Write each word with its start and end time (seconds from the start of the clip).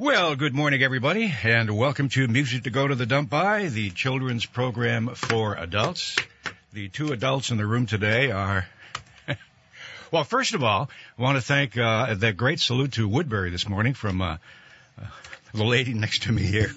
Well, 0.00 0.36
good 0.36 0.54
morning, 0.54 0.84
everybody, 0.84 1.34
and 1.42 1.76
welcome 1.76 2.08
to 2.10 2.28
Music 2.28 2.62
to 2.62 2.70
Go 2.70 2.86
to 2.86 2.94
the 2.94 3.04
Dump 3.04 3.30
By, 3.30 3.66
the 3.66 3.90
children's 3.90 4.46
program 4.46 5.08
for 5.16 5.56
adults. 5.56 6.14
The 6.72 6.88
two 6.88 7.10
adults 7.10 7.50
in 7.50 7.56
the 7.56 7.66
room 7.66 7.86
today 7.86 8.30
are. 8.30 8.64
well, 10.12 10.22
first 10.22 10.54
of 10.54 10.62
all, 10.62 10.88
I 11.18 11.22
want 11.22 11.36
to 11.36 11.42
thank 11.42 11.76
uh, 11.76 12.14
that 12.14 12.36
great 12.36 12.60
salute 12.60 12.92
to 12.92 13.08
Woodbury 13.08 13.50
this 13.50 13.68
morning 13.68 13.94
from 13.94 14.22
uh, 14.22 14.36
uh, 15.02 15.06
the 15.52 15.64
lady 15.64 15.94
next 15.94 16.22
to 16.22 16.32
me 16.32 16.42
here. 16.42 16.70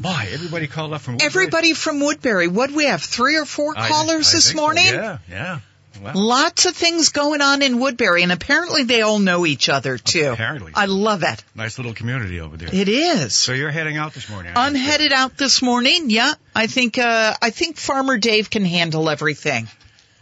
My, 0.00 0.26
everybody 0.32 0.66
called 0.66 0.94
up 0.94 1.02
from 1.02 1.16
Woodbury. 1.16 1.26
Everybody 1.26 1.74
from 1.74 2.00
Woodbury. 2.00 2.48
What 2.48 2.70
do 2.70 2.76
we 2.76 2.86
have? 2.86 3.02
Three 3.02 3.36
or 3.36 3.44
four 3.44 3.74
I- 3.76 3.86
callers 3.86 4.30
I 4.30 4.32
this 4.32 4.46
think 4.46 4.56
so. 4.56 4.62
morning? 4.62 4.86
Yeah, 4.86 5.18
yeah. 5.28 5.60
Well, 6.02 6.12
Lots 6.14 6.66
of 6.66 6.76
things 6.76 7.08
going 7.10 7.40
on 7.40 7.62
in 7.62 7.78
Woodbury, 7.80 8.22
and 8.22 8.32
apparently 8.32 8.84
they 8.84 9.02
all 9.02 9.18
know 9.18 9.46
each 9.46 9.68
other 9.68 9.98
too. 9.98 10.30
Apparently. 10.32 10.72
I 10.74 10.86
love 10.86 11.22
it. 11.22 11.42
nice 11.54 11.78
little 11.78 11.94
community 11.94 12.40
over 12.40 12.56
there. 12.56 12.68
It 12.72 12.88
is. 12.88 13.34
So 13.34 13.52
you're 13.52 13.70
heading 13.70 13.96
out 13.96 14.12
this 14.14 14.28
morning. 14.28 14.52
I'm 14.56 14.74
you? 14.74 14.80
headed 14.82 15.12
out 15.12 15.36
this 15.36 15.62
morning. 15.62 16.10
Yeah, 16.10 16.32
I 16.54 16.66
think 16.66 16.98
uh, 16.98 17.34
I 17.40 17.50
think 17.50 17.76
Farmer 17.78 18.18
Dave 18.18 18.50
can 18.50 18.64
handle 18.64 19.08
everything. 19.08 19.68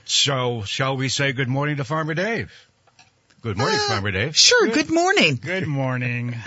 So 0.04 0.62
shall 0.66 0.96
we 0.96 1.08
say 1.08 1.32
good 1.32 1.48
morning 1.48 1.76
to 1.78 1.84
Farmer 1.84 2.14
Dave? 2.14 2.52
Good 3.42 3.58
morning, 3.58 3.78
Uh, 3.78 3.88
Farmer 3.88 4.10
Dave. 4.10 4.36
Sure. 4.36 4.68
Good 4.68 4.90
morning. 4.90 5.38
Good 5.42 5.66
morning. 5.66 6.34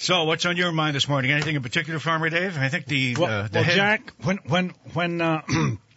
So, 0.00 0.22
what's 0.24 0.46
on 0.46 0.56
your 0.56 0.70
mind 0.70 0.94
this 0.94 1.08
morning? 1.08 1.32
Anything 1.32 1.56
in 1.56 1.62
particular, 1.62 1.98
Farmer 1.98 2.30
Dave? 2.30 2.56
I 2.56 2.68
think 2.68 2.86
the 2.86 3.16
Well, 3.16 3.24
uh, 3.28 3.42
the 3.48 3.54
well 3.54 3.64
head- 3.64 3.74
Jack, 3.74 4.12
when 4.22 4.36
when 4.46 4.68
when 4.92 5.20
uh, 5.20 5.42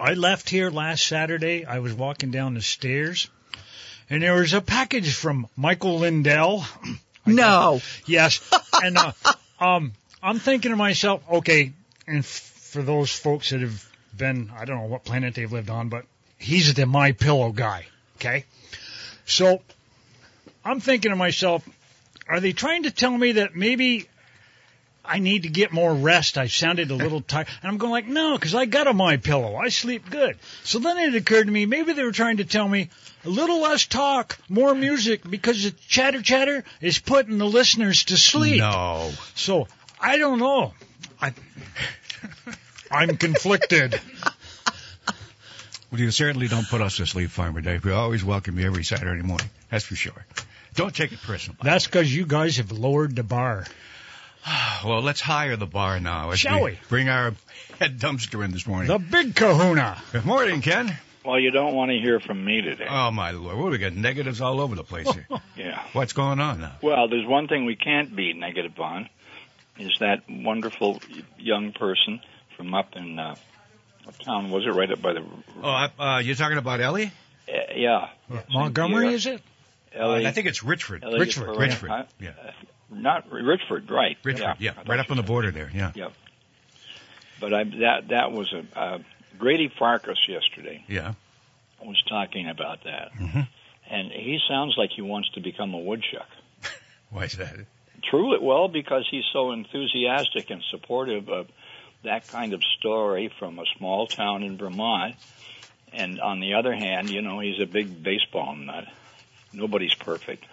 I 0.00 0.14
left 0.14 0.48
here 0.48 0.70
last 0.70 1.06
Saturday, 1.06 1.64
I 1.64 1.80
was 1.80 1.92
walking 1.92 2.30
down 2.30 2.54
the 2.54 2.62
stairs, 2.62 3.28
and 4.08 4.22
there 4.22 4.34
was 4.34 4.52
a 4.52 4.60
package 4.60 5.12
from 5.14 5.48
Michael 5.56 5.98
Lindell. 6.00 6.64
No. 7.26 7.82
Yes, 8.06 8.40
and 8.82 8.96
uh, 8.96 9.12
um, 9.60 9.92
I'm 10.22 10.38
thinking 10.38 10.70
to 10.70 10.76
myself, 10.78 11.22
okay, 11.30 11.72
and 12.06 12.20
f- 12.20 12.24
for 12.26 12.80
those 12.80 13.12
folks 13.12 13.50
that 13.50 13.60
have 13.60 13.86
been, 14.16 14.50
I 14.56 14.64
don't 14.64 14.78
know 14.78 14.86
what 14.86 15.04
planet 15.04 15.34
they've 15.34 15.52
lived 15.52 15.68
on, 15.68 15.90
but 15.90 16.06
he's 16.38 16.72
the 16.72 16.86
My 16.86 17.12
Pillow 17.12 17.52
guy. 17.52 17.84
Okay, 18.16 18.46
so 19.26 19.60
I'm 20.64 20.80
thinking 20.80 21.10
to 21.10 21.16
myself, 21.16 21.68
are 22.26 22.40
they 22.40 22.52
trying 22.52 22.84
to 22.84 22.90
tell 22.90 23.10
me 23.10 23.32
that 23.32 23.54
maybe 23.54 24.08
I 25.08 25.18
need 25.18 25.44
to 25.44 25.48
get 25.48 25.72
more 25.72 25.94
rest? 25.94 26.36
I 26.36 26.48
sounded 26.48 26.90
a 26.90 26.94
little 26.94 27.20
tired, 27.20 27.48
and 27.62 27.70
I'm 27.70 27.78
going 27.78 27.90
like, 27.90 28.06
no, 28.06 28.36
because 28.36 28.54
I 28.54 28.66
got 28.66 28.86
a 28.86 28.92
My 28.92 29.16
Pillow. 29.16 29.56
I 29.56 29.70
sleep 29.70 30.10
good. 30.10 30.36
So 30.64 30.78
then 30.78 30.98
it 30.98 31.14
occurred 31.14 31.46
to 31.46 31.52
me, 31.52 31.66
maybe 31.66 31.94
they 31.94 32.04
were 32.04 32.12
trying 32.12 32.36
to 32.36 32.44
tell 32.44 32.68
me 32.68 32.90
a 33.24 33.28
little 33.28 33.60
less 33.60 33.86
talk, 33.86 34.38
more 34.48 34.74
music, 34.74 35.28
because 35.28 35.64
the 35.64 35.70
chatter 35.88 36.22
chatter 36.22 36.64
is 36.80 36.98
putting 36.98 37.38
the 37.38 37.46
listeners 37.46 38.04
to 38.04 38.16
sleep. 38.16 38.60
No. 38.60 39.10
So 39.34 39.66
I 40.00 40.18
don't 40.18 40.38
know. 40.38 40.74
I, 41.20 41.32
I'm 42.90 43.16
conflicted. 43.16 44.00
Well, 45.90 46.00
you 46.00 46.10
certainly 46.10 46.48
don't 46.48 46.68
put 46.68 46.82
us 46.82 46.96
to 46.98 47.06
sleep, 47.06 47.30
Farmer 47.30 47.62
Dave. 47.62 47.84
We 47.84 47.92
always 47.92 48.22
welcome 48.22 48.58
you 48.58 48.66
every 48.66 48.84
Saturday 48.84 49.22
morning. 49.22 49.48
That's 49.70 49.84
for 49.84 49.96
sure. 49.96 50.26
Don't 50.74 50.94
take 50.94 51.12
it 51.12 51.22
personal. 51.22 51.56
That's 51.62 51.86
because 51.86 52.14
you 52.14 52.26
guys 52.26 52.58
have 52.58 52.70
lowered 52.70 53.16
the 53.16 53.22
bar. 53.22 53.64
Well, 54.84 55.02
let's 55.02 55.20
hire 55.20 55.56
the 55.56 55.66
bar 55.66 55.98
now. 55.98 56.30
as 56.30 56.38
Shall 56.38 56.62
we? 56.62 56.78
Bring 56.88 57.08
our 57.08 57.34
head 57.80 57.98
dumpster 57.98 58.44
in 58.44 58.52
this 58.52 58.66
morning. 58.66 58.88
The 58.88 58.98
big 58.98 59.34
kahuna. 59.34 60.00
Good 60.12 60.24
morning, 60.24 60.60
Ken. 60.60 60.96
Well, 61.24 61.38
you 61.38 61.50
don't 61.50 61.74
want 61.74 61.90
to 61.90 61.98
hear 61.98 62.20
from 62.20 62.44
me 62.44 62.62
today. 62.62 62.86
Oh, 62.88 63.10
my 63.10 63.32
Lord. 63.32 63.58
What, 63.58 63.70
we 63.72 63.78
got 63.78 63.92
negatives 63.92 64.40
all 64.40 64.60
over 64.60 64.76
the 64.76 64.84
place 64.84 65.12
here. 65.12 65.26
yeah. 65.56 65.82
What's 65.92 66.12
going 66.12 66.38
on 66.40 66.60
now? 66.60 66.72
Well, 66.80 67.08
there's 67.08 67.26
one 67.26 67.48
thing 67.48 67.64
we 67.64 67.76
can't 67.76 68.14
be 68.14 68.32
negative 68.34 68.78
on, 68.78 69.08
is 69.78 69.96
that 69.98 70.22
wonderful 70.30 71.02
young 71.38 71.72
person 71.72 72.20
from 72.56 72.72
up 72.72 72.94
in 72.96 73.18
uh, 73.18 73.34
what 74.04 74.18
town 74.20 74.50
was 74.50 74.64
it? 74.64 74.70
Right 74.70 74.90
up 74.90 75.02
by 75.02 75.12
the 75.14 75.24
Oh, 75.62 75.88
uh, 75.98 76.18
you're 76.24 76.36
talking 76.36 76.56
about 76.58 76.80
Ellie? 76.80 77.12
uh, 77.48 77.52
yeah, 77.74 78.08
Montgomery, 78.48 79.12
is 79.12 79.26
it? 79.26 79.42
Ellie, 79.92 80.26
I 80.26 80.30
think 80.30 80.46
it's 80.46 80.62
Richford. 80.62 81.02
Ellie 81.02 81.18
Richford, 81.20 81.56
Richford, 81.56 82.06
yeah. 82.20 82.30
Not 82.90 83.30
Richford, 83.30 83.90
right? 83.90 84.16
Richford, 84.24 84.56
yeah. 84.60 84.72
Thought 84.72 84.88
Right 84.88 84.98
up 84.98 85.10
on 85.10 85.16
the 85.16 85.22
border 85.22 85.50
there, 85.50 85.70
yeah. 85.74 85.92
Yeah. 85.94 86.08
But 87.40 87.52
I, 87.54 87.64
that 87.64 88.08
that 88.08 88.32
was 88.32 88.52
a 88.52 88.64
uh, 88.78 88.98
Grady 89.38 89.68
Farkas 89.78 90.18
yesterday 90.28 90.84
Yeah. 90.88 91.14
was 91.82 92.02
talking 92.08 92.48
about 92.48 92.84
that, 92.84 93.12
Mhm. 93.14 93.46
and 93.88 94.10
he 94.10 94.40
sounds 94.48 94.74
like 94.76 94.90
he 94.90 95.02
wants 95.02 95.28
to 95.30 95.40
become 95.40 95.74
a 95.74 95.78
woodchuck. 95.78 96.28
Why 97.10 97.24
is 97.24 97.32
that? 97.34 97.54
True 98.02 98.34
it 98.34 98.42
well 98.42 98.68
because 98.68 99.06
he's 99.10 99.24
so 99.32 99.52
enthusiastic 99.52 100.50
and 100.50 100.62
supportive 100.70 101.28
of 101.28 101.48
that 102.04 102.26
kind 102.28 102.52
of 102.54 102.62
story 102.78 103.30
from 103.38 103.58
a 103.58 103.64
small 103.76 104.06
town 104.06 104.42
in 104.42 104.56
Vermont. 104.56 105.14
And 105.92 106.20
on 106.20 106.40
the 106.40 106.54
other 106.54 106.74
hand, 106.74 107.10
you 107.10 107.22
know, 107.22 107.38
he's 107.40 107.60
a 107.60 107.66
big 107.66 108.02
baseball 108.02 108.54
nut. 108.54 108.86
Nobody's 109.52 109.94
perfect. 109.94 110.44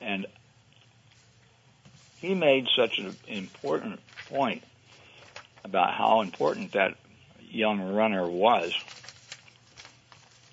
And 0.00 0.26
he 2.20 2.34
made 2.34 2.66
such 2.76 2.98
an 2.98 3.14
important 3.26 4.00
point 4.28 4.62
about 5.64 5.94
how 5.94 6.20
important 6.20 6.72
that 6.72 6.96
young 7.50 7.80
runner 7.94 8.26
was. 8.28 8.72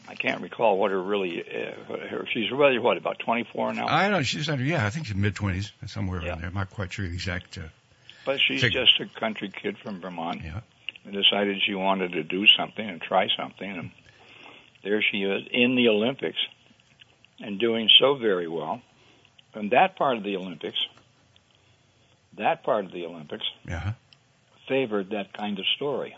I 0.08 0.14
can't 0.16 0.42
recall 0.42 0.78
what 0.78 0.92
her 0.92 1.02
really, 1.02 1.42
uh, 1.42 1.98
her, 2.08 2.28
she's 2.32 2.52
really 2.52 2.78
what, 2.78 2.98
about 2.98 3.18
24 3.20 3.74
now? 3.74 3.88
I 3.88 4.10
know. 4.10 4.22
She's 4.22 4.50
under, 4.50 4.64
yeah, 4.64 4.86
I 4.86 4.92
think 4.92 5.08
she's 5.08 5.16
mid 5.16 5.34
20s, 5.36 5.72
somewhere 5.88 6.22
Yeah. 6.22 6.30
around 6.30 6.42
there. 6.42 6.50
I'm 6.50 6.54
not 6.54 6.70
quite 6.70 6.94
sure 6.94 7.08
the 7.08 7.14
exact. 7.14 7.58
Uh, 7.58 7.64
But 8.24 8.40
she's 8.40 8.62
Figure. 8.62 8.86
just 8.86 9.00
a 9.00 9.20
country 9.20 9.50
kid 9.50 9.78
from 9.80 10.02
Vermont. 10.02 10.42
Yeah. 10.44 10.62
And 11.06 11.14
decided 11.14 11.58
she 11.66 11.74
wanted 11.76 12.14
to 12.14 12.24
do 12.24 12.46
something 12.58 12.88
and 12.88 13.02
try 13.02 13.28
something, 13.38 13.70
and 13.70 13.92
there 14.84 15.02
she 15.04 15.24
is 15.24 15.44
in 15.52 15.76
the 15.76 15.88
Olympics, 15.90 16.38
and 17.40 17.60
doing 17.60 17.90
so 18.00 18.16
very 18.16 18.48
well. 18.48 18.82
And 19.54 19.72
that 19.72 19.96
part 19.98 20.18
of 20.18 20.24
the 20.24 20.36
Olympics, 20.36 20.78
that 22.38 22.64
part 22.64 22.86
of 22.86 22.92
the 22.92 23.06
Olympics 23.06 23.46
yeah. 23.68 23.94
favored 24.68 25.12
that 25.12 25.34
kind 25.34 25.60
of 25.60 25.66
story, 25.76 26.16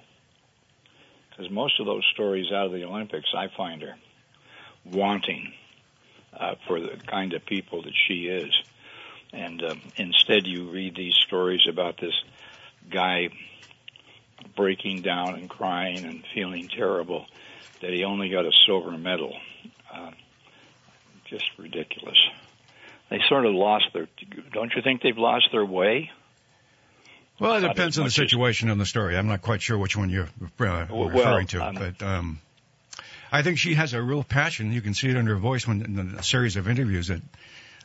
because 1.30 1.52
most 1.52 1.80
of 1.80 1.86
those 1.86 2.06
stories 2.14 2.52
out 2.52 2.68
of 2.68 2.72
the 2.72 2.84
Olympics, 2.84 3.30
I 3.36 3.48
find 3.56 3.84
are 3.84 3.96
wanting 4.86 5.54
uh, 6.34 6.56
for 6.68 6.80
the 6.80 6.98
kind 7.08 7.34
of 7.34 7.46
people 7.46 7.84
that 7.84 7.94
she 8.08 8.28
is. 8.28 8.54
And 9.34 9.62
um, 9.64 9.82
instead, 9.98 10.48
you 10.48 10.70
read 10.70 10.96
these 10.96 11.16
stories 11.26 11.68
about 11.70 12.00
this 12.00 12.14
guy 12.90 13.30
breaking 14.56 15.02
down 15.02 15.36
and 15.36 15.50
crying 15.50 16.06
and 16.06 16.24
feeling 16.34 16.68
terrible 16.70 17.26
that 17.82 17.92
he 17.92 18.04
only 18.04 18.30
got 18.30 18.46
a 18.46 18.52
silver 18.66 18.92
medal. 18.92 19.36
Uh, 19.94 20.12
just 21.26 21.46
ridiculous. 21.58 22.18
They 23.10 23.20
sort 23.30 23.46
of 23.46 23.54
lost 23.54 23.86
their. 23.94 24.08
Don't 24.54 24.74
you 24.76 24.82
think 24.82 25.02
they've 25.02 25.18
lost 25.18 25.48
their 25.52 25.66
way? 25.66 26.12
Well, 27.40 27.56
it 27.56 27.62
Not 27.62 27.76
depends 27.76 27.98
on 28.00 28.04
the 28.04 28.08
as- 28.08 28.16
situation 28.16 28.70
and 28.70 28.82
the 28.82 28.86
story. 28.86 29.16
I'm 29.16 29.28
not 29.28 29.42
quite 29.42 29.62
sure 29.62 29.78
which 29.78 29.96
one 29.96 30.10
you're 30.10 30.26
uh, 30.26 30.86
Well, 30.90 31.10
referring 31.10 31.48
to, 31.48 31.64
um, 31.64 31.76
but 31.76 32.02
um, 32.04 32.40
I 33.32 33.44
think 33.44 33.60
she 33.60 33.76
has 33.76 33.94
a 33.94 34.02
real 34.02 34.24
passion. 34.24 34.72
You 34.72 34.82
can 34.82 34.94
see 34.94 35.10
it 35.10 35.16
in 35.16 35.28
her 35.28 35.36
voice 35.36 35.68
when 35.68 35.82
in 35.84 36.16
a 36.18 36.24
series 36.24 36.56
of 36.56 36.68
interviews 36.68 37.08
that, 37.10 37.22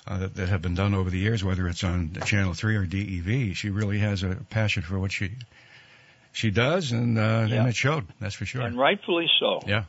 uh, 0.06 0.18
that 0.18 0.34
that 0.36 0.48
have 0.48 0.62
been 0.62 0.74
done 0.74 0.94
over 0.94 1.10
the 1.10 1.18
years, 1.18 1.44
whether 1.44 1.68
it's 1.68 1.84
on 1.84 2.16
Channel 2.24 2.54
Three 2.54 2.76
or 2.76 2.86
DEV. 2.86 3.54
She 3.56 3.68
really 3.70 3.98
has 3.98 4.22
a 4.22 4.36
passion 4.50 4.82
for 4.82 4.98
what 4.98 5.12
she 5.12 5.32
she 6.32 6.50
does, 6.50 6.92
and 6.92 7.18
uh, 7.18 7.46
Yeah. 7.48 7.56
and 7.60 7.68
it 7.68 7.76
showed. 7.76 8.06
That's 8.20 8.34
for 8.34 8.46
sure. 8.46 8.62
And 8.62 8.78
rightfully 8.78 9.28
so. 9.38 9.60
Yeah. 9.66 9.84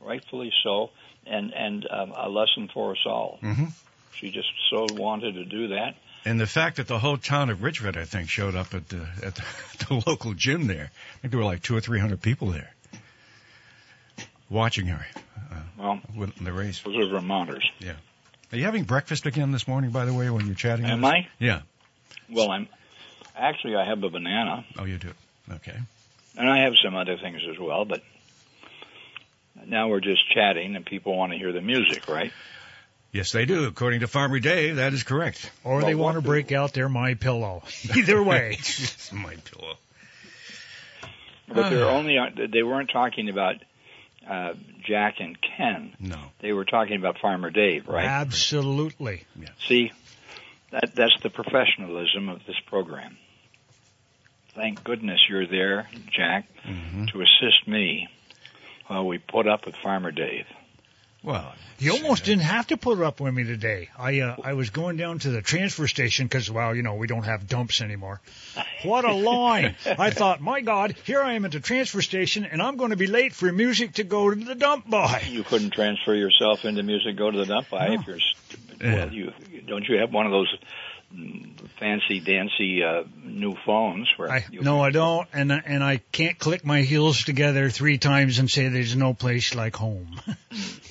Rightfully 0.00 0.52
so. 0.64 0.90
And 1.24 1.52
and 1.54 1.86
um, 1.90 2.12
a 2.16 2.28
lesson 2.28 2.68
for 2.74 2.92
us 2.92 3.02
all. 3.06 3.38
hmm 3.40 3.66
She 4.20 4.30
just 4.30 4.48
so 4.70 4.86
wanted 4.94 5.34
to 5.34 5.44
do 5.44 5.68
that. 5.68 5.96
And 6.24 6.40
the 6.40 6.46
fact 6.46 6.76
that 6.76 6.86
the 6.88 6.98
whole 6.98 7.18
town 7.18 7.50
of 7.50 7.62
Richford, 7.62 7.96
I 7.98 8.04
think, 8.06 8.30
showed 8.30 8.54
up 8.54 8.72
at 8.74 8.88
the 8.88 9.06
at 9.22 9.34
the, 9.34 9.44
the 9.88 10.02
local 10.06 10.32
gym 10.34 10.66
there. 10.66 10.90
I 10.90 11.18
think 11.20 11.32
there 11.32 11.38
were 11.38 11.44
like 11.46 11.62
two 11.62 11.76
or 11.76 11.80
three 11.80 11.98
hundred 12.00 12.22
people 12.22 12.48
there 12.50 12.72
watching 14.50 14.86
her 14.86 15.04
uh, 15.52 15.56
Well, 15.78 16.00
with 16.16 16.34
the 16.42 16.52
race. 16.52 16.80
those 16.82 16.96
are 16.96 17.06
Vermonters. 17.08 17.68
Yeah. 17.78 17.92
Are 18.52 18.56
you 18.58 18.64
having 18.64 18.84
breakfast 18.84 19.26
again 19.26 19.52
this 19.52 19.66
morning, 19.66 19.90
by 19.90 20.04
the 20.04 20.14
way, 20.14 20.30
when 20.30 20.46
you're 20.46 20.54
chatting? 20.54 20.84
Am? 20.86 21.04
I? 21.04 21.26
Yeah. 21.38 21.62
Well, 22.30 22.50
I'm 22.50 22.68
actually 23.36 23.74
I 23.76 23.84
have 23.86 24.02
a 24.02 24.08
banana, 24.10 24.64
Oh, 24.78 24.84
you 24.84 24.96
do. 24.98 25.10
Okay. 25.50 25.76
and 26.38 26.48
I 26.48 26.58
have 26.64 26.74
some 26.82 26.94
other 26.94 27.16
things 27.18 27.40
as 27.50 27.58
well. 27.58 27.84
But 27.84 28.02
now 29.66 29.88
we're 29.88 30.00
just 30.00 30.22
chatting, 30.32 30.76
and 30.76 30.86
people 30.86 31.16
want 31.16 31.32
to 31.32 31.38
hear 31.38 31.52
the 31.52 31.60
music, 31.60 32.08
right? 32.08 32.32
Yes, 33.14 33.30
they 33.30 33.44
do. 33.44 33.64
According 33.66 34.00
to 34.00 34.08
Farmer 34.08 34.40
Dave, 34.40 34.76
that 34.76 34.92
is 34.92 35.04
correct. 35.04 35.48
Or 35.62 35.76
Well, 35.76 35.86
they 35.86 35.94
want 35.94 36.16
to 36.16 36.20
the- 36.20 36.26
break 36.26 36.50
out 36.50 36.72
their 36.72 36.88
My 36.88 37.14
Pillow. 37.14 37.62
Either 37.96 38.20
way. 38.20 38.58
My 39.12 39.36
pillow. 39.36 39.76
But 41.46 41.70
they're 41.70 41.84
only 41.88 42.18
they 42.52 42.64
weren't 42.64 42.90
talking 42.90 43.28
about 43.28 43.56
uh, 44.28 44.54
Jack 44.84 45.20
and 45.20 45.38
Ken. 45.40 45.92
No. 46.00 46.18
They 46.40 46.52
were 46.52 46.64
talking 46.64 46.96
about 46.96 47.18
Farmer 47.20 47.50
Dave, 47.50 47.86
right? 47.86 48.04
Absolutely. 48.04 49.24
See, 49.68 49.92
that 50.72 50.94
that's 50.96 51.20
the 51.22 51.30
professionalism 51.30 52.28
of 52.28 52.44
this 52.46 52.58
program. 52.66 53.16
Thank 54.56 54.82
goodness 54.82 55.20
you're 55.28 55.46
there, 55.46 55.88
Jack, 56.10 56.46
hmm 56.64 57.04
to 57.12 57.20
assist 57.20 57.68
me 57.68 58.08
while 58.88 59.06
we 59.06 59.18
put 59.18 59.46
up 59.46 59.66
with 59.66 59.76
Farmer 59.76 60.10
Dave. 60.10 60.46
Well, 61.24 61.54
You 61.78 61.92
almost 61.94 62.24
didn't 62.26 62.42
have 62.42 62.66
to 62.68 62.76
put 62.76 63.00
up 63.00 63.18
with 63.18 63.32
me 63.32 63.44
today. 63.44 63.88
I 63.98 64.20
uh, 64.20 64.36
I 64.44 64.52
was 64.52 64.68
going 64.70 64.96
down 64.98 65.18
to 65.20 65.30
the 65.30 65.40
transfer 65.42 65.88
station 65.88 66.26
because, 66.26 66.50
well, 66.50 66.74
you 66.76 66.82
know, 66.82 66.94
we 66.96 67.06
don't 67.06 67.24
have 67.24 67.48
dumps 67.48 67.80
anymore. 67.80 68.20
What 68.84 69.04
a 69.06 69.12
line! 69.32 69.74
I 69.86 70.10
thought, 70.10 70.40
my 70.42 70.60
God, 70.60 70.94
here 71.04 71.22
I 71.22 71.32
am 71.32 71.44
at 71.46 71.52
the 71.52 71.60
transfer 71.60 72.02
station, 72.02 72.44
and 72.44 72.60
I'm 72.62 72.76
going 72.76 72.90
to 72.90 72.96
be 72.96 73.06
late 73.06 73.32
for 73.32 73.50
music 73.50 73.94
to 73.94 74.04
go 74.04 74.28
to 74.32 74.36
the 74.44 74.54
dump 74.54 74.88
by. 74.88 75.22
You 75.28 75.44
couldn't 75.44 75.70
transfer 75.70 76.14
yourself 76.14 76.64
into 76.66 76.82
music, 76.82 77.16
go 77.16 77.30
to 77.30 77.38
the 77.38 77.46
dump 77.46 77.70
by 77.70 77.88
No. 77.88 77.94
if 77.94 78.06
you're. 78.06 78.20
st- 78.20 78.80
Yeah. 78.82 78.94
Well, 78.96 79.12
you 79.12 79.32
don't 79.66 79.88
you 79.88 79.98
have 80.00 80.12
one 80.12 80.26
of 80.26 80.32
those 80.32 80.54
mm, 81.14 81.58
fancy 81.80 82.20
dancy 82.20 82.82
uh, 82.84 83.04
new 83.24 83.56
phones 83.64 84.08
where 84.16 84.30
I 84.30 84.44
you 84.50 84.60
no, 84.60 84.80
I 84.82 84.90
don't, 84.90 85.26
and 85.32 85.52
I- 85.52 85.62
and 85.64 85.82
I 85.82 85.98
can't 86.12 86.38
click 86.38 86.64
my 86.66 86.82
heels 86.82 87.24
together 87.24 87.70
three 87.70 87.96
times 87.98 88.38
and 88.40 88.50
say 88.50 88.68
there's 88.68 88.94
no 88.94 89.14
place 89.14 89.54
like 89.54 89.74
home. 89.76 90.20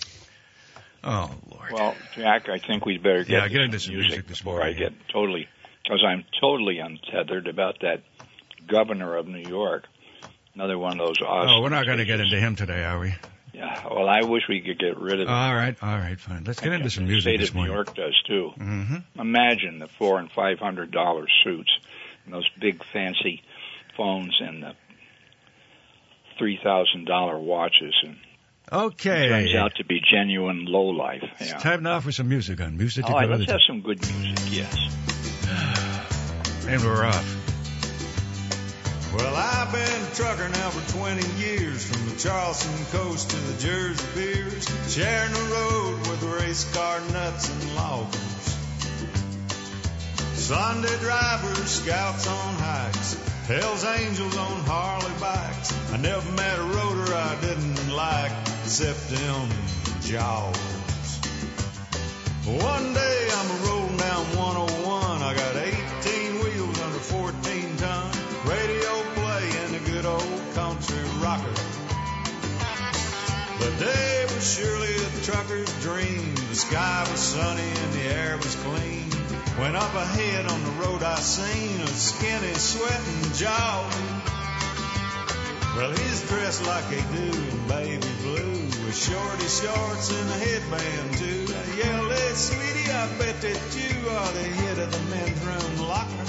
oh 1.03 1.31
Lord. 1.51 1.71
Well, 1.71 1.95
Jack, 2.15 2.49
I 2.49 2.59
think 2.59 2.85
we'd 2.85 3.03
better 3.03 3.23
get, 3.23 3.29
Yeah, 3.29 3.47
get 3.47 3.61
into 3.61 3.79
some 3.79 3.95
music 3.95 4.27
this 4.27 4.39
before 4.39 4.57
morning. 4.59 4.75
I 4.75 4.79
get 4.79 4.93
totally, 5.11 5.47
because 5.83 6.03
I'm 6.07 6.23
totally 6.41 6.79
untethered 6.79 7.47
about 7.47 7.79
that 7.81 8.03
governor 8.67 9.15
of 9.15 9.27
New 9.27 9.47
York. 9.49 9.85
Another 10.55 10.77
one 10.77 10.99
of 10.99 11.07
those 11.07 11.21
awesome. 11.25 11.49
oh, 11.49 11.61
we're 11.61 11.69
not 11.69 11.85
going 11.85 11.97
to 11.97 12.05
get 12.05 12.19
into 12.19 12.39
him 12.39 12.55
today, 12.55 12.83
are 12.83 12.99
we? 12.99 13.13
Yeah. 13.53 13.87
Well, 13.87 14.07
I 14.07 14.21
wish 14.23 14.43
we 14.49 14.61
could 14.61 14.79
get 14.79 14.97
rid 14.99 15.19
of 15.19 15.27
him. 15.27 15.33
All 15.33 15.53
right, 15.53 15.75
all 15.81 15.97
right, 15.97 16.19
fine. 16.19 16.43
Let's 16.43 16.59
get 16.59 16.73
into 16.73 16.89
some 16.89 17.05
the 17.05 17.11
music 17.11 17.31
state 17.31 17.39
this 17.39 17.49
of 17.49 17.55
New. 17.55 17.65
York 17.65 17.93
does 17.95 18.19
too. 18.27 18.49
hmm 18.57 18.97
Imagine 19.19 19.79
the 19.79 19.87
four 19.87 20.19
and 20.19 20.31
five 20.31 20.59
hundred 20.59 20.91
dollar 20.91 21.25
suits, 21.43 21.71
and 22.25 22.33
those 22.33 22.47
big 22.59 22.83
fancy 22.91 23.41
phones, 23.97 24.35
and 24.39 24.63
the 24.63 24.73
three 26.37 26.59
thousand 26.63 27.05
dollar 27.05 27.37
watches, 27.39 27.93
and 28.03 28.17
Okay. 28.71 29.25
it 29.25 29.29
turns 29.29 29.55
out 29.55 29.75
to 29.75 29.85
be 29.85 30.01
genuine 30.01 30.65
low 30.65 30.87
life. 30.87 31.23
It's 31.39 31.51
time 31.61 31.83
now 31.83 31.99
for 31.99 32.11
some 32.11 32.29
music 32.29 32.61
on 32.61 32.77
Music 32.77 33.05
to 33.05 33.11
All 33.11 33.19
right, 33.19 33.27
Go 33.29 33.35
let's 33.35 33.51
have 33.51 33.61
some 33.67 33.81
good 33.81 34.01
music. 34.01 34.39
Yes. 34.51 34.99
And 36.65 36.81
we're 36.81 37.03
off. 37.03 37.43
Well, 39.13 39.35
I've 39.35 39.71
been 39.71 40.01
a 40.01 40.15
trucker 40.15 40.49
now 40.49 40.69
for 40.69 40.97
20 40.97 41.27
years, 41.43 41.85
from 41.85 42.09
the 42.09 42.15
Charleston 42.17 42.85
coast 42.97 43.29
to 43.29 43.35
the 43.35 43.61
Jersey 43.61 44.07
beers, 44.15 44.65
sharing 44.89 45.33
the 45.33 45.41
road 45.53 45.97
with 46.07 46.23
race 46.41 46.63
car 46.73 46.99
nuts 47.11 47.49
and 47.49 47.75
loggers. 47.75 48.57
Sunday 50.33 50.97
drivers, 50.99 51.69
scouts 51.69 52.27
on 52.27 52.53
hikes, 52.55 53.15
Hell's 53.47 53.85
Angels 53.85 54.35
on 54.35 54.59
Harley 54.65 55.13
bikes. 55.19 55.91
I 55.91 55.97
never 55.97 56.31
met 56.31 56.57
a 56.57 56.63
roader 56.63 57.13
I 57.13 57.39
didn't 57.41 57.93
like, 57.93 58.31
except 58.73 59.07
them 59.09 59.49
jaws. 60.01 60.57
One 62.43 62.93
day 62.95 63.29
I'm 63.31 63.51
a 63.51 63.69
rolling 63.69 63.97
down 63.97 64.25
101. 64.35 65.21
I 65.21 65.35
got 65.35 65.55
18 65.55 66.39
wheels 66.39 66.81
under 66.81 66.97
14 66.97 67.77
ton. 67.77 68.11
Radio 68.49 68.93
playing 69.13 69.75
a 69.75 69.79
good 69.91 70.07
old 70.07 70.41
country 70.55 71.03
rocker. 71.21 71.53
The 73.59 73.71
day 73.77 74.25
was 74.33 74.55
surely 74.57 74.95
a 74.95 75.21
trucker's 75.21 75.71
dream. 75.83 76.33
The 76.33 76.55
sky 76.55 77.05
was 77.11 77.19
sunny 77.19 77.61
and 77.61 77.93
the 77.93 78.05
air 78.15 78.37
was 78.37 78.55
clean. 78.55 79.11
When 79.61 79.75
up 79.75 79.93
ahead 79.93 80.47
on 80.47 80.63
the 80.63 80.71
road 80.81 81.03
I 81.03 81.17
seen 81.17 81.79
a 81.79 81.87
skinny 81.89 82.55
sweating 82.55 83.33
jaw. 83.33 84.22
Well, 85.75 85.89
he's 85.89 86.21
dressed 86.29 86.65
like 86.67 86.87
they 86.89 87.01
do 87.01 87.33
in 87.33 87.67
baby 87.67 88.07
blue 88.21 88.61
with 88.85 88.95
shorty 88.95 89.49
shorts 89.49 90.11
and 90.13 90.29
a 90.29 90.37
headband 90.37 91.17
too. 91.17 91.47
I 91.49 91.63
yelled, 91.81 92.37
sweetie, 92.37 92.91
I 92.91 93.07
bet 93.17 93.41
that 93.41 93.59
you 93.73 94.09
are 94.09 94.31
the 94.33 94.43
hit 94.43 94.77
of 94.77 94.91
the 94.91 95.01
men's 95.09 95.39
room 95.41 95.87
locker. 95.87 96.25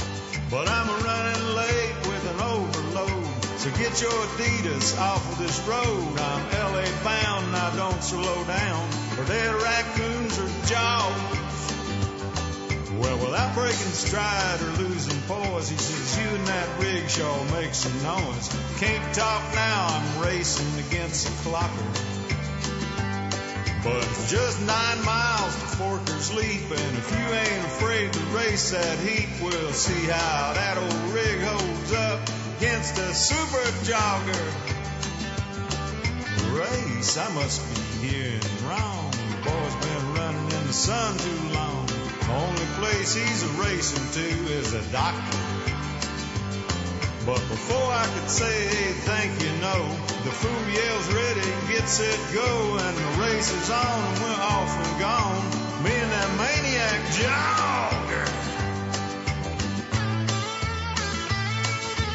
But 0.51 0.67
I'm 0.67 0.89
a 0.89 0.97
running 1.05 1.57
late 1.57 1.95
with 2.09 2.25
an 2.33 2.41
overload. 2.41 3.45
So 3.61 3.71
get 3.73 4.01
your 4.01 4.13
Adidas 4.13 4.99
off 4.99 5.33
of 5.33 5.39
this 5.39 5.61
road. 5.69 6.19
I'm 6.19 6.73
LA 6.73 6.89
bound, 7.05 7.53
now 7.53 7.71
don't 7.77 8.03
slow 8.03 8.45
down. 8.45 8.91
For 9.13 9.25
dead 9.25 9.55
raccoons 9.55 10.39
are 10.39 10.67
jaws. 10.67 11.44
Well, 13.15 13.27
without 13.27 13.55
breaking 13.55 13.77
stride 13.77 14.61
or 14.61 14.71
losing 14.83 15.21
poise, 15.29 15.69
he 15.69 15.77
says, 15.77 16.19
You 16.19 16.37
and 16.37 16.47
that 16.49 16.81
rickshaw 16.81 17.45
make 17.53 17.73
some 17.73 18.03
noise. 18.03 18.49
Can't 18.79 19.15
talk 19.15 19.55
now, 19.55 19.87
I'm 19.89 20.23
racing 20.25 20.85
against 20.89 21.25
the 21.25 21.49
clocker. 21.49 21.95
But 23.85 24.03
just 24.27 24.61
nine 24.67 25.05
miles 25.05 25.55
to 25.55 25.67
Forker's 25.77 26.35
Leap, 26.35 26.63
and 26.63 26.99
if 26.99 27.11
you 27.13 27.27
ain't 27.35 27.65
afraid 27.67 28.13
to 28.13 28.21
race 28.37 28.73
that 28.73 28.99
heap, 28.99 29.29
we'll 29.41 29.73
see 29.73 30.11
how 30.11 30.53
that 30.55 30.77
old 30.77 31.15
rig 31.15 31.39
holds 31.41 31.93
up 31.93 32.21
against 32.59 32.99
a 32.99 33.15
super 33.15 33.65
jogger. 33.87 34.45
Race, 36.59 37.17
I 37.17 37.33
must 37.35 37.63
be 38.03 38.09
hearing 38.09 38.41
wrong. 38.67 39.13
The 39.13 39.51
boy's 39.51 39.87
been 39.87 40.15
running 40.15 40.51
in 40.51 40.67
the 40.67 40.73
sun 40.73 41.17
too 41.17 41.55
long. 41.55 41.84
Only 42.35 42.67
place 42.83 43.15
he's 43.15 43.43
a 43.45 43.53
racing 43.63 44.07
to 44.19 44.29
is 44.59 44.75
a 44.75 44.83
doctor. 44.91 45.39
But 47.25 47.39
before 47.49 47.89
I 47.95 48.05
could 48.13 48.29
say, 48.29 48.67
thank 49.07 49.31
you, 49.41 49.51
no, 49.63 49.79
the 50.27 50.35
fool 50.35 50.65
yells 50.75 51.09
ready, 51.15 51.49
get 51.73 51.89
set, 51.89 52.19
go, 52.35 52.77
and 52.77 52.97
the 52.99 53.23
race 53.23 53.53
is 53.53 53.71
on, 53.71 53.99
and 54.11 54.19
we're 54.19 54.43
off 54.51 54.73
and 54.83 55.01
gone. 55.01 55.43
Me 55.85 55.95
and 55.95 56.11
that 56.11 56.31
maniac 56.37 57.01
jogger. 57.15 58.29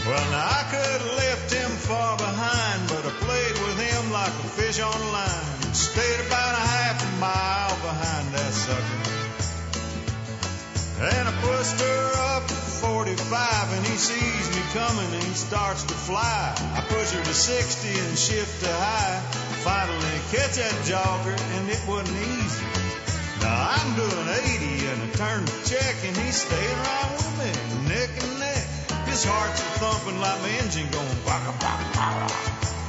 Well, 0.05 0.31
now 0.31 0.45
I 0.45 0.63
could 0.69 1.01
have 1.01 1.17
left 1.17 1.53
him 1.53 1.71
far 1.71 2.17
behind, 2.17 2.89
but 2.89 3.05
I 3.05 3.11
played 3.23 3.57
with 3.65 3.79
him 3.79 4.11
like 4.11 4.35
a 4.35 4.49
fish 4.57 4.79
on 4.79 4.93
a 4.93 5.11
line. 5.11 5.73
Stayed 5.73 6.19
about 6.27 6.53
a 6.53 6.65
half 6.75 6.97
a 7.07 7.11
mile 7.21 7.75
behind 7.81 8.33
that 8.33 8.51
sucker. 8.53 9.18
And 10.99 11.27
I 11.27 11.31
pushed 11.39 11.79
her 11.79 12.11
up 12.35 12.43
to 12.47 12.53
45 12.53 13.71
and 13.71 13.85
he 13.87 13.95
sees 13.95 14.45
me 14.51 14.61
coming 14.75 15.07
and 15.15 15.23
he 15.23 15.33
starts 15.33 15.83
to 15.83 15.93
fly. 15.93 16.51
I 16.75 16.81
push 16.91 17.11
her 17.11 17.23
to 17.23 17.33
60 17.33 17.87
and 17.87 18.19
shift 18.19 18.59
to 18.63 18.67
high. 18.67 19.23
Finally 19.63 20.19
catch 20.35 20.59
that 20.59 20.75
jogger 20.83 21.39
and 21.55 21.69
it 21.71 21.79
wasn't 21.87 22.19
easy. 22.19 22.67
Now 23.39 23.79
I'm 23.79 23.95
doing 23.95 24.27
80 24.43 24.87
and 24.91 24.99
I 25.03 25.09
turn 25.15 25.45
to 25.47 25.57
check 25.63 25.95
and 26.03 26.17
he's 26.17 26.43
staying 26.43 26.79
right 26.83 27.09
with 27.15 27.31
me, 27.39 27.51
neck 27.87 28.11
and 28.19 28.39
neck. 28.43 28.67
His 29.07 29.23
heart's 29.23 29.61
thumping 29.79 30.19
like 30.19 30.41
my 30.43 30.51
engine 30.59 30.91
going 30.91 31.19
baka 31.23 31.55
baka 31.63 31.87
baka. 31.95 32.88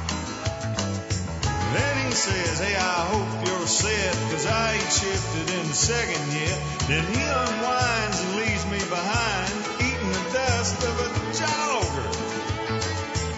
Then 1.73 2.05
he 2.05 2.11
says, 2.11 2.59
hey, 2.59 2.75
I 2.75 3.05
hope 3.07 3.47
you're 3.47 3.67
set, 3.67 4.13
cause 4.29 4.45
I 4.45 4.73
ain't 4.73 4.91
shifted 4.91 5.55
in 5.55 5.67
the 5.67 5.73
second 5.73 6.33
yet. 6.33 6.59
Then 6.87 7.05
he 7.07 7.21
unwinds 7.21 8.19
and 8.19 8.35
leaves 8.35 8.65
me 8.67 8.79
behind, 8.91 9.51
eating 9.79 10.11
the 10.11 10.25
dust 10.33 10.83
of 10.83 10.95
a 10.99 11.09
jogger. 11.31 12.09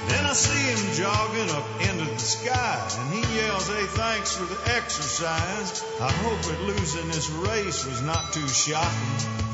Then 0.09 0.25
I 0.25 0.33
see 0.33 0.65
him 0.73 0.93
jogging 0.97 1.49
up 1.53 1.67
into 1.81 2.11
the 2.11 2.19
sky, 2.19 2.89
and 2.99 3.13
he 3.13 3.37
yells, 3.37 3.67
hey, 3.67 3.85
thanks 3.85 4.35
for 4.35 4.45
the 4.45 4.75
exercise. 4.75 5.83
I 6.01 6.11
hope 6.11 6.41
that 6.41 6.61
losing 6.61 7.07
this 7.09 7.29
race 7.29 7.85
was 7.85 8.01
not 8.01 8.33
too 8.33 8.47
shocking. 8.47 9.52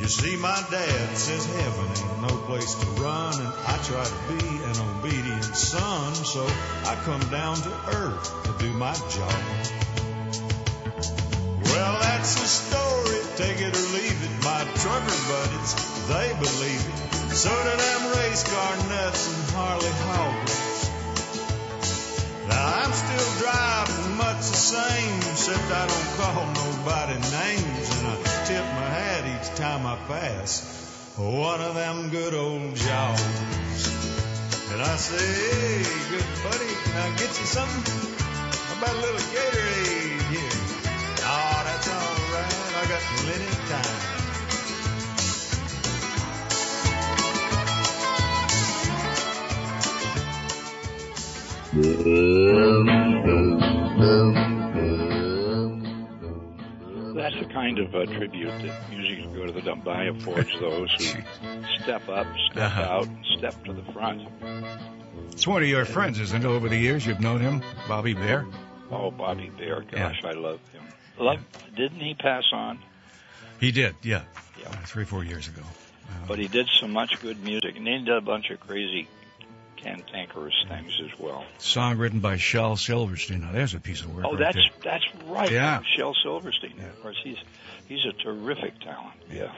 You 0.00 0.08
see, 0.08 0.34
my 0.36 0.56
dad 0.70 1.14
says 1.14 1.44
heaven 1.44 1.84
ain't 1.84 2.22
no 2.22 2.34
place 2.48 2.72
to 2.74 2.86
run, 3.02 3.34
and 3.38 3.52
I 3.68 3.76
try 3.84 4.02
to 4.02 4.32
be 4.32 4.40
an 4.48 4.76
obedient 4.96 5.44
son, 5.44 6.14
so 6.14 6.42
I 6.88 6.96
come 7.04 7.20
down 7.28 7.56
to 7.56 7.70
earth 7.92 8.24
to 8.44 8.64
do 8.64 8.72
my 8.72 8.94
job. 8.94 9.40
Well, 11.68 12.00
that's 12.00 12.32
the 12.40 12.48
story, 12.48 13.20
take 13.36 13.60
it 13.60 13.76
or 13.76 13.88
leave 13.92 14.16
it. 14.24 14.32
My 14.40 14.64
trucker 14.80 15.20
buddies, 15.28 15.76
they 16.08 16.32
believe 16.32 16.80
it. 16.80 17.36
So 17.36 17.50
do 17.50 17.76
them 17.76 18.02
race 18.16 18.42
car 18.48 18.76
nuts 18.88 19.28
and 19.28 19.50
Harley 19.52 19.94
hoggers. 20.08 20.90
Now 22.48 22.88
I'm 22.88 22.92
still 22.96 23.30
driving 23.44 24.16
much 24.16 24.48
the 24.48 24.56
same, 24.56 25.18
except 25.28 25.60
I 25.70 25.86
don't 25.86 26.10
call 26.16 26.46
nobody 26.56 27.20
names, 27.36 28.00
and 28.00 28.08
I 28.08 28.29
had 28.90 29.22
each 29.34 29.48
time 29.56 29.86
I 29.86 29.96
passed 30.08 30.80
one 31.16 31.60
of 31.60 31.74
them 31.74 32.10
good 32.10 32.34
old 32.34 32.74
jaws. 32.74 33.22
And 34.72 34.82
I 34.82 34.96
say, 34.96 35.16
hey, 35.16 35.82
good 36.10 36.26
buddy, 36.42 36.72
can 36.84 36.96
I 36.96 37.10
get 37.16 37.28
you 37.28 37.46
something? 37.46 37.84
How 38.18 38.74
about 38.78 38.94
a 38.96 39.00
little 39.00 39.20
Gatorade 39.34 40.22
here? 40.30 40.56
Oh, 41.22 41.62
that's 41.66 41.88
all 41.88 42.16
right. 42.34 42.54
I 42.76 42.84
got 42.88 43.02
plenty 43.20 43.46
of 43.46 43.68
time. 43.68 44.10
That's 57.40 57.48
the 57.48 57.54
kind 57.54 57.78
of 57.78 57.94
uh, 57.94 58.04
tribute 58.06 58.50
that 58.62 58.90
Music 58.90 59.22
to 59.24 59.28
Go 59.38 59.46
to 59.46 59.52
the 59.52 59.62
Dump 59.62 59.82
by 59.84 60.04
affords 60.04 60.50
those 60.60 60.92
who 60.92 61.22
step 61.82 62.06
up, 62.08 62.26
step 62.50 62.62
Uh-huh. 62.64 62.82
out, 62.82 63.08
step 63.38 63.64
to 63.64 63.72
the 63.72 63.82
front. 63.92 64.28
It's 65.32 65.46
one 65.46 65.62
of 65.62 65.68
your 65.68 65.84
friends, 65.86 66.20
isn't 66.20 66.44
it? 66.44 66.46
Over 66.46 66.68
the 66.68 66.76
years, 66.76 67.06
you've 67.06 67.20
known 67.20 67.40
him, 67.40 67.62
Bobby 67.88 68.12
Bare. 68.14 68.46
Oh, 68.90 69.10
Bobby 69.10 69.50
Bare, 69.56 69.82
gosh, 69.90 70.20
I 70.24 70.32
love 70.32 70.60
him. 70.72 70.82
Love, 71.18 71.38
didn't 71.74 72.00
he 72.00 72.14
pass 72.14 72.44
on? 72.52 72.78
He 73.58 73.72
did, 73.72 73.94
yeah, 74.02 74.22
Yeah. 74.60 74.68
Uh, 74.68 74.72
three, 74.84 75.04
four 75.04 75.24
years 75.24 75.48
ago. 75.48 75.62
Uh, 76.08 76.12
But 76.28 76.38
he 76.38 76.48
did 76.48 76.68
so 76.78 76.88
much 76.88 77.20
good 77.22 77.42
music, 77.42 77.76
and 77.76 77.86
he 77.86 77.98
did 77.98 78.08
a 78.10 78.20
bunch 78.20 78.50
of 78.50 78.60
crazy 78.60 79.08
cantankerous 79.82 80.54
things 80.68 80.92
as 81.04 81.18
well. 81.18 81.44
song 81.58 81.98
written 81.98 82.20
by 82.20 82.36
Shel 82.36 82.76
Silverstein. 82.76 83.40
Now, 83.42 83.52
there's 83.52 83.74
a 83.74 83.80
piece 83.80 84.00
of 84.02 84.14
work. 84.14 84.24
Oh, 84.26 84.30
right 84.32 84.38
that's 84.38 84.56
there. 84.56 84.92
that's 84.92 85.04
right. 85.26 85.50
Yeah. 85.50 85.80
Shel 85.96 86.14
Silverstein. 86.22 86.78
Of 86.80 87.02
course, 87.02 87.18
he's 87.22 87.38
he's 87.88 88.04
a 88.04 88.12
terrific 88.12 88.78
talent. 88.80 89.14
Yeah. 89.30 89.52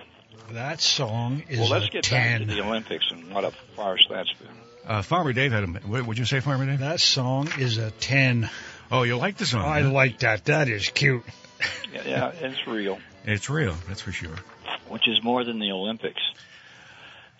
That 0.52 0.80
song 0.80 1.42
is 1.48 1.60
Well, 1.60 1.68
let's 1.68 1.86
a 1.86 1.90
get 1.90 2.04
10. 2.04 2.38
back 2.40 2.48
to 2.48 2.54
the 2.54 2.62
Olympics 2.62 3.04
and 3.10 3.32
what 3.32 3.44
a 3.44 3.52
farce 3.76 4.06
that's 4.10 4.32
been. 4.34 4.48
Uh, 4.86 5.02
Farmer 5.02 5.32
Dave 5.32 5.52
had 5.52 5.62
a. 5.64 5.66
What 5.66 6.06
would 6.06 6.18
you 6.18 6.24
say, 6.24 6.40
Farmer 6.40 6.66
Dave? 6.66 6.80
That 6.80 7.00
song 7.00 7.48
is 7.58 7.78
a 7.78 7.90
10. 7.92 8.50
Oh, 8.90 9.04
you 9.04 9.16
like 9.16 9.36
the 9.36 9.46
song? 9.46 9.62
I 9.64 9.82
huh? 9.82 9.90
like 9.90 10.18
that. 10.20 10.46
That 10.46 10.68
is 10.68 10.88
cute. 10.88 11.22
Yeah, 11.94 12.02
yeah, 12.04 12.32
it's 12.40 12.66
real, 12.66 12.98
It's 13.24 13.48
real, 13.48 13.74
that's 13.86 14.00
for 14.00 14.10
sure. 14.10 14.34
which 14.88 15.06
is 15.06 15.22
more 15.22 15.44
than 15.44 15.60
the 15.60 15.70
Olympics. 15.70 16.20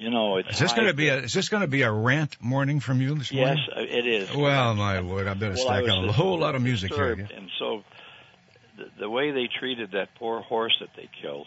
You 0.03 0.11
know, 0.11 0.37
it's 0.39 0.51
Is 0.51 0.59
this 0.59 0.73
going 0.73 0.89
to 0.89 0.95
be 0.95 1.09
a? 1.09 1.19
Is 1.19 1.33
this 1.33 1.49
going 1.49 1.61
to 1.61 1.69
be 1.69 1.83
a 1.83 1.93
rant 1.93 2.37
morning 2.43 2.81
from 2.81 3.01
you 3.01 3.15
this 3.15 3.31
Yes, 3.31 3.57
morning? 3.69 3.93
uh, 3.93 3.99
it 3.99 4.05
is. 4.05 4.35
Well, 4.35 4.75
my 4.75 5.01
word, 5.01 5.29
I 5.29 5.35
better 5.35 5.55
Well, 5.55 5.63
stack 5.65 5.83
was 5.85 6.09
a 6.09 6.11
whole 6.13 6.41
lot 6.41 6.57
of 6.57 6.63
music 6.63 6.93
here. 6.93 7.15
disturbed, 7.15 7.31
And 7.33 7.49
so, 7.61 7.85
the, 8.77 8.87
the 9.03 9.09
way 9.09 9.31
they 9.31 9.47
treated 9.61 9.93
that 9.93 10.09
poor 10.19 10.41
horse 10.41 10.77
that 10.81 10.89
they 10.97 11.09
killed, 11.23 11.47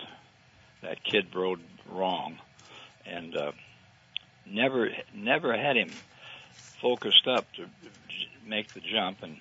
that 0.83 1.03
kid 1.03 1.35
rode 1.35 1.59
wrong, 1.91 2.37
and 3.05 3.35
uh, 3.35 3.51
never 4.49 4.89
never 5.13 5.51
had 5.57 5.75
him 5.75 5.91
focused 6.81 7.27
up 7.27 7.51
to 7.57 7.65
make 8.47 8.73
the 8.73 8.79
jump, 8.79 9.17
and 9.21 9.35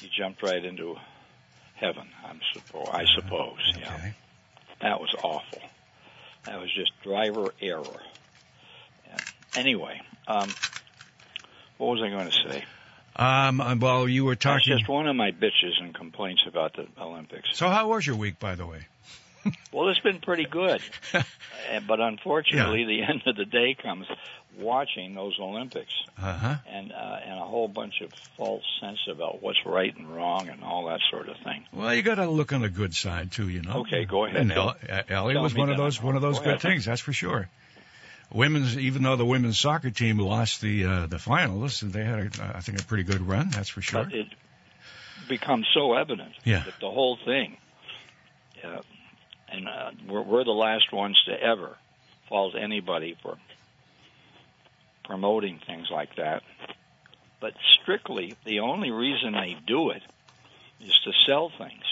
he 0.00 0.08
jumped 0.18 0.42
right 0.42 0.64
into 0.64 0.96
heaven. 1.74 2.08
I'm 2.26 2.40
suppo- 2.56 2.94
I 2.94 3.04
suppose. 3.14 3.58
Yeah, 3.78 3.92
Okay. 3.94 4.14
that 4.80 5.00
was 5.00 5.14
awful. 5.22 5.60
That 6.46 6.60
was 6.60 6.72
just 6.74 6.92
driver 7.02 7.52
error. 7.60 8.00
Anyway, 9.54 10.00
um, 10.28 10.54
what 11.78 11.86
was 11.86 12.02
I 12.02 12.10
going 12.10 12.30
to 12.30 12.36
say? 12.48 12.64
Um, 13.16 13.60
uh, 13.60 13.74
well, 13.76 14.06
you 14.06 14.26
were 14.26 14.34
That's 14.34 14.42
talking. 14.42 14.76
just 14.76 14.86
one 14.88 15.08
of 15.08 15.16
my 15.16 15.30
bitches 15.30 15.80
and 15.80 15.94
complaints 15.94 16.42
about 16.46 16.76
the 16.76 16.86
Olympics. 17.00 17.48
So, 17.54 17.68
how 17.70 17.88
was 17.88 18.06
your 18.06 18.16
week, 18.16 18.38
by 18.38 18.54
the 18.54 18.66
way? 18.66 18.86
Well, 19.72 19.88
it's 19.88 20.00
been 20.00 20.20
pretty 20.20 20.44
good, 20.44 20.80
Uh, 21.14 21.80
but 21.86 22.00
unfortunately, 22.00 22.84
the 22.84 23.02
end 23.02 23.22
of 23.26 23.36
the 23.36 23.44
day 23.46 23.74
comes 23.80 24.06
watching 24.58 25.14
those 25.14 25.36
Olympics 25.40 25.92
Uh 26.18 26.32
huh. 26.32 26.54
and 26.66 26.92
uh, 26.92 27.18
and 27.24 27.34
a 27.38 27.44
whole 27.44 27.68
bunch 27.68 28.00
of 28.00 28.10
false 28.36 28.64
sense 28.80 28.98
about 29.10 29.42
what's 29.42 29.58
right 29.66 29.94
and 29.96 30.08
wrong 30.14 30.48
and 30.48 30.62
all 30.64 30.86
that 30.86 31.00
sort 31.10 31.28
of 31.28 31.36
thing. 31.44 31.64
Well, 31.72 31.94
you 31.94 32.02
got 32.02 32.14
to 32.16 32.26
look 32.28 32.52
on 32.52 32.62
the 32.62 32.68
good 32.68 32.94
side 32.94 33.32
too, 33.32 33.48
you 33.48 33.62
know. 33.62 33.80
Okay, 33.80 34.04
go 34.06 34.24
ahead, 34.24 34.36
And. 34.40 34.52
El- 34.52 34.76
Ellie 35.08 35.36
was 35.36 35.54
one 35.54 35.70
of 35.70 35.76
those 35.76 36.02
one 36.02 36.16
of 36.16 36.22
those 36.22 36.38
Go 36.38 36.44
good 36.44 36.48
ahead. 36.54 36.62
things, 36.62 36.84
that's 36.86 37.00
for 37.02 37.12
sure. 37.12 37.48
Women's, 38.32 38.76
even 38.76 39.02
though 39.04 39.14
the 39.16 39.24
women's 39.24 39.58
soccer 39.58 39.90
team 39.90 40.18
lost 40.18 40.60
the 40.60 40.84
uh, 40.84 41.06
the 41.06 41.18
finals, 41.18 41.80
they 41.80 42.02
had, 42.04 42.18
a, 42.40 42.52
I 42.56 42.60
think, 42.60 42.80
a 42.80 42.84
pretty 42.84 43.04
good 43.04 43.20
run. 43.20 43.50
That's 43.50 43.68
for 43.68 43.80
sure. 43.82 44.04
But 44.04 44.14
it 44.14 44.26
becomes 45.28 45.66
so 45.74 45.94
evident 45.94 46.32
Yeah. 46.44 46.64
that 46.64 46.74
the 46.80 46.90
whole 46.90 47.18
thing, 47.24 47.56
uh, 48.64 48.80
and 49.48 49.68
uh, 49.68 49.90
we're, 50.08 50.22
we're 50.22 50.44
the 50.44 50.50
last 50.50 50.92
ones 50.92 51.16
to 51.26 51.40
ever 51.40 51.76
fault 52.28 52.54
anybody 52.60 53.16
for 53.22 53.36
promoting 55.06 55.60
things 55.66 55.88
like 55.90 56.16
that. 56.16 56.42
But 57.40 57.54
strictly, 57.80 58.34
the 58.44 58.60
only 58.60 58.90
reason 58.90 59.32
they 59.32 59.56
do 59.66 59.90
it 59.90 60.02
is 60.80 60.98
to 61.04 61.12
sell 61.26 61.50
things. 61.56 61.84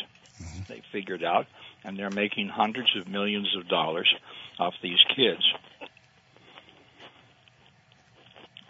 Mm-hmm. 0.42 0.62
They 0.68 0.83
figured 0.92 1.23
out, 1.23 1.47
and 1.85 1.99
they're 1.99 2.11
making 2.11 2.49
hundreds 2.49 2.97
of 2.97 3.09
millions 3.09 3.54
of 3.56 3.68
dollars 3.68 4.12
off 4.59 4.75
these 4.83 5.02
kids. 5.14 5.42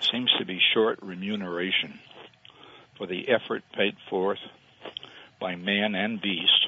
Seems 0.00 0.30
to 0.38 0.44
be 0.44 0.60
short 0.74 0.98
remuneration 1.02 1.98
for 2.98 3.06
the 3.06 3.28
effort 3.28 3.64
paid 3.72 3.96
forth 4.10 4.38
by 5.40 5.56
man 5.56 5.94
and 5.94 6.20
beast. 6.20 6.66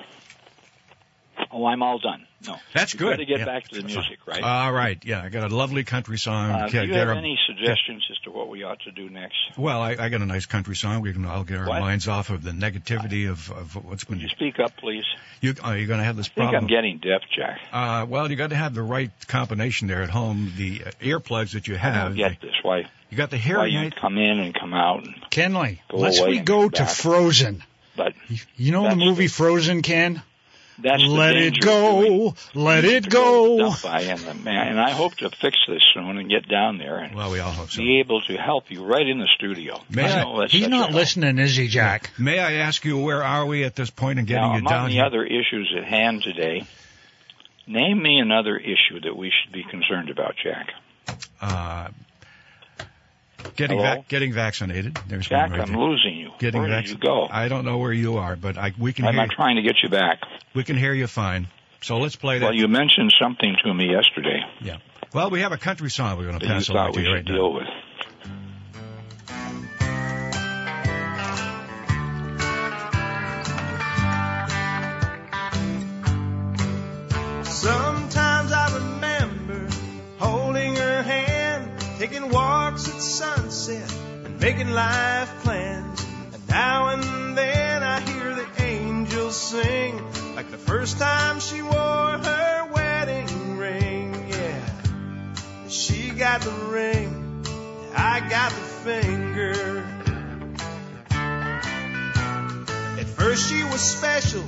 Oh, 1.52 1.66
I'm 1.66 1.83
all 1.83 1.99
done. 1.99 2.26
No, 2.47 2.57
That's 2.75 2.93
we 2.95 2.99
good. 2.99 3.11
Got 3.12 3.16
to 3.16 3.25
get 3.25 3.38
Yeah. 3.40 3.45
back 3.47 3.64
to 3.69 3.81
the 3.81 3.83
music, 3.87 4.19
right? 4.26 4.43
All 4.43 4.73
right. 4.73 5.02
Yeah, 5.05 5.23
I 5.23 5.31
got 5.31 5.50
a 5.50 5.55
lovely 5.55 5.85
country 5.85 6.19
song. 6.19 6.50
Uh, 6.50 6.69
do 6.69 6.85
you 6.85 6.93
have 6.95 7.09
our- 7.09 7.14
any 7.14 7.38
suggestions 7.47 8.07
as 8.11 8.19
to 8.25 8.31
what 8.31 8.49
we 8.49 8.62
ought 8.62 8.81
to 8.81 8.90
do 8.93 9.09
next? 9.09 9.37
Well, 9.57 9.81
I, 9.81 9.93
I 9.99 10.09
got 10.11 10.21
a 10.21 10.26
nice 10.26 10.47
country 10.47 10.76
song. 10.76 11.00
We 11.00 11.12
can 11.12 11.25
all 11.25 11.45
get 11.45 11.59
our 11.59 11.66
What? 11.69 11.81
minds 11.81 12.09
off 12.09 12.28
of 12.31 12.43
the 12.43 12.50
negativity 12.52 13.28
of, 13.31 13.50
of 13.50 13.75
what's 13.85 14.05
been. 14.05 14.16
Would 14.19 14.23
you 14.23 14.28
speak 14.28 14.59
up, 14.61 14.76
please? 14.76 15.05
You, 15.40 15.55
are 15.62 15.76
you 15.76 15.87
going 15.87 15.99
to 15.99 16.05
have 16.05 16.16
this 16.16 16.26
I 16.26 16.28
think 16.35 16.50
problem? 16.50 16.64
I'm 16.64 16.69
getting 16.69 16.99
deaf, 16.99 17.23
Jack. 17.35 17.61
uh, 17.73 18.07
well, 18.09 18.31
you 18.31 18.37
got 18.37 18.50
to 18.50 18.57
have 18.57 18.75
the 18.75 18.83
right 18.83 19.11
combination 19.26 19.88
there 19.88 20.02
at 20.02 20.11
home. 20.11 20.52
The 20.57 20.83
uh, 20.87 20.90
earplugs 21.00 21.52
that 21.52 21.66
you 21.69 21.75
I 21.75 21.78
have. 21.78 22.09
don't 22.09 22.16
get 22.16 22.40
this. 22.40 22.55
Why? 22.62 22.85
You 23.11 23.16
got 23.16 23.31
the 23.31 23.38
hair. 23.38 23.59
Why 23.59 23.66
you 23.66 23.90
come 23.90 24.19
in 24.19 24.40
and 24.40 24.55
come 24.55 24.75
out? 24.75 25.05
And, 25.05 25.14
Kenley, 25.31 25.78
let's 25.93 26.21
we 26.21 26.38
go 26.40 26.69
to 26.69 26.83
back. 26.83 26.90
Frozen. 26.90 27.62
but 27.97 28.12
You- 28.28 28.38
You 28.57 28.73
know 28.73 28.88
the 28.88 28.97
movie 28.97 29.26
the- 29.26 29.33
Frozen, 29.33 29.83
Ken? 29.83 30.23
That's 30.78 31.02
the 31.02 31.09
Let 31.09 31.37
it 31.37 31.54
danger 31.54 31.71
of 31.71 31.75
doing- 31.75 32.30
go. 32.30 32.35
Let 32.54 32.85
it 32.85 33.09
go. 33.09 33.59
dump 33.59 33.83
by 33.83 34.00
and, 34.02 34.18
the 34.21 34.35
man, 34.35 34.68
and 34.68 34.80
I 34.80 34.90
hope 34.90 35.14
to 35.16 35.30
fix 35.30 35.56
this 35.68 35.83
soon 35.95 36.18
and 36.18 36.28
get 36.28 36.49
down 36.49 36.78
there 36.78 36.99
and 36.99 37.14
Well, 37.14 37.30
we 37.30 37.40
all 37.40 37.52
hope 37.52 37.71
so. 37.71 37.78
be 37.80 37.99
able 38.00 38.21
to 38.23 38.37
help 38.37 38.71
you 38.71 38.85
right 38.85 39.06
in 39.06 39.18
the 39.18 39.28
studio. 39.37 39.80
May 39.90 40.11
I 40.11 40.21
I- 40.21 40.23
know 40.23 40.47
He's 40.47 40.68
not 40.68 40.92
listening, 40.92 41.38
is 41.38 41.56
he, 41.56 41.68
Jack? 41.68 42.11
May 42.18 42.38
I 42.38 42.54
ask 42.54 42.85
you 42.85 42.99
where 42.99 43.23
are 43.23 43.47
we 43.47 43.64
at 43.64 43.75
this 43.75 43.90
point 43.90 44.18
in 44.18 44.25
getting 44.25 44.42
now, 44.42 44.52
you 44.52 44.59
among 44.61 44.73
down 44.73 44.87
the 44.88 44.95
here? 44.95 45.04
other 45.04 45.25
issues 45.25 45.73
at 45.76 45.85
hand 45.85 46.23
today, 46.23 46.64
name 47.66 48.02
me 48.02 48.18
another 48.18 48.56
issue 48.56 49.00
that 49.00 49.16
we 49.16 49.30
should 49.33 49.52
be 49.52 49.64
concerned 49.64 50.11
about, 50.11 50.35
Jack. 50.42 50.73
uh, 51.40 51.88
getting 53.56 53.78
Hello? 53.78 53.95
vac- 53.97 54.09
getting 54.09 54.33
vaccinated. 54.33 54.99
There's 55.09 55.28
Jack, 55.28 55.50
right 55.50 55.61
I'm 55.61 55.68
there. 55.73 55.78
losing 55.78 56.15
you. 56.15 56.15
Getting 56.38 56.62
Where 56.62 56.71
did 56.71 56.88
you 56.90 56.99
go? 56.99 57.26
I 57.31 57.49
don't 57.49 57.64
know 57.64 57.78
where 57.78 57.93
you 57.93 58.19
are, 58.19 58.37
but 58.37 58.59
I, 58.59 58.73
we 58.78 58.93
can 58.93 59.07
I'm 59.07 59.14
hear 59.14 59.26
not 59.26 59.35
trying 59.35 59.57
to 59.57 59.62
get 59.62 59.76
you 59.83 59.88
back. 59.88 60.21
we 60.55 60.64
can 60.64 60.76
hear 60.76 60.93
you 60.93 61.07
fine. 61.07 61.49
So 61.83 61.99
let's 61.99 62.16
play 62.16 62.38
that. 62.38 62.45
Well, 62.45 62.55
you 62.55 62.69
mentioned 62.69 63.14
something 63.21 63.55
to 63.64 63.73
me 63.75 63.90
yesterday 63.90 64.40
Yeah. 64.61 64.78
Well, 65.14 65.31
we 65.31 65.40
have 65.40 65.52
a 65.52 65.57
country 65.59 65.88
song 65.90 66.19
we're 66.19 66.25
going 66.26 66.38
to 66.40 66.47
that 66.47 66.52
you 66.52 66.59
pass 66.59 66.69
along 66.69 66.88
thought 66.88 66.95
to 66.95 67.00
we 67.00 67.07
you 67.07 67.11
should 67.11 67.14
right 67.14 67.25
now. 67.26 67.35
deal 67.35 67.52
with. 67.55 67.66
Sometimes 77.45 78.52
I 78.52 78.75
remember 78.75 79.69
holding 80.19 80.76
her 80.76 81.02
hand, 81.02 81.71
taking 81.99 82.28
walks 82.28 82.88
at 82.88 83.00
sunset, 83.00 83.90
and 84.25 84.38
making 84.40 84.71
life 84.71 85.31
plans. 85.43 85.86
Now 86.56 86.88
and 86.88 87.36
then 87.36 87.82
I 87.82 88.00
hear 88.00 88.34
the 88.34 88.48
angels 88.62 89.36
sing, 89.36 90.00
like 90.34 90.50
the 90.50 90.56
first 90.56 90.98
time 90.98 91.38
she 91.38 91.60
wore 91.60 91.70
her 91.72 92.70
wedding 92.72 93.58
ring. 93.58 94.26
Yeah, 94.30 95.68
she 95.68 96.08
got 96.12 96.40
the 96.40 96.52
ring, 96.72 97.44
I 97.94 98.26
got 98.30 98.52
the 98.52 98.68
finger. 98.86 99.84
At 103.00 103.06
first 103.06 103.50
she 103.50 103.62
was 103.62 103.82
special, 103.82 104.44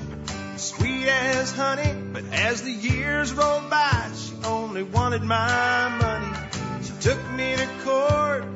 sweet 0.57 1.09
as 1.09 1.53
honey. 1.55 1.93
But 2.15 2.25
as 2.33 2.63
the 2.63 2.73
years 2.73 3.35
rolled 3.35 3.69
by, 3.69 4.11
she 4.17 4.33
only 4.47 4.83
wanted 4.83 5.25
my 5.25 5.89
money. 6.01 6.39
She 6.85 6.93
took 7.03 7.31
me 7.33 7.55
to 7.55 7.69
court, 7.85 8.47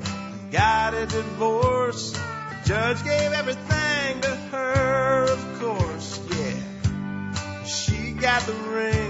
got 0.50 0.94
a 0.94 1.04
divorce. 1.04 2.18
Judge 2.64 3.02
gave 3.02 3.32
everything 3.32 4.20
to 4.20 4.36
her, 4.52 5.24
of 5.24 5.60
course, 5.60 6.20
yeah. 6.30 7.64
She 7.64 8.12
got 8.12 8.42
the 8.42 8.52
ring, 8.52 9.01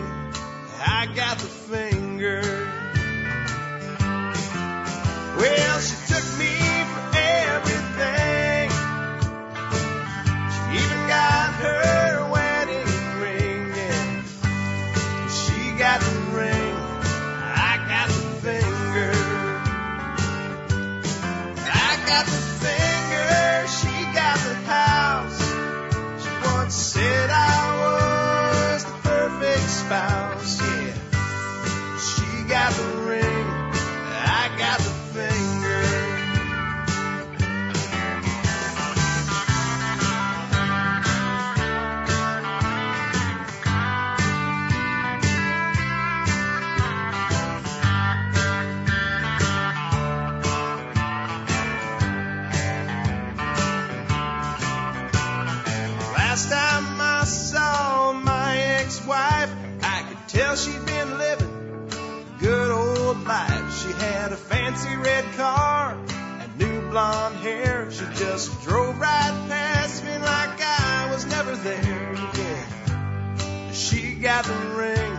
red 65.02 65.24
car 65.34 65.96
and 66.40 66.58
new 66.58 66.90
blonde 66.90 67.36
hair. 67.36 67.90
She 67.90 68.04
just 68.14 68.62
drove 68.62 68.98
right 68.98 69.46
past 69.48 70.04
me 70.04 70.16
like 70.18 70.60
I 70.60 71.08
was 71.10 71.26
never 71.26 71.56
there. 71.56 72.14
Yeah. 72.14 73.72
She 73.72 74.14
got 74.14 74.44
the 74.44 74.54
ring, 74.76 75.12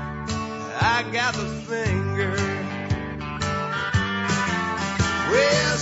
I 0.79 1.05
got 1.11 1.33
the 1.33 1.47
finger. 1.67 2.35
Well, 5.31 5.77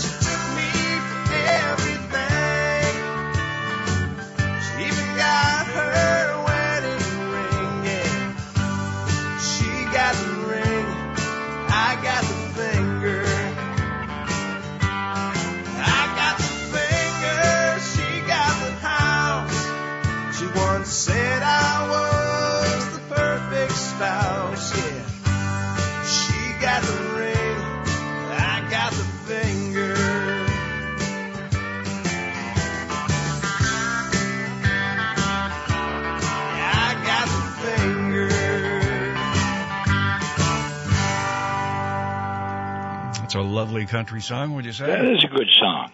country 43.91 44.21
song, 44.21 44.55
would 44.55 44.65
you 44.65 44.71
say? 44.71 44.87
That 44.87 45.05
is 45.05 45.23
a 45.23 45.27
good 45.27 45.49
song. 45.59 45.91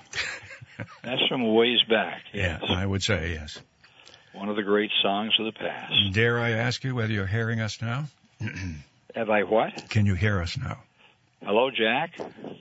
That's 1.04 1.26
from 1.28 1.54
ways 1.54 1.82
back. 1.90 2.22
Yeah, 2.34 2.60
Yes. 2.62 2.70
I 2.70 2.86
would 2.86 3.02
say 3.04 3.34
yes. 3.34 3.60
One 4.34 4.50
of 4.50 4.56
the 4.56 4.62
great 4.64 4.92
songs 5.02 5.34
of 5.40 5.46
the 5.46 5.52
past. 5.52 6.14
Dare 6.14 6.40
I 6.40 6.52
ask 6.52 6.84
you 6.84 6.94
whether 6.94 7.12
you're 7.12 7.26
hearing 7.26 7.60
us 7.60 7.82
now? 7.82 8.06
Have 9.16 9.32
I 9.32 9.42
what? 9.44 9.90
Can 9.90 10.06
you 10.06 10.14
hear 10.14 10.40
us 10.42 10.56
now? 10.58 10.78
Hello, 11.44 11.72
Jack? 11.72 12.12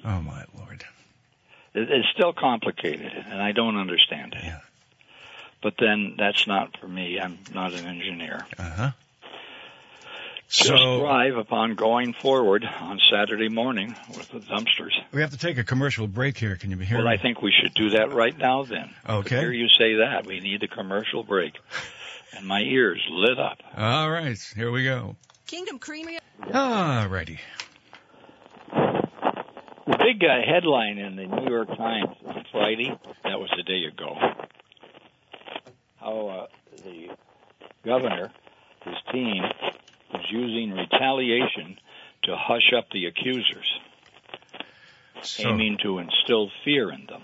Oh 0.04 0.22
my 0.22 0.44
lord. 0.58 0.84
It- 1.74 1.90
It's 1.90 2.08
still 2.14 2.32
complicated, 2.32 3.12
and 3.12 3.42
I 3.42 3.52
don't 3.52 3.76
understand 3.76 4.32
it. 4.34 4.42
Yeah. 4.44 4.60
But 5.62 5.74
then 5.78 6.14
that's 6.16 6.46
not 6.46 6.76
for 6.80 6.88
me. 6.88 7.20
I'm 7.20 7.38
not 7.52 7.74
an 7.74 7.86
engineer. 7.86 8.46
Uh 8.58 8.70
huh. 8.70 8.90
Just 10.48 10.68
So 10.68 11.00
thrive 11.00 11.36
upon 11.36 11.74
going 11.74 12.12
forward 12.12 12.64
on 12.64 13.00
Saturday 13.10 13.48
morning 13.48 13.96
with 14.08 14.30
the 14.30 14.38
dumpsters. 14.38 14.92
we 15.12 15.20
have 15.20 15.30
to 15.32 15.36
take 15.38 15.58
a 15.58 15.64
commercial 15.64 16.06
break 16.06 16.38
here. 16.38 16.54
Can 16.56 16.70
you 16.70 16.78
hear 16.78 16.98
Well, 16.98 17.06
me? 17.06 17.12
I 17.12 17.16
think 17.16 17.42
we 17.42 17.52
should 17.52 17.74
do 17.74 17.90
that 17.90 18.12
right 18.12 18.36
now 18.38 18.62
then. 18.64 18.90
Okay. 19.08 19.40
Hear 19.40 19.50
you 19.52 19.68
say 19.68 19.96
that. 19.96 20.24
We 20.26 20.38
need 20.40 20.62
a 20.62 20.68
commercial 20.68 21.24
break. 21.24 21.54
And 22.36 22.46
my 22.46 22.60
ears 22.60 23.00
lit 23.10 23.38
up. 23.40 23.58
All 23.76 24.10
right, 24.10 24.38
here 24.54 24.70
we 24.70 24.84
go. 24.84 25.16
Kingdom 25.46 25.78
Creamery. 25.78 26.18
All 26.54 27.08
righty. 27.08 27.40
The 28.72 29.98
big 29.98 30.22
uh, 30.24 30.42
headline 30.46 30.98
in 30.98 31.16
the 31.16 31.26
New 31.26 31.48
York 31.50 31.68
Times 31.76 32.16
on 32.26 32.44
Friday, 32.52 32.96
that 33.24 33.38
was 33.40 33.50
a 33.58 33.62
day 33.62 33.84
ago, 33.84 34.16
how 36.00 36.28
uh, 36.28 36.46
the 36.84 37.08
governor, 37.84 38.30
his 38.84 38.94
team, 39.12 39.42
was 40.16 40.26
using 40.30 40.72
retaliation 40.72 41.78
to 42.24 42.36
hush 42.36 42.72
up 42.76 42.86
the 42.92 43.06
accusers, 43.06 43.68
So, 45.22 45.48
aiming 45.48 45.78
to 45.82 45.98
instill 45.98 46.50
fear 46.64 46.90
in 46.90 47.06
them. 47.06 47.22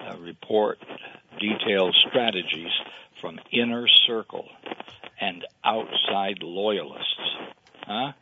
A 0.00 0.16
report 0.18 0.78
details 1.38 1.94
strategies 2.08 2.70
from 3.20 3.38
inner 3.52 3.86
circle 4.06 4.48
and 5.20 5.44
outside 5.64 6.38
loyalists. 6.42 7.20
Huh? 7.86 8.12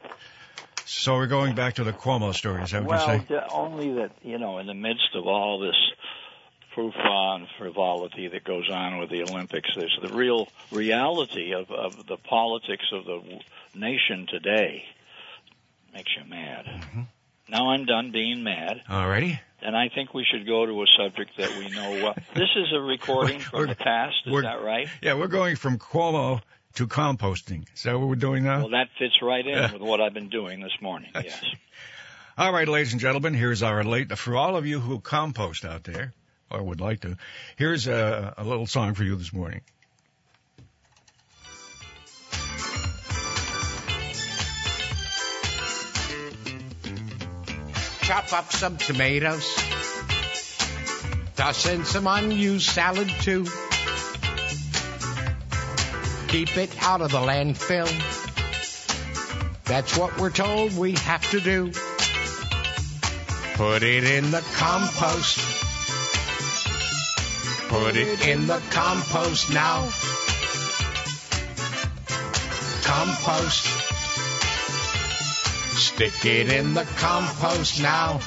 so 0.84 1.14
we're 1.14 1.26
going 1.26 1.54
back 1.54 1.74
to 1.74 1.84
the 1.84 1.92
Cuomo 1.92 2.32
story. 2.32 2.62
Is 2.62 2.70
that 2.70 2.82
what 2.84 2.90
Well, 2.90 2.98
you're 3.08 3.16
saying? 3.18 3.26
ju- 3.28 3.40
only 3.52 3.92
that 3.94 4.12
you 4.22 4.38
know, 4.38 4.58
in 4.58 4.66
the 4.66 4.74
midst 4.74 5.14
of 5.14 5.26
all 5.26 5.58
this 5.58 5.74
frou-frou 6.76 7.34
and 7.34 7.48
frivolity 7.58 8.28
that 8.28 8.44
goes 8.44 8.70
on 8.70 8.98
with 8.98 9.10
the 9.10 9.22
Olympics, 9.22 9.68
there's 9.74 9.98
the 10.02 10.14
real 10.14 10.46
reality 10.70 11.52
of, 11.54 11.70
of 11.72 12.06
the 12.06 12.16
politics 12.18 12.84
of 12.92 13.04
the 13.06 13.20
nation 13.74 14.26
today. 14.30 14.84
Makes 15.92 16.12
you 16.16 16.28
mad. 16.30 16.66
Mm-hmm. 16.66 17.00
Now 17.48 17.70
I'm 17.70 17.86
done 17.86 18.12
being 18.12 18.42
mad, 18.44 18.82
All 18.88 19.08
righty. 19.08 19.40
and 19.62 19.74
I 19.76 19.88
think 19.88 20.12
we 20.14 20.24
should 20.30 20.46
go 20.46 20.66
to 20.66 20.82
a 20.82 20.86
subject 20.98 21.30
that 21.38 21.56
we 21.58 21.68
know 21.70 21.90
well. 22.04 22.14
This 22.34 22.50
is 22.56 22.72
a 22.74 22.80
recording 22.80 23.40
from 23.40 23.60
We're- 23.60 23.68
the 23.70 23.76
past. 23.76 24.16
Is 24.26 24.42
that 24.42 24.62
right? 24.62 24.88
Yeah, 25.00 25.14
we're 25.14 25.28
going 25.28 25.56
from 25.56 25.78
Cuomo 25.78 26.42
to 26.74 26.86
composting. 26.86 27.64
Is 27.74 27.84
that 27.84 27.98
what 27.98 28.08
we're 28.08 28.16
doing 28.16 28.44
now? 28.44 28.58
Well, 28.60 28.70
that 28.70 28.88
fits 28.98 29.14
right 29.22 29.46
in 29.46 29.72
with 29.72 29.80
what 29.80 30.00
I've 30.02 30.12
been 30.12 30.28
doing 30.28 30.60
this 30.60 30.76
morning. 30.82 31.10
Yes. 31.14 31.42
All 32.38 32.52
right, 32.52 32.68
ladies 32.68 32.92
and 32.92 33.00
gentlemen, 33.00 33.32
here's 33.32 33.62
our 33.62 33.82
late, 33.82 34.12
for 34.18 34.36
all 34.36 34.58
of 34.58 34.66
you 34.66 34.78
who 34.78 35.00
compost 35.00 35.64
out 35.64 35.84
there, 35.84 36.12
or 36.50 36.62
would 36.62 36.80
like 36.80 37.00
to, 37.00 37.16
here's 37.56 37.86
a, 37.86 38.34
a 38.36 38.44
little 38.44 38.66
song 38.66 38.94
for 38.94 39.04
you 39.04 39.16
this 39.16 39.32
morning. 39.32 39.62
chop 48.06 48.32
up 48.32 48.52
some 48.52 48.76
tomatoes, 48.76 49.52
toss 51.34 51.66
in 51.66 51.84
some 51.84 52.06
unused 52.06 52.64
salad 52.64 53.08
too. 53.08 53.44
Keep 56.28 56.56
it 56.56 56.82
out 56.84 57.00
of 57.00 57.10
the 57.10 57.18
landfill. 57.18 57.90
That's 59.64 59.96
what 59.98 60.20
we're 60.20 60.30
told 60.30 60.76
we 60.78 60.92
have 60.92 61.28
to 61.32 61.40
do. 61.40 61.72
Put 63.54 63.82
it 63.82 64.04
in 64.04 64.30
the 64.30 64.44
compost. 64.54 65.55
Put 67.68 67.96
it 67.96 68.26
in 68.26 68.46
the 68.46 68.62
compost 68.70 69.52
now. 69.52 69.88
Compost. 72.84 73.66
Stick 75.76 76.24
it 76.24 76.50
in 76.52 76.74
the 76.74 76.84
compost 76.96 77.82
now. 77.82 78.18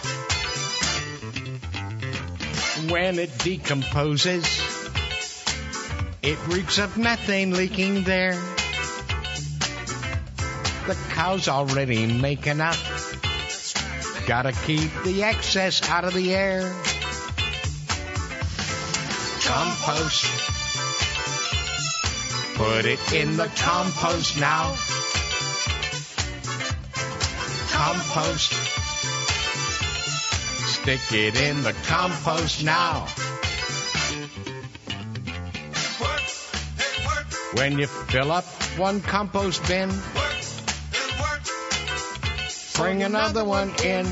When 2.91 3.17
it 3.17 3.38
decomposes, 3.39 4.45
it 6.21 6.47
reeks 6.47 6.78
of 6.78 6.97
methane 6.97 7.56
leaking 7.56 8.04
there. 8.04 8.34
The 10.86 10.97
cow's 11.12 11.47
already 11.47 12.06
making 12.06 12.60
up. 12.60 12.78
Gotta 14.28 14.52
keep 14.52 14.91
the 15.06 15.23
excess 15.23 15.88
out 15.89 16.04
of 16.04 16.13
the 16.13 16.36
air. 16.36 16.73
Compost. 19.49 20.25
Put 22.55 22.85
it 22.85 23.13
in 23.13 23.35
the 23.35 23.49
compost 23.57 24.39
now 24.39 24.75
compost. 27.79 28.51
Stick 30.67 30.99
it 31.13 31.39
in 31.39 31.63
the 31.63 31.73
compost 31.85 32.63
now. 32.65 33.05
When 37.53 37.79
you 37.79 37.88
fill 37.88 38.33
up 38.33 38.43
one 38.77 38.99
compost 38.99 39.65
bin, 39.67 39.89
bring 42.75 43.03
another 43.03 43.45
one 43.45 43.69
in, 43.83 44.05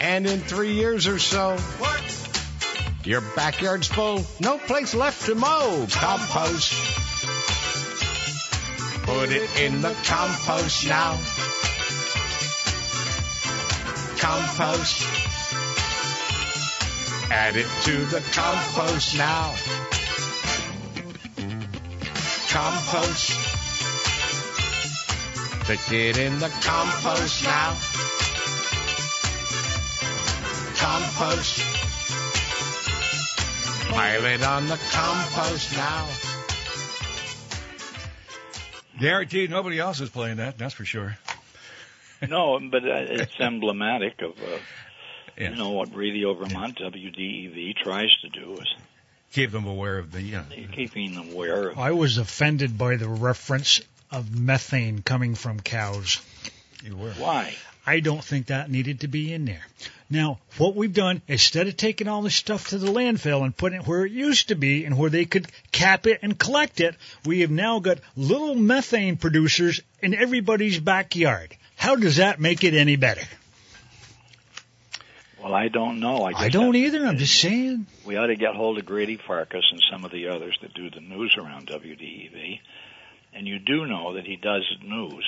and 0.00 0.24
in 0.24 0.38
three 0.38 0.74
years 0.74 1.08
or 1.08 1.18
so. 1.18 1.58
Your 3.08 3.22
backyard's 3.34 3.88
full, 3.88 4.22
no 4.38 4.58
place 4.58 4.94
left 4.94 5.24
to 5.24 5.34
mow. 5.34 5.86
Compost. 5.90 6.74
Put 9.04 9.30
it 9.30 9.48
in 9.62 9.80
the 9.80 9.96
compost 10.04 10.86
now. 10.86 11.12
Compost. 14.18 15.02
Add 17.30 17.56
it 17.56 17.66
to 17.84 17.96
the 18.04 18.20
compost 18.32 19.16
now. 19.16 19.54
Compost. 22.50 23.30
Stick 25.64 25.92
it 25.92 26.18
in 26.18 26.38
the 26.40 26.50
compost 26.60 27.42
now. 27.44 27.74
Compost. 30.76 31.87
Pile 33.88 34.24
it 34.24 34.42
on 34.42 34.66
the 34.68 34.78
compost 34.90 35.76
now. 35.76 36.08
Guaranteed 39.00 39.50
nobody 39.50 39.78
else 39.78 40.00
is 40.00 40.10
playing 40.10 40.36
that, 40.38 40.58
that's 40.58 40.74
for 40.74 40.84
sure. 40.84 41.16
no, 42.28 42.58
but 42.60 42.84
uh, 42.84 43.06
it's 43.08 43.32
emblematic 43.40 44.20
of 44.22 44.32
uh, 44.42 44.58
Yes. 45.38 45.52
you 45.52 45.56
know 45.62 45.70
what 45.70 45.94
Radio 45.94 46.34
Vermont 46.34 46.78
WDEV 46.78 47.76
tries 47.76 48.10
to 48.22 48.28
do 48.28 48.54
is 48.54 48.74
Keep 49.32 49.52
them 49.52 49.66
aware 49.68 49.98
of 49.98 50.10
the. 50.10 50.34
Uh, 50.34 50.42
keeping 50.72 51.14
them 51.14 51.30
aware 51.32 51.68
of 51.68 51.78
I 51.78 51.92
was 51.92 52.18
offended 52.18 52.76
by 52.76 52.96
the 52.96 53.06
reference 53.08 53.80
of 54.10 54.36
methane 54.36 55.02
coming 55.02 55.36
from 55.36 55.60
cows. 55.60 56.20
you 56.84 56.96
were. 56.96 57.12
why. 57.12 57.54
I 57.88 58.00
don't 58.00 58.22
think 58.22 58.48
that 58.48 58.70
needed 58.70 59.00
to 59.00 59.08
be 59.08 59.32
in 59.32 59.46
there. 59.46 59.66
Now, 60.10 60.40
what 60.58 60.76
we've 60.76 60.92
done, 60.92 61.22
instead 61.26 61.68
of 61.68 61.76
taking 61.78 62.06
all 62.06 62.20
this 62.20 62.34
stuff 62.34 62.68
to 62.68 62.76
the 62.76 62.92
landfill 62.92 63.44
and 63.44 63.56
putting 63.56 63.80
it 63.80 63.86
where 63.86 64.04
it 64.04 64.12
used 64.12 64.48
to 64.48 64.56
be 64.56 64.84
and 64.84 64.98
where 64.98 65.08
they 65.08 65.24
could 65.24 65.46
cap 65.72 66.06
it 66.06 66.18
and 66.20 66.38
collect 66.38 66.80
it, 66.80 66.96
we 67.24 67.40
have 67.40 67.50
now 67.50 67.78
got 67.78 68.00
little 68.14 68.54
methane 68.54 69.16
producers 69.16 69.80
in 70.02 70.14
everybody's 70.14 70.78
backyard. 70.78 71.56
How 71.76 71.96
does 71.96 72.16
that 72.16 72.38
make 72.38 72.62
it 72.62 72.74
any 72.74 72.96
better? 72.96 73.26
Well, 75.42 75.54
I 75.54 75.68
don't 75.68 75.98
know. 75.98 76.24
I, 76.24 76.32
I 76.36 76.48
don't 76.50 76.76
either. 76.76 77.06
I'm 77.06 77.16
just 77.16 77.40
saying. 77.40 77.86
We 78.04 78.16
ought 78.16 78.26
to 78.26 78.36
get 78.36 78.54
hold 78.54 78.76
of 78.76 78.84
Grady 78.84 79.16
Farkas 79.16 79.64
and 79.72 79.82
some 79.90 80.04
of 80.04 80.10
the 80.10 80.28
others 80.28 80.58
that 80.60 80.74
do 80.74 80.90
the 80.90 81.00
news 81.00 81.34
around 81.38 81.68
WDEV. 81.68 82.60
And 83.32 83.48
you 83.48 83.58
do 83.58 83.86
know 83.86 84.12
that 84.12 84.26
he 84.26 84.36
does 84.36 84.64
news 84.84 85.24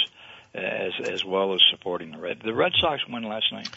as 0.55 0.93
as 1.09 1.25
well 1.25 1.55
as 1.55 1.61
supporting 1.71 2.13
the 2.13 2.19
Red. 2.19 2.41
The 2.45 2.55
Red 2.55 2.73
Sox 2.81 3.07
won 3.09 3.23
last 3.23 3.53
night. 3.53 3.69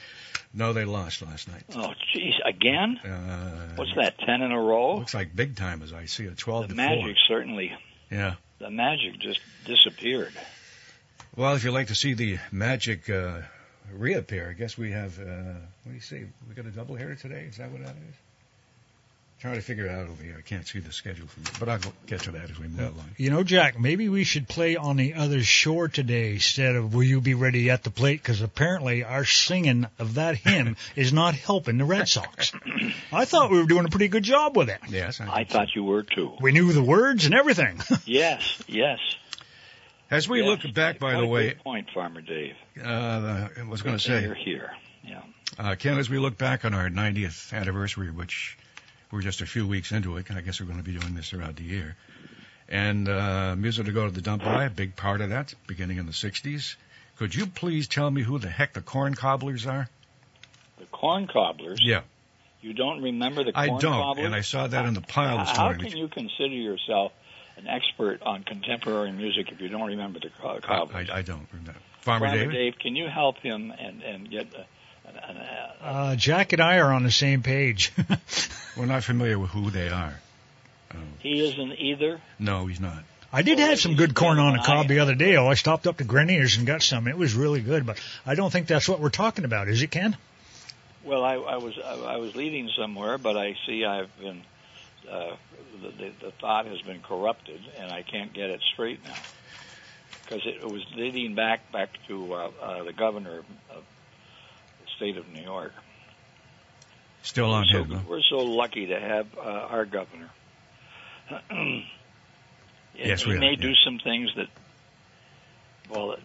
No, 0.54 0.72
they 0.74 0.86
lost 0.86 1.22
last 1.24 1.48
night. 1.48 1.64
Oh, 1.76 1.94
jeez, 2.16 2.34
again? 2.46 2.98
Uh, 3.00 3.74
What's 3.76 3.96
that? 3.96 4.20
Ten 4.20 4.42
in 4.44 4.52
a 4.52 4.60
row? 4.62 4.98
Looks 4.98 5.16
like 5.16 5.36
big 5.36 5.56
time 5.56 5.82
as 5.82 5.92
I 5.94 6.06
see 6.06 6.26
it. 6.26 6.38
Twelve 6.38 6.68
The 6.70 6.76
Magic 6.76 7.16
certainly. 7.28 7.74
Yeah. 8.12 8.36
The 8.60 8.70
Magic 8.70 9.20
just 9.20 9.40
disappeared. 9.66 10.34
Well, 11.36 11.56
if 11.56 11.64
you'd 11.64 11.72
like 11.72 11.88
to 11.88 11.96
see 11.96 12.14
the 12.14 12.38
Magic 12.52 13.10
uh, 13.10 13.42
reappear, 13.92 14.50
I 14.50 14.54
guess 14.54 14.78
we 14.78 14.92
have. 14.92 15.20
Uh, 15.20 15.24
what 15.84 15.90
do 15.90 15.94
you 15.94 16.00
say? 16.00 16.26
We 16.48 16.54
got 16.54 16.66
a 16.68 16.72
double 16.72 16.96
header 16.96 17.16
today. 17.16 17.48
Is 17.50 17.58
that 17.58 17.72
what 17.72 17.82
that 17.84 17.96
is? 17.96 18.16
Trying 19.40 19.56
to 19.56 19.62
figure 19.62 19.88
it 19.88 19.92
out 19.92 20.08
over 20.08 20.24
here. 20.24 20.36
I 20.38 20.42
can't 20.42 20.66
see 20.66 20.80
the 20.80 20.94
schedule 20.94 21.28
from 21.28 21.44
but 21.60 21.68
I'll 21.68 21.94
get 22.08 22.22
to 22.22 22.32
that 22.32 22.50
as 22.50 22.58
we 22.58 22.70
move 22.70 22.80
along. 22.96 23.10
You 23.18 23.30
know, 23.30 23.44
Jack, 23.44 23.78
maybe 23.78 24.08
we 24.08 24.24
should 24.24 24.48
play 24.48 24.78
on 24.78 24.96
the 24.96 25.16
other 25.16 25.44
shore 25.44 25.90
today 25.90 26.36
instead 26.36 26.78
of 26.78 26.94
Will 26.96 27.04
You 27.04 27.20
Be 27.20 27.34
Ready 27.34 27.70
at 27.70 27.84
the 27.84 27.90
Plate? 27.90 28.22
Because 28.22 28.42
apparently 28.42 29.04
our 29.04 29.26
singing 29.26 29.86
of 30.00 30.14
that 30.14 30.38
hymn 30.38 30.78
is 30.96 31.12
not 31.12 31.36
helping 31.36 31.78
the 31.78 31.84
Red 31.84 32.08
Sox. 32.08 32.54
I 33.12 33.26
thought 33.26 33.52
we 33.52 33.58
were 33.60 33.66
doing 33.68 33.84
a 33.84 33.90
pretty 33.90 34.08
good 34.08 34.24
job 34.24 34.56
with 34.56 34.70
it. 34.70 34.80
Yes. 34.88 35.20
I 35.20 35.44
thought 35.44 35.76
you 35.76 35.84
were 35.84 36.04
too. 36.04 36.32
We 36.40 36.54
knew 36.54 36.72
the 36.72 36.84
words 36.84 37.26
and 37.26 37.34
everything. 37.34 37.82
Yes, 38.06 38.62
yes. 38.68 39.00
As 40.10 40.30
we 40.30 40.42
yes. 40.42 40.48
look 40.64 40.74
back, 40.74 41.00
by 41.00 41.12
Quite 41.12 41.20
the 41.22 41.26
a 41.26 41.28
way, 41.28 41.48
good 41.50 41.64
point, 41.64 41.90
Farmer 41.94 42.22
Dave. 42.22 42.56
uh, 42.82 43.48
I 43.60 43.64
was 43.68 43.82
going 43.82 43.98
to 43.98 44.12
You're 44.12 44.36
say, 44.36 44.42
here. 44.44 44.72
Yeah. 45.04 45.22
uh, 45.58 45.76
Ken, 45.76 45.98
as 45.98 46.10
we 46.10 46.20
look 46.20 46.38
back 46.38 46.64
on 46.66 46.74
our 46.74 46.90
90th 46.90 47.52
anniversary, 47.54 48.12
which 48.12 48.58
we're 49.14 49.22
just 49.22 49.42
a 49.42 49.46
few 49.46 49.68
weeks 49.68 49.92
into 49.92 50.18
it, 50.18 50.28
and 50.30 50.40
I 50.40 50.42
guess 50.42 50.60
we're 50.60 50.66
going 50.66 50.80
to 50.80 50.84
be 50.84 50.98
doing 50.98 51.14
this 51.14 51.30
throughout 51.30 51.56
the 51.56 51.64
year. 51.64 51.96
And 52.68 53.08
uh, 53.08 53.56
music 53.56 53.86
to 53.86 53.92
go 53.92 54.08
to 54.08 54.12
the 54.12 54.22
dump 54.22 54.44
by, 54.44 54.66
a 54.66 54.70
big 54.72 54.96
part 54.96 55.22
of 55.22 55.30
that, 55.30 55.54
beginning 55.68 55.98
in 55.98 56.08
the 56.08 56.12
60s. 56.12 56.76
Could 57.18 57.36
you 57.36 57.46
please 57.46 57.88
tell 57.88 58.10
me 58.10 58.24
who 58.24 58.40
the 58.40 58.50
heck 58.50 58.74
the 58.74 58.82
corn 58.82 59.14
cobblers 59.14 59.68
are? 59.68 59.88
The 60.80 60.86
corn 60.86 61.28
cobblers. 61.28 61.80
Yeah. 61.84 62.02
You 62.62 62.74
don't 62.74 63.04
remember 63.04 63.44
the 63.44 63.52
Corn 63.52 63.68
Cobblers? 63.68 63.84
I 63.84 63.88
don't, 63.88 64.02
cobblers? 64.02 64.26
and 64.26 64.36
I 64.36 64.42
saw 64.42 64.68
that 64.68 64.86
in 64.86 64.94
the 64.96 65.02
pile 65.02 65.46
this 65.46 65.58
morning. 65.58 65.82
How 65.82 65.90
can 65.90 65.98
you 65.98 66.08
consider 66.08 66.56
yourself 66.56 67.12
an 67.58 67.68
expert 67.68 68.24
on 68.24 68.44
contemporary 68.44 69.12
music 69.12 69.52
if 69.52 69.62
you 69.62 69.68
don't 69.68 69.88
remember 69.88 70.20
the 70.20 70.30
co- 70.42 70.60
cobblers? 70.60 71.10
I, 71.10 71.18
I 71.18 71.22
don't 71.22 71.48
remember. 71.52 71.80
Farmer, 72.02 72.28
Farmer 72.28 72.40
David? 72.40 72.54
Dave, 72.54 72.80
can 72.80 72.96
you 72.96 73.08
help 73.10 73.38
him 73.38 73.72
and 73.78 74.02
and 74.02 74.30
get 74.30 74.48
a, 74.54 74.58
an, 74.58 74.58
an, 74.58 74.64
a, 74.64 74.66
Uh, 75.82 76.16
Jack 76.16 76.54
and 76.54 76.62
I 76.62 76.78
are 76.78 76.94
on 76.94 77.04
the 77.04 77.12
same 77.12 77.44
page. 77.44 77.92
We're 78.78 78.86
not 78.86 79.04
familiar 79.04 79.38
with 79.38 79.52
who 79.52 79.70
they 79.70 79.90
are. 79.90 80.14
he 81.20 81.46
isn't 81.46 81.74
either? 81.80 82.22
No, 82.40 82.68
he's 82.68 82.80
not. 82.80 83.04
I 83.32 83.42
did 83.42 83.60
have 83.60 83.80
some 83.80 83.96
good 83.96 84.14
corn 84.14 84.38
on 84.40 84.54
the 84.54 84.62
I- 84.62 84.66
cob 84.66 84.88
the 84.88 85.00
other 85.00 85.16
day. 85.16 85.36
Oh, 85.36 85.48
I 85.48 85.56
stopped 85.56 85.88
up 85.88 85.98
to 85.98 86.04
Greniers 86.04 86.58
and 86.58 86.68
got 86.68 86.84
some. 86.84 87.08
It 87.08 87.18
was 87.18 87.34
really 87.34 87.62
good, 87.62 87.86
but 87.86 88.00
I 88.26 88.36
don't 88.36 88.52
think 88.52 88.68
that's 88.68 88.88
what 88.88 89.00
we're 89.00 89.10
talking 89.10 89.44
about, 89.44 89.68
is 89.68 89.82
it, 89.82 89.92
Ken? 89.92 90.16
Well, 91.04 91.24
I, 91.24 91.34
I 91.34 91.58
was 91.58 91.78
I, 91.84 91.96
I 92.14 92.18
was 92.18 92.36
leading 92.36 92.70
somewhere, 92.78 93.18
but 93.18 93.36
I 93.36 93.58
see 93.66 93.84
I've 93.84 94.18
been 94.20 94.42
uh, 95.12 95.36
the, 95.82 95.90
the, 95.90 96.12
the 96.28 96.32
thought 96.40 96.66
has 96.68 96.82
been 96.82 97.02
corrupted, 97.02 97.60
and 97.78 97.92
I 97.92 98.04
can't 98.04 98.32
get 98.32 98.50
it 98.50 98.62
straight 98.74 99.04
now 99.04 99.16
because 100.24 100.44
it 100.46 100.64
was 100.64 100.82
leading 100.96 101.36
back 101.36 101.72
back 101.74 101.90
to 102.08 102.34
uh, 102.34 102.52
uh, 102.62 102.84
the 102.84 102.94
governor 102.94 103.40
of 103.70 103.84
the 103.93 103.93
state 104.96 105.18
of 105.18 105.28
New 105.30 105.42
York. 105.42 105.74
Still 107.22 107.52
on 107.52 107.66
so, 107.72 107.84
him. 107.84 108.06
We're 108.08 108.22
so 108.30 108.38
lucky 108.38 108.88
to 108.88 109.00
have 109.00 109.28
uh, 109.38 109.42
our 109.42 109.86
governor. 109.86 110.30
Yes, 112.96 113.26
we 113.26 113.34
are, 113.36 113.40
may 113.40 113.52
yeah. 113.52 113.62
do 113.62 113.74
some 113.84 113.98
things 113.98 114.30
that, 114.36 114.50
well, 115.90 116.16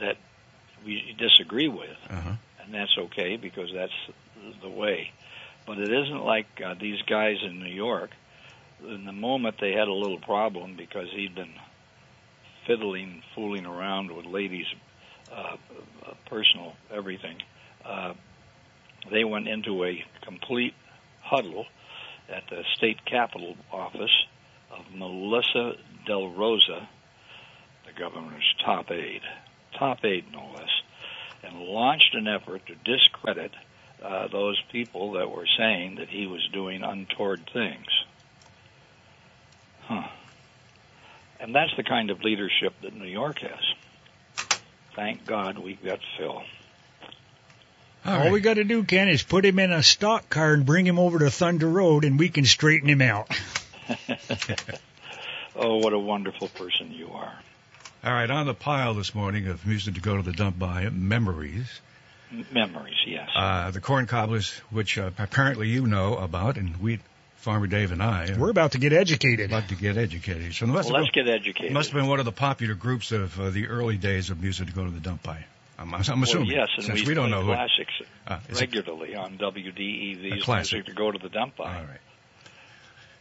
that 0.00 0.16
we 0.84 1.14
disagree 1.16 1.68
with, 1.68 1.96
Uh-huh. 2.10 2.32
and 2.60 2.74
that's 2.74 2.96
okay 2.98 3.36
because 3.36 3.70
that's 3.72 3.92
the 4.60 4.68
way. 4.68 5.12
But 5.64 5.78
it 5.78 5.92
isn't 5.92 6.24
like 6.24 6.46
uh, 6.64 6.74
these 6.74 7.00
guys 7.02 7.36
in 7.44 7.60
New 7.60 7.72
York. 7.72 8.10
In 8.84 9.04
the 9.04 9.12
moment 9.12 9.56
they 9.60 9.72
had 9.72 9.86
a 9.88 9.92
little 9.92 10.18
problem 10.18 10.74
because 10.76 11.08
he'd 11.12 11.34
been 11.34 11.54
fiddling, 12.66 13.22
fooling 13.34 13.66
around 13.66 14.10
with 14.10 14.26
ladies' 14.26 14.66
uh, 15.32 15.56
uh, 16.04 16.14
personal 16.26 16.74
everything. 16.90 17.36
Uh, 17.84 18.14
they 19.10 19.24
went 19.24 19.48
into 19.48 19.84
a 19.84 20.04
complete 20.22 20.74
huddle 21.22 21.66
at 22.28 22.44
the 22.50 22.62
state 22.74 23.04
capitol 23.04 23.56
office 23.72 24.26
of 24.70 24.84
Melissa 24.94 25.74
DeRosa, 26.06 26.86
the 27.86 27.92
governor's 27.98 28.54
top 28.64 28.90
aide, 28.90 29.22
top 29.78 30.04
aide 30.04 30.26
no 30.32 30.50
less, 30.54 30.70
and 31.42 31.58
launched 31.58 32.14
an 32.14 32.28
effort 32.28 32.62
to 32.66 32.74
discredit 32.74 33.52
uh, 34.02 34.28
those 34.28 34.60
people 34.70 35.12
that 35.12 35.30
were 35.30 35.46
saying 35.58 35.96
that 35.96 36.08
he 36.08 36.26
was 36.26 36.46
doing 36.52 36.82
untoward 36.82 37.48
things. 37.52 37.86
Huh. 39.82 40.08
And 41.40 41.54
that's 41.54 41.74
the 41.76 41.82
kind 41.82 42.10
of 42.10 42.22
leadership 42.22 42.74
that 42.82 42.94
New 42.94 43.06
York 43.06 43.38
has. 43.40 43.64
Thank 44.94 45.26
God 45.26 45.58
we've 45.58 45.82
got 45.82 46.00
Phil. 46.18 46.42
All 48.08 48.14
All 48.14 48.20
right. 48.24 48.32
we 48.32 48.40
got 48.40 48.54
to 48.54 48.64
do, 48.64 48.84
Ken, 48.84 49.08
is 49.08 49.22
put 49.22 49.44
him 49.44 49.58
in 49.58 49.70
a 49.70 49.82
stock 49.82 50.30
car 50.30 50.54
and 50.54 50.64
bring 50.64 50.86
him 50.86 50.98
over 50.98 51.18
to 51.18 51.30
Thunder 51.30 51.68
Road, 51.68 52.06
and 52.06 52.18
we 52.18 52.30
can 52.30 52.46
straighten 52.46 52.88
him 52.88 53.02
out. 53.02 53.28
oh, 55.54 55.76
what 55.76 55.92
a 55.92 55.98
wonderful 55.98 56.48
person 56.48 56.90
you 56.90 57.10
are. 57.10 57.34
All 58.02 58.12
right, 58.12 58.30
on 58.30 58.46
the 58.46 58.54
pile 58.54 58.94
this 58.94 59.14
morning 59.14 59.48
of 59.48 59.66
music 59.66 59.96
to 59.96 60.00
go 60.00 60.16
to 60.16 60.22
the 60.22 60.32
dump 60.32 60.58
by, 60.58 60.88
memories. 60.88 61.80
M- 62.32 62.46
memories, 62.50 62.96
yes. 63.06 63.28
Uh, 63.36 63.70
the 63.72 63.80
corn 63.80 64.06
cobblers, 64.06 64.52
which 64.70 64.96
uh, 64.96 65.10
apparently 65.18 65.68
you 65.68 65.86
know 65.86 66.16
about, 66.16 66.56
and 66.56 66.80
we, 66.80 67.00
Farmer 67.36 67.66
Dave 67.66 67.92
and 67.92 68.02
I, 68.02 68.34
We're 68.38 68.48
about 68.48 68.72
to 68.72 68.78
get 68.78 68.94
educated. 68.94 69.50
about 69.50 69.68
to 69.68 69.74
get 69.74 69.98
educated. 69.98 70.54
So 70.54 70.66
must, 70.66 70.88
well, 70.88 70.96
have 70.96 71.04
let's 71.04 71.14
been, 71.14 71.26
get 71.26 71.34
educated. 71.34 71.72
must 71.72 71.90
have 71.90 72.00
been 72.00 72.08
one 72.08 72.20
of 72.20 72.24
the 72.24 72.32
popular 72.32 72.74
groups 72.74 73.12
of 73.12 73.38
uh, 73.38 73.50
the 73.50 73.66
early 73.66 73.98
days 73.98 74.30
of 74.30 74.40
music 74.40 74.68
to 74.68 74.72
go 74.72 74.84
to 74.84 74.90
the 74.90 75.00
dump 75.00 75.22
by. 75.22 75.44
I'm, 75.78 75.94
I'm 75.94 76.00
Well, 76.00 76.22
assuming, 76.22 76.48
yes, 76.50 76.68
and 76.76 76.84
since 76.86 77.02
we, 77.02 77.08
we 77.08 77.14
don't 77.14 77.30
know 77.30 77.42
who. 77.42 77.52
classics 77.54 77.92
Uh, 78.26 78.38
is 78.48 78.58
it- 78.60 78.74
regularly 78.74 79.14
on 79.14 79.38
WDEV's 79.38 80.46
music 80.48 80.86
to 80.86 80.92
go 80.92 81.10
to 81.12 81.18
the 81.18 81.28
dump 81.28 81.56
by. 81.56 81.64
all 81.76 81.82
right. 81.84 82.00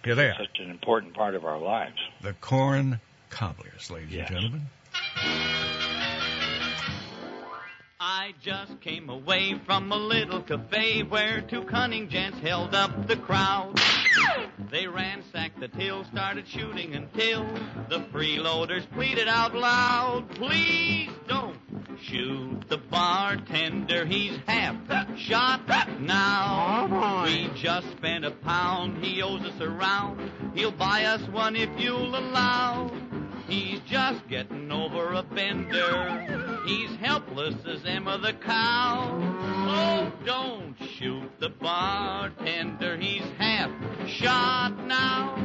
Here 0.04 0.16
they 0.16 0.30
are, 0.30 0.36
Such 0.40 0.60
an 0.60 0.70
important 0.72 1.14
part 1.14 1.36
of 1.36 1.46
our 1.46 1.60
lives. 1.60 1.98
the 2.22 2.34
corn 2.34 3.00
cobblers, 3.30 3.92
ladies 3.92 4.12
Yes. 4.14 4.30
and 4.32 4.40
gentlemen. 4.40 5.77
I 8.10 8.34
just 8.42 8.80
came 8.80 9.10
away 9.10 9.60
from 9.66 9.92
a 9.92 9.98
little 9.98 10.42
cafe 10.42 11.04
where 11.04 11.42
two 11.42 11.64
cunning 11.64 12.08
gents 12.08 12.40
held 12.40 12.74
up 12.74 13.06
the 13.06 13.18
crowd. 13.18 13.78
They 14.72 14.88
ransacked 14.88 15.60
the 15.60 15.68
till, 15.68 16.06
started 16.06 16.48
shooting 16.48 16.96
until 16.96 17.44
the 17.90 18.00
freeloaders 18.14 18.90
pleaded 18.92 19.28
out 19.28 19.54
loud, 19.54 20.30
please 20.36 21.10
don't 21.28 21.60
shoot 22.02 22.64
the 22.70 22.78
bartender, 22.78 24.06
he's 24.06 24.40
half 24.48 24.78
shot 25.18 25.68
now. 26.00 26.88
Oh, 26.90 27.24
we 27.26 27.50
just 27.62 27.92
spent 27.92 28.24
a 28.24 28.32
pound, 28.32 29.04
he 29.04 29.22
owes 29.22 29.42
us 29.42 29.60
a 29.60 29.68
round, 29.68 30.32
he'll 30.56 30.72
buy 30.72 31.04
us 31.04 31.28
one 31.28 31.58
if 31.58 31.78
you'll 31.78 32.16
allow. 32.16 32.90
He's 33.50 33.82
just 33.82 34.26
getting 34.30 34.72
over 34.72 35.12
a 35.12 35.24
bender. 35.24 36.47
He's 36.68 36.94
helpless 36.98 37.56
as 37.66 37.86
Emma 37.86 38.18
the 38.18 38.34
cow. 38.34 39.10
Oh, 39.70 40.12
don't 40.26 40.76
shoot 40.98 41.32
the 41.40 41.48
bartender. 41.48 42.98
He's 42.98 43.24
half 43.38 43.72
shot 44.06 44.78
now. 44.86 45.37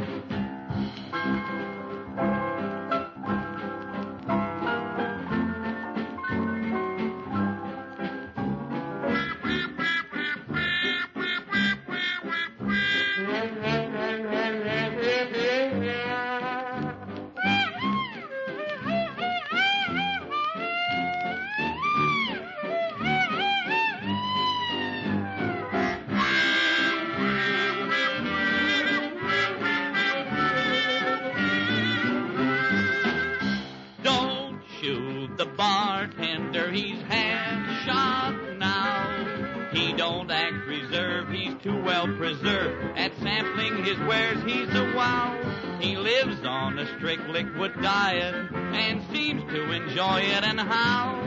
Well 42.03 42.17
preserved. 42.17 42.99
At 42.99 43.13
sampling 43.21 43.85
his 43.85 43.99
wares, 44.01 44.43
he's 44.45 44.69
a 44.75 44.93
wow. 44.95 45.39
He 45.81 45.97
lives 45.97 46.45
on 46.45 46.79
a 46.79 46.87
strict 46.97 47.29
liquid 47.29 47.73
diet 47.81 48.35
and 48.53 49.03
seems 49.13 49.43
to 49.53 49.73
enjoy 49.73 50.21
it 50.21 50.45
and 50.45 50.61
how. 50.61 51.21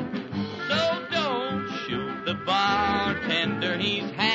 So 0.67 1.05
don't 1.11 1.69
shoot 1.85 2.25
the 2.25 2.35
bartender, 2.45 3.77
he's 3.77 4.09
half 4.11 4.34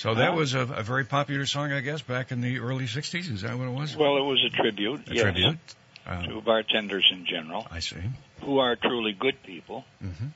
So 0.00 0.14
that 0.14 0.34
was 0.34 0.54
a, 0.54 0.60
a 0.60 0.82
very 0.82 1.04
popular 1.04 1.44
song, 1.44 1.72
I 1.72 1.80
guess, 1.80 2.00
back 2.00 2.32
in 2.32 2.40
the 2.40 2.60
early 2.60 2.86
'60s. 2.86 3.30
Is 3.30 3.42
that 3.42 3.58
what 3.58 3.68
it 3.68 3.72
was? 3.72 3.94
Well, 3.94 4.16
it 4.16 4.22
was 4.24 4.42
a 4.42 4.48
tribute. 4.48 5.06
a 5.10 5.12
yes, 5.12 5.22
tribute. 5.24 5.58
Uh, 6.06 6.22
to 6.22 6.40
bartenders 6.40 7.06
in 7.12 7.26
general, 7.26 7.66
I 7.70 7.80
see. 7.80 7.96
who 8.40 8.60
are 8.60 8.76
truly 8.76 9.12
good 9.12 9.42
people, 9.42 9.84
hmm 10.00 10.28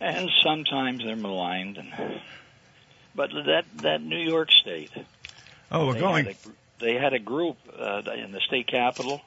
and 0.00 0.30
sometimes 0.42 1.04
they're 1.04 1.14
maligned. 1.14 1.76
And 1.76 2.20
but 3.14 3.32
that 3.34 3.66
that 3.82 4.00
New 4.00 4.16
York 4.16 4.50
State, 4.50 4.92
Oh, 5.70 5.88
we're 5.88 5.94
they 5.94 6.00
going. 6.00 6.24
Had 6.24 6.34
a, 6.34 6.48
they 6.80 6.94
had 6.94 7.12
a 7.12 7.18
group 7.18 7.58
uh, 7.78 8.00
in 8.16 8.32
the 8.32 8.40
state 8.40 8.66
capitol, 8.66 9.20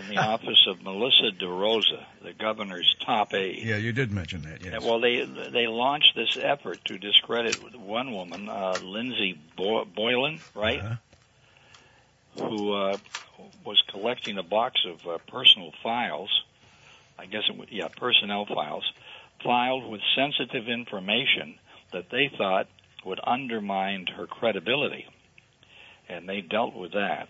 in 0.00 0.08
the 0.08 0.18
office 0.18 0.66
of 0.68 0.82
Melissa 0.82 1.30
DeRosa, 1.40 2.04
the 2.22 2.32
governor's 2.32 2.94
top 3.04 3.32
aide. 3.34 3.58
Yeah, 3.62 3.76
you 3.76 3.92
did 3.92 4.10
mention 4.10 4.42
that. 4.42 4.62
Yes. 4.62 4.80
Well, 4.82 5.00
they 5.00 5.24
they 5.52 5.66
launched 5.66 6.14
this 6.16 6.36
effort 6.42 6.84
to 6.86 6.98
discredit 6.98 7.78
one 7.78 8.12
woman, 8.12 8.48
uh, 8.48 8.78
Lindsay 8.82 9.38
Bo- 9.56 9.84
Boylan, 9.84 10.40
right, 10.54 10.80
Uh-huh. 10.80 10.96
who 12.48 12.72
uh, 12.72 12.96
was 13.64 13.82
collecting 13.90 14.38
a 14.38 14.42
box 14.42 14.80
of 14.86 15.06
uh, 15.06 15.18
personal 15.28 15.72
files. 15.82 16.30
I 17.18 17.26
guess 17.26 17.42
it 17.48 17.56
was, 17.56 17.68
yeah, 17.70 17.88
personnel 17.88 18.46
files, 18.46 18.90
filed 19.44 19.90
with 19.90 20.00
sensitive 20.16 20.68
information 20.68 21.58
that 21.92 22.10
they 22.10 22.28
thought 22.36 22.66
would 23.04 23.20
undermine 23.24 24.06
her 24.16 24.26
credibility, 24.26 25.06
and 26.08 26.28
they 26.28 26.40
dealt 26.40 26.74
with 26.74 26.92
that. 26.92 27.28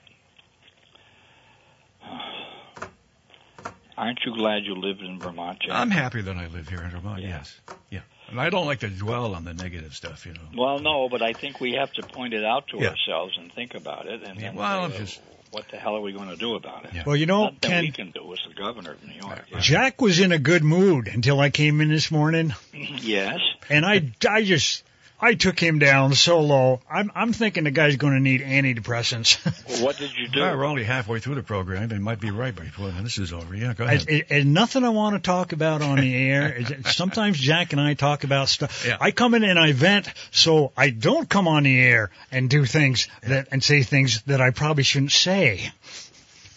Aren't 4.00 4.20
you 4.24 4.34
glad 4.34 4.64
you 4.64 4.74
lived 4.76 5.02
in 5.02 5.18
Vermont, 5.18 5.58
Jack? 5.60 5.72
I'm 5.72 5.90
happy 5.90 6.22
that 6.22 6.34
I 6.36 6.46
live 6.46 6.68
here 6.70 6.80
in 6.80 6.90
Vermont. 6.90 7.20
Yeah. 7.20 7.28
Yes. 7.28 7.60
Yeah. 7.90 8.00
And 8.30 8.40
I 8.40 8.48
don't 8.48 8.64
like 8.64 8.80
to 8.80 8.88
dwell 8.88 9.34
on 9.34 9.44
the 9.44 9.52
negative 9.52 9.92
stuff, 9.94 10.24
you 10.24 10.32
know. 10.32 10.40
Well, 10.56 10.78
no, 10.78 11.10
but 11.10 11.20
I 11.20 11.34
think 11.34 11.60
we 11.60 11.72
have 11.74 11.92
to 11.94 12.02
point 12.02 12.32
it 12.32 12.42
out 12.42 12.68
to 12.68 12.78
Yeah. 12.78 12.90
ourselves 12.90 13.36
and 13.38 13.52
think 13.52 13.74
about 13.74 14.06
it, 14.06 14.22
and 14.22 14.40
then 14.40 14.54
Well, 14.54 14.88
say, 14.88 14.94
uh, 14.94 14.98
just- 14.98 15.20
what 15.50 15.68
the 15.68 15.76
hell 15.76 15.96
are 15.96 16.00
we 16.00 16.12
going 16.12 16.30
to 16.30 16.36
do 16.36 16.54
about 16.54 16.86
it? 16.86 16.92
Yeah. 16.94 17.02
Well, 17.04 17.16
you 17.16 17.26
know, 17.26 17.50
Nothing 17.50 17.80
we 17.80 17.90
can 17.90 18.10
do 18.12 18.32
as 18.32 18.38
the 18.48 18.54
governor 18.54 18.92
of 18.92 19.04
New 19.04 19.16
York. 19.20 19.44
Jack 19.60 20.00
was 20.00 20.18
in 20.18 20.32
a 20.32 20.38
good 20.38 20.64
mood 20.64 21.06
until 21.08 21.38
I 21.38 21.50
came 21.50 21.82
in 21.82 21.88
this 21.90 22.10
morning, 22.10 22.54
Yes. 22.72 23.40
and 23.68 23.84
I, 23.84 24.12
I 24.26 24.44
just, 24.44 24.82
I 25.20 25.35
took 25.35 25.61
him 25.61 25.78
down 25.78 26.14
so 26.14 26.40
low. 26.40 26.80
I'm, 26.90 27.12
I'm 27.14 27.33
thinking 27.33 27.64
the 27.64 27.70
guy's 27.70 27.96
going 27.96 28.14
to 28.14 28.20
need 28.20 28.40
antidepressants. 28.40 29.38
Well, 29.68 29.85
what 29.85 29.98
did 29.98 30.16
you 30.16 30.28
do? 30.33 30.40
Well, 30.40 30.56
we're 30.56 30.64
only 30.64 30.85
halfway 30.85 31.20
through 31.20 31.35
the 31.35 31.42
program. 31.42 31.88
They 31.88 31.98
might 31.98 32.20
be 32.20 32.30
right 32.30 32.54
before 32.54 32.90
this 32.90 33.18
is 33.18 33.33
over. 33.33 33.54
Yeah, 33.54 33.74
go 33.74 33.85
I, 33.85 33.92
ahead. 33.92 34.09
it, 34.09 34.26
and 34.30 34.54
nothing 34.54 34.85
I 34.85 34.88
want 34.88 35.16
to 35.16 35.20
talk 35.20 35.52
about 35.52 35.83
on 35.83 35.98
the 36.00 36.16
air. 36.16 36.59
Sometimes 36.87 37.38
Jack 37.38 37.72
and 37.72 37.80
I 37.80 37.94
talk 37.94 38.24
about 38.24 38.48
stuff. 38.48 38.87
Yeah. 38.87 38.96
I 39.00 39.11
come 39.11 39.35
in 39.35 39.44
and 39.44 39.59
I 39.59 39.72
vent, 39.72 40.09
so 40.30 40.72
I 40.76 40.90
don't 40.90 41.28
come 41.28 41.48
on 41.48 41.64
the 41.64 41.80
air 41.80 42.11
and 42.33 42.48
do 42.48 42.64
things 42.64 43.09
that 43.22 43.48
and 43.52 43.62
say 43.62 43.83
things 43.83 44.22
that 44.22 44.40
I 44.40 44.50
probably 44.50 44.85
shouldn't 44.85 45.12
say. 45.12 45.70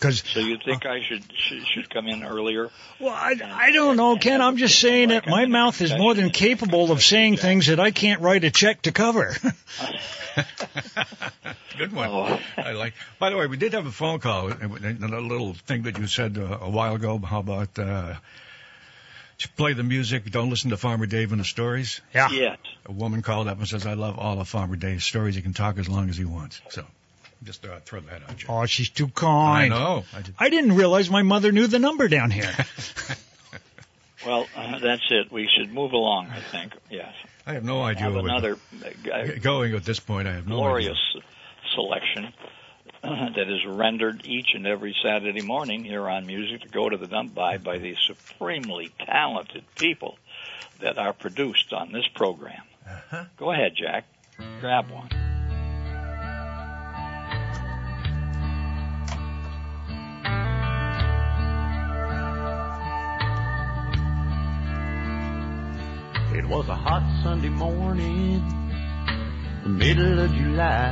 Because 0.03 0.21
so 0.25 0.41
you 0.41 0.57
think 0.57 0.85
I 0.85 1.01
should, 1.01 1.23
should 1.33 1.65
should 1.65 1.89
come 1.89 2.07
in 2.07 2.25
earlier? 2.25 2.69
well, 2.99 3.13
I, 3.13 3.35
I 3.41 3.71
don't 3.71 3.95
know, 3.95 4.17
Ken. 4.17 4.41
I'm 4.41 4.57
just 4.57 4.77
saying 4.77 5.07
that 5.09 5.27
my 5.27 5.45
mouth 5.45 5.79
is 5.81 5.95
more 5.95 6.13
than 6.13 6.29
capable 6.29 6.91
of 6.91 7.01
saying 7.01 7.37
things 7.37 7.67
that 7.67 7.79
I 7.79 7.91
can't 7.91 8.19
write 8.19 8.43
a 8.43 8.51
check 8.51 8.81
to 8.81 8.91
cover. 8.91 9.33
Good 11.77 11.93
one. 11.93 12.09
Oh. 12.09 12.37
I 12.57 12.73
like. 12.73 12.95
By 13.17 13.29
the 13.29 13.37
way, 13.37 13.47
we 13.47 13.55
did 13.55 13.71
have 13.71 13.85
a 13.85 13.91
phone 13.91 14.19
call. 14.19 14.51
A 14.51 14.55
a 14.65 15.21
little 15.21 15.53
thing 15.53 15.83
that 15.83 15.97
you 15.97 16.07
said 16.07 16.37
uh, 16.37 16.57
a 16.59 16.69
while 16.69 16.95
ago. 16.95 17.17
How 17.19 17.39
about 17.39 17.79
uh, 17.79 18.15
just 19.37 19.55
play 19.55 19.71
the 19.71 19.83
music? 19.83 20.29
Don't 20.29 20.49
listen 20.49 20.71
to 20.71 20.77
Farmer 20.77 21.05
Dave 21.05 21.31
and 21.31 21.39
the 21.39 21.45
stories. 21.45 22.01
yeah. 22.13 22.29
Yes. 22.29 22.57
A 22.87 22.91
woman 22.91 23.21
called 23.21 23.47
up 23.47 23.57
and 23.57 23.65
says, 23.69 23.87
"I 23.87 23.93
love 23.93 24.19
all 24.19 24.41
of 24.41 24.49
Farmer 24.49 24.75
Dave's 24.75 25.05
stories. 25.05 25.35
He 25.35 25.41
can 25.41 25.53
talk 25.53 25.77
as 25.77 25.87
long 25.87 26.09
as 26.09 26.17
he 26.17 26.25
wants." 26.25 26.59
So, 26.71 26.85
just 27.43 27.65
uh, 27.65 27.79
throw 27.86 27.99
that 28.01 28.23
out. 28.23 28.38
Jack. 28.38 28.49
Oh, 28.49 28.65
she's 28.65 28.89
too 28.89 29.06
I 29.06 29.19
kind. 29.19 29.69
know. 29.71 30.03
I 30.15 30.21
did. 30.21 30.36
I 30.39 30.49
didn't 30.49 30.73
realize 30.75 31.10
my 31.10 31.21
mother 31.23 31.51
knew 31.51 31.67
the 31.67 31.79
number 31.79 32.08
down 32.08 32.32
here. 32.32 32.51
Well, 34.25 34.47
uh, 34.56 34.79
that's 34.79 35.03
it. 35.10 35.34
We 35.34 35.49
should 35.53 35.73
move 35.73 35.91
along. 35.91 36.27
I 36.27 36.39
think. 36.39 36.71
Yes. 36.89 37.13
I 37.45 37.56
have 37.56 37.65
no 37.65 37.82
idea. 37.82 38.03
I 38.03 38.06
Have 38.06 38.15
what- 38.15 38.23
another 38.23 38.58
uh, 39.13 39.23
going 39.41 39.75
at 39.75 39.84
this 39.84 39.99
point. 39.99 40.29
I 40.29 40.34
have 40.36 40.47
no 40.47 40.56
glorious 40.56 40.97
idea. 41.13 41.23
selection 41.75 42.34
that 43.03 43.49
is 43.49 43.65
rendered 43.65 44.25
each 44.25 44.51
and 44.53 44.65
every 44.65 44.95
Saturday 45.03 45.41
morning 45.41 45.84
here 45.84 46.08
on 46.10 46.25
Music 46.25 46.62
to 46.62 46.69
Go 46.69 46.88
to 46.88 46.95
the 46.95 47.08
Dump 47.08 47.36
By 47.36 47.58
by 47.58 47.79
these 47.79 47.97
supremely 48.08 48.93
talented 49.06 49.65
people 49.75 50.17
that 50.79 50.97
are 50.97 51.12
produced 51.12 51.73
on 51.73 51.91
this 51.91 52.08
program. 52.15 52.62
Uh-huh. 52.89 53.25
Go 53.36 53.51
ahead, 53.51 53.73
Jack. 53.75 54.06
Grab 54.62 54.89
one. 54.89 55.10
It 66.36 66.48
was 66.48 66.67
a 66.67 66.74
hot 66.74 67.04
Sunday 67.22 67.50
morning, 67.50 68.41
the 69.62 69.69
middle 69.69 70.19
of 70.19 70.32
July. 70.32 70.89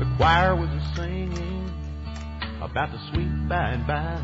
The 0.00 0.14
choir 0.16 0.56
was 0.56 0.68
a 0.68 0.96
singing 0.96 1.70
about 2.60 2.90
the 2.90 2.98
sweet 3.12 3.48
by 3.48 3.70
and 3.70 3.86
by, 3.86 4.18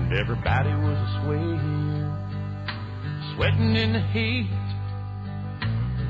and 0.00 0.14
everybody 0.14 0.70
was 0.80 0.96
a 0.96 1.10
swaying, 1.20 2.08
sweating 3.36 3.76
in 3.76 3.92
the 3.92 4.00
heat. 4.00 4.48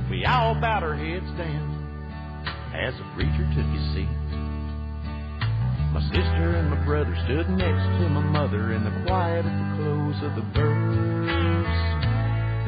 We 0.09 0.25
all 0.27 0.55
bowed 0.55 0.85
our 0.85 0.95
heads 0.95 1.27
down 1.37 1.75
as 2.73 2.95
the 2.95 3.05
preacher 3.16 3.51
took 3.51 3.66
his 3.75 3.95
seat. 3.95 4.16
My 5.90 6.03
sister 6.14 6.55
and 6.55 6.71
my 6.71 6.85
brother 6.85 7.16
stood 7.25 7.51
next 7.51 7.99
to 7.99 8.09
my 8.11 8.21
mother 8.21 8.75
in 8.75 8.85
the 8.85 8.95
quiet 9.07 9.45
at 9.45 9.51
the 9.51 9.83
close 9.83 10.23
of 10.23 10.37
the 10.37 10.47
verse. 10.55 11.36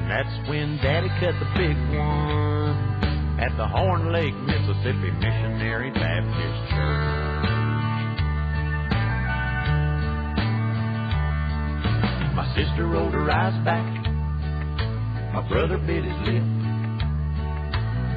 That's 0.09 0.49
when 0.49 0.79
Daddy 0.79 1.09
cut 1.21 1.37
the 1.39 1.45
big 1.53 1.77
one 1.93 2.73
at 3.39 3.55
the 3.59 3.69
Horn 3.69 4.11
Lake, 4.11 4.35
Mississippi 4.35 5.13
Missionary 5.21 5.91
Baptist 5.93 6.61
Church. 6.73 7.29
My 12.35 12.49
sister 12.57 12.87
rolled 12.87 13.13
her 13.13 13.31
eyes 13.31 13.53
back. 13.67 13.85
My 15.35 15.47
brother 15.47 15.77
bit 15.77 16.03
his 16.03 16.19
lip. 16.25 16.43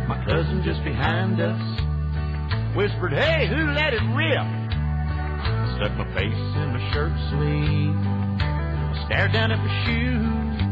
My 0.07 0.23
cousin 0.25 0.63
just 0.63 0.81
behind 0.85 1.41
us 1.41 1.59
whispered, 2.73 3.11
Hey, 3.11 3.47
who 3.49 3.67
let 3.75 3.93
it 3.93 4.01
rip? 4.15 4.39
I 4.39 5.75
stuck 5.75 5.91
my 5.97 6.07
face 6.15 6.55
in 6.55 6.71
my 6.71 6.93
shirt 6.93 7.11
sleeve. 7.35 7.99
I 8.47 9.03
stared 9.07 9.33
down 9.33 9.51
at 9.51 9.59
my 9.59 9.85
shoes. 9.85 10.70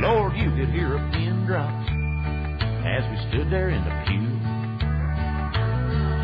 Lord, 0.00 0.36
you 0.36 0.50
could 0.50 0.70
hear 0.74 0.96
a 0.96 1.10
pin 1.12 1.46
drop 1.46 1.70
as 2.84 3.02
we 3.10 3.16
stood 3.30 3.50
there 3.50 3.70
in 3.70 3.82
the 3.84 3.94
pew. 4.06 4.28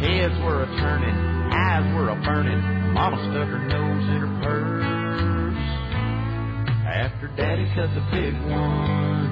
Heads 0.01 0.35
were 0.43 0.65
a 0.65 0.71
turning, 0.81 1.17
eyes 1.53 1.87
were 1.95 2.11
a 2.11 2.19
burning. 2.25 2.61
Mama 2.93 3.17
stuck 3.31 3.49
her 3.49 3.63
nose 3.69 4.05
in 4.11 4.21
her 4.21 4.35
purse. 4.43 4.91
After 6.89 7.29
Daddy 7.37 7.67
cut 7.75 7.89
the 7.95 8.05
big 8.11 8.35
one 8.51 9.31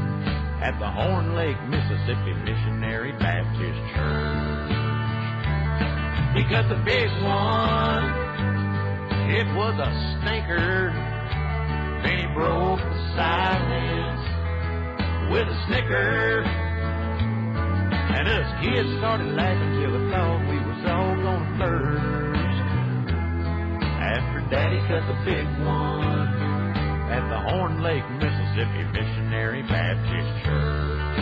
at 0.63 0.79
the 0.79 0.89
Horn 0.89 1.35
Lake, 1.35 1.57
Mississippi 1.69 2.35
Missionary 2.45 3.13
Baptist 3.19 3.81
Church. 3.95 4.73
He 6.37 6.43
cut 6.53 6.69
the 6.69 6.81
big 6.85 7.11
one. 7.25 8.05
It 9.31 9.47
was 9.57 9.75
a 9.81 9.91
stinker. 10.21 10.93
Then 12.05 12.17
he 12.19 12.27
broke 12.35 12.79
the 12.79 13.17
silence 13.17 14.08
with 15.31 15.45
a 15.49 15.59
snicker. 15.69 16.43
And 18.17 18.25
us 18.29 18.49
kids 18.65 18.89
started 18.99 19.29
laughing 19.37 19.73
till 19.81 19.93
we 19.93 20.01
thought 20.11 20.41
we 20.49 20.57
was 20.57 20.83
all 20.89 21.15
gonna 21.21 21.59
burst. 21.61 22.59
After 23.85 24.41
Daddy 24.49 24.81
cut 24.89 25.05
the 25.05 25.19
big 25.29 25.47
one 25.69 26.29
at 27.13 27.25
the 27.29 27.41
Horn 27.53 27.83
Lake, 27.83 28.05
Mississippi 28.17 28.85
Missionary 28.89 29.63
Baptist 29.69 30.31
Church. 30.45 31.19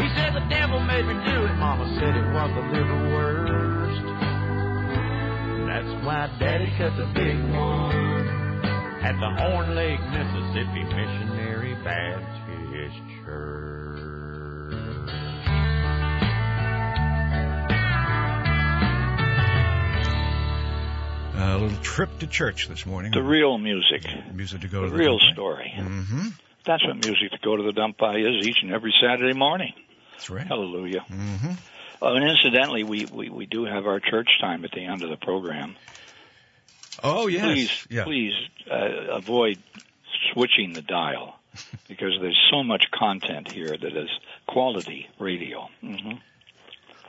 He 0.00 0.06
said 0.20 0.36
the 0.36 0.44
devil 0.52 0.80
made 0.84 1.06
me 1.06 1.14
do 1.24 1.44
it. 1.48 1.54
Mama 1.56 1.88
said 1.96 2.12
it 2.12 2.28
was 2.28 2.50
the 2.52 2.64
liver 2.76 3.00
worst. 3.14 4.04
That's 5.64 5.92
why 6.04 6.28
Daddy 6.38 6.68
cut 6.76 6.92
the 7.00 7.08
big 7.16 7.40
one 7.56 8.04
at 9.00 9.16
the 9.16 9.30
Horn 9.40 9.74
Lake, 9.74 10.00
Mississippi 10.12 10.84
Missionary 10.84 11.33
Baptist 11.84 12.96
Church. 13.24 14.00
A 21.36 21.58
little 21.58 21.76
trip 21.82 22.18
to 22.20 22.26
church 22.26 22.68
this 22.68 22.86
morning. 22.86 23.12
The 23.12 23.22
real 23.22 23.58
music, 23.58 24.02
music 24.32 24.62
to 24.62 24.68
go 24.68 24.80
the 24.80 24.86
to 24.86 24.92
the 24.92 24.98
real 24.98 25.18
dump 25.18 25.32
story. 25.34 25.74
Mm-hmm. 25.76 26.28
That's 26.64 26.86
what 26.86 27.04
music 27.04 27.32
to 27.32 27.38
go 27.42 27.56
to 27.56 27.62
the 27.62 27.72
dump 27.72 27.98
by 27.98 28.16
is 28.16 28.46
each 28.46 28.62
and 28.62 28.72
every 28.72 28.94
Saturday 28.98 29.34
morning. 29.34 29.74
That's 30.12 30.30
right. 30.30 30.46
Hallelujah. 30.46 31.04
Mm-hmm. 31.10 31.52
Oh, 32.00 32.14
and 32.14 32.24
incidentally, 32.24 32.84
we, 32.84 33.04
we, 33.04 33.28
we 33.28 33.44
do 33.44 33.66
have 33.66 33.86
our 33.86 34.00
church 34.00 34.40
time 34.40 34.64
at 34.64 34.70
the 34.72 34.86
end 34.86 35.02
of 35.02 35.10
the 35.10 35.18
program. 35.18 35.76
Oh 37.02 37.26
yes. 37.26 37.44
Please, 37.44 37.86
yeah. 37.90 38.04
please 38.04 38.32
uh, 38.70 39.16
avoid 39.16 39.58
switching 40.32 40.72
the 40.72 40.82
dial 40.82 41.38
because 41.88 42.12
there's 42.20 42.40
so 42.50 42.62
much 42.62 42.90
content 42.90 43.50
here 43.50 43.76
that 43.76 43.96
is 43.96 44.08
quality 44.46 45.08
radio. 45.18 45.68
hmm 45.80 46.12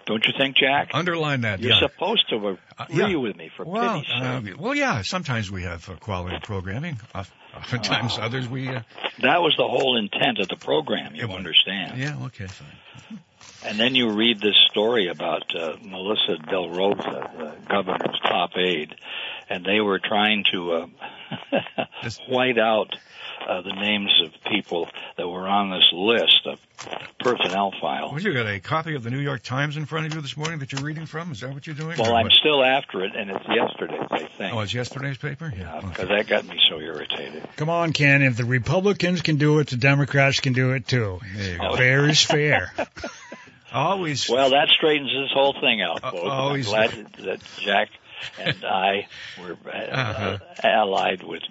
Don't 0.05 0.25
you 0.27 0.33
think, 0.37 0.55
Jack? 0.57 0.89
Underline 0.93 1.41
that. 1.41 1.59
You're 1.61 1.73
yeah. 1.73 1.79
supposed 1.79 2.29
to 2.29 2.35
agree 2.35 2.57
Uh, 2.77 2.85
yeah. 3.07 3.15
with 3.15 3.35
me, 3.35 3.49
for 3.55 3.65
well, 3.65 4.01
pity's 4.01 4.11
sake. 4.13 4.21
uh, 4.21 4.57
well, 4.59 4.75
yeah. 4.75 5.01
Sometimes 5.01 5.51
we 5.51 5.63
have 5.63 5.89
uh, 5.89 5.95
quality 5.95 6.37
programming. 6.43 6.99
Oft- 7.15 7.33
Oftentimes, 7.57 8.17
Oh. 8.19 8.23
others 8.23 8.49
we. 8.49 8.67
Uh, 8.67 8.81
that 9.21 9.41
was 9.41 9.55
the 9.57 9.63
whole 9.67 9.95
intent 9.97 10.39
of 10.39 10.49
the 10.49 10.57
program, 10.57 11.15
you 11.15 11.25
Yeah, 11.27 11.33
understand. 11.33 11.97
yeah. 11.97 12.25
Okay. 12.25 12.47
Fine. 12.47 13.19
And 13.63 13.79
then 13.79 13.95
you 13.95 14.09
read 14.11 14.41
this 14.41 14.57
story 14.69 15.07
about 15.07 15.55
uh, 15.55 15.77
Melissa 15.81 16.35
DeRosa, 16.51 17.37
the 17.37 17.55
governor's 17.69 18.19
top 18.23 18.51
aide, 18.57 18.93
and 19.49 19.63
they 19.65 19.79
were 19.79 19.99
trying 19.99 20.43
to 20.51 20.71
uh, 20.73 20.87
white 22.27 22.59
out 22.59 22.93
uh, 23.47 23.61
the 23.61 23.73
names 23.73 24.11
of 24.23 24.33
people 24.51 24.89
that 25.17 25.27
were 25.27 25.47
on 25.47 25.69
this 25.69 25.89
list 25.93 26.45
of 26.45 26.59
personnel 27.19 27.73
file. 27.79 28.11
Well, 28.11 28.21
you 28.21 28.33
got 28.33 28.47
a 28.47 28.59
copy 28.59 28.95
of 28.95 29.03
the 29.03 29.09
New 29.09 29.19
York 29.19 29.43
Times 29.43 29.77
in 29.77 29.85
front 29.85 30.07
of 30.07 30.13
you 30.13 30.21
this 30.21 30.35
morning 30.35 30.59
that 30.59 30.71
you're 30.71 30.81
reading 30.81 31.05
from. 31.05 31.31
Is 31.31 31.41
that 31.41 31.53
what 31.53 31.65
you're 31.65 31.75
doing? 31.75 31.97
Well, 31.97 32.15
I'm 32.15 32.25
what? 32.25 32.33
still 32.33 32.63
after 32.63 33.03
it, 33.03 33.15
and 33.15 33.29
it's 33.29 33.45
yesterday's, 33.47 34.07
I 34.11 34.25
think. 34.37 34.53
Oh, 34.53 34.59
it's 34.61 34.73
yesterday's 34.73 35.17
paper. 35.17 35.51
Yeah. 35.55 35.81
because 35.81 36.05
okay. 36.05 36.15
that 36.15 36.27
got 36.27 36.45
me 36.45 36.59
so 36.69 36.79
irritated. 36.79 37.47
Come 37.55 37.69
on, 37.69 37.93
Ken. 37.93 38.21
If 38.21 38.37
the 38.37 38.45
Republicans 38.45 39.21
can 39.21 39.37
do 39.37 39.59
it, 39.59 39.67
the 39.67 39.77
Democrats 39.77 40.39
can 40.39 40.53
do 40.53 40.71
it 40.71 40.87
too. 40.87 41.19
There 41.35 41.51
you 41.53 41.59
go. 41.59 41.75
Fair 41.75 42.09
is 42.09 42.21
fair. 42.21 42.73
Always. 43.73 44.29
Well, 44.29 44.51
that 44.51 44.69
straightens 44.69 45.11
this 45.11 45.31
whole 45.33 45.53
thing 45.59 45.81
out, 45.81 46.03
Uh, 46.03 46.11
folks. 46.11 46.23
I'm 46.23 46.29
always- 46.29 46.67
glad 46.67 46.91
that 47.19 47.41
Jack 47.59 47.89
and 48.39 48.63
I 48.65 49.07
were 49.39 49.57
uh, 49.65 49.77
Uh-huh. 49.77 50.37
allied 50.63 51.23
with 51.23 51.41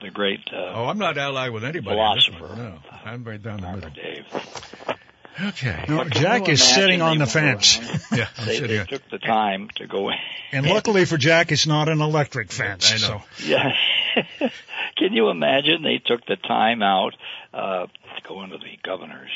the 0.00 0.10
great 0.10 0.40
uh, 0.52 0.72
oh, 0.74 0.84
I'm 0.86 0.98
not 0.98 1.18
allied 1.18 1.50
with 1.52 1.64
anybody. 1.64 1.96
philosopher. 1.96 2.56
No, 2.56 2.78
I'm 3.04 3.22
right 3.24 3.42
down 3.42 3.56
the 3.58 3.62
Farmer 3.64 3.76
middle. 3.76 3.90
Dave. 3.90 4.26
Okay. 5.42 5.84
No, 5.88 6.04
Jack 6.04 6.48
is 6.48 6.62
sitting 6.62 7.00
on 7.00 7.18
the 7.18 7.26
fence. 7.26 7.78
Yeah, 8.12 8.26
I'm 8.38 8.46
They, 8.46 8.56
sitting 8.58 8.76
they 8.78 8.84
took 8.84 9.08
the 9.10 9.18
time 9.18 9.68
to 9.76 9.86
go. 9.86 10.10
in. 10.10 10.16
And 10.52 10.66
luckily 10.66 11.04
for 11.04 11.16
Jack, 11.16 11.52
it's 11.52 11.66
not 11.66 11.88
an 11.88 12.00
electric 12.00 12.50
fence. 12.50 12.90
I 12.92 13.08
know. 13.08 13.22
So 13.38 13.46
Yeah. 13.46 13.72
Can 14.96 15.12
you 15.12 15.30
imagine 15.30 15.82
they 15.82 15.98
took 16.04 16.26
the 16.26 16.36
time 16.36 16.82
out 16.82 17.14
uh, 17.54 17.86
to 17.86 18.22
go 18.28 18.42
into 18.42 18.58
the 18.58 18.78
governor's 18.82 19.30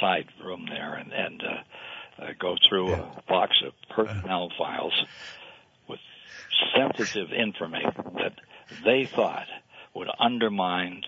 side 0.00 0.26
room 0.44 0.66
there 0.68 0.94
and, 0.94 1.12
and 1.12 1.42
uh, 1.44 2.22
uh, 2.24 2.26
go 2.38 2.56
through 2.68 2.90
Yeah. 2.90 3.04
a 3.16 3.22
box 3.30 3.52
of 3.64 3.72
personnel 3.88 4.50
files 4.58 4.92
with 4.98 5.08
sensitive 6.76 7.28
information 7.32 8.14
that 8.14 8.32
they 8.84 9.04
thought 9.06 9.46
would 9.94 10.08
undermine 10.18 11.02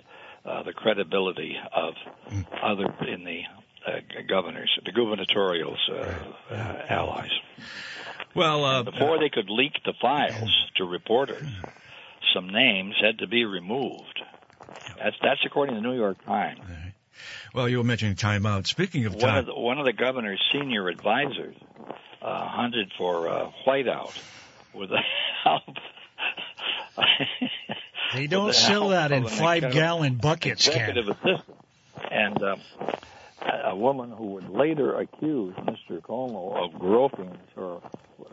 uh, 0.44 0.62
the 0.62 0.72
credibility 0.72 1.56
of 1.74 1.94
other 2.62 2.86
in 3.06 3.24
the 3.24 3.42
uh, 3.86 4.00
governors, 4.28 4.70
the 4.84 4.92
gubernatorial's 4.92 5.78
uh, 5.90 6.14
uh, 6.50 6.54
allies. 6.88 7.30
Well, 8.34 8.64
uh, 8.64 8.82
Before 8.82 9.18
they 9.18 9.28
could 9.30 9.50
leak 9.50 9.72
the 9.84 9.94
files 10.00 10.50
to 10.76 10.84
reporters, 10.84 11.48
some 12.34 12.48
names 12.48 12.94
had 13.00 13.18
to 13.18 13.26
be 13.26 13.44
removed. 13.44 14.20
That's 15.02 15.16
that's 15.22 15.40
according 15.46 15.76
to 15.76 15.80
the 15.80 15.86
New 15.88 15.96
York 15.96 16.24
Times. 16.24 16.60
well, 17.54 17.68
you 17.68 17.78
were 17.78 17.84
mentioning 17.84 18.16
timeout. 18.16 18.66
Speaking 18.66 19.06
of 19.06 19.18
time, 19.18 19.28
One 19.28 19.38
of 19.38 19.46
the, 19.46 19.54
one 19.54 19.78
of 19.78 19.86
the 19.86 19.92
governor's 19.92 20.42
senior 20.52 20.88
advisors 20.88 21.56
uh, 22.20 22.48
hunted 22.48 22.92
for 22.98 23.28
uh, 23.28 23.50
whiteout 23.66 24.16
with 24.78 24.90
the 24.90 24.98
help. 25.44 25.62
they 28.14 28.26
don't 28.26 28.48
the 28.48 28.52
sell 28.54 28.88
that 28.90 29.12
in 29.12 29.26
five 29.26 29.72
gallon 29.72 30.16
buckets, 30.16 30.68
Ken. 30.68 30.90
executive 30.90 31.08
assistant, 31.16 31.56
and 32.10 32.42
um, 32.42 32.60
a 33.40 33.70
a 33.70 33.76
woman 33.76 34.10
who 34.10 34.26
would 34.32 34.48
later 34.50 34.98
accuse 34.98 35.54
Mr. 35.56 36.00
Cuomo 36.00 36.64
of 36.64 36.78
groping 36.78 37.36
her. 37.56 37.78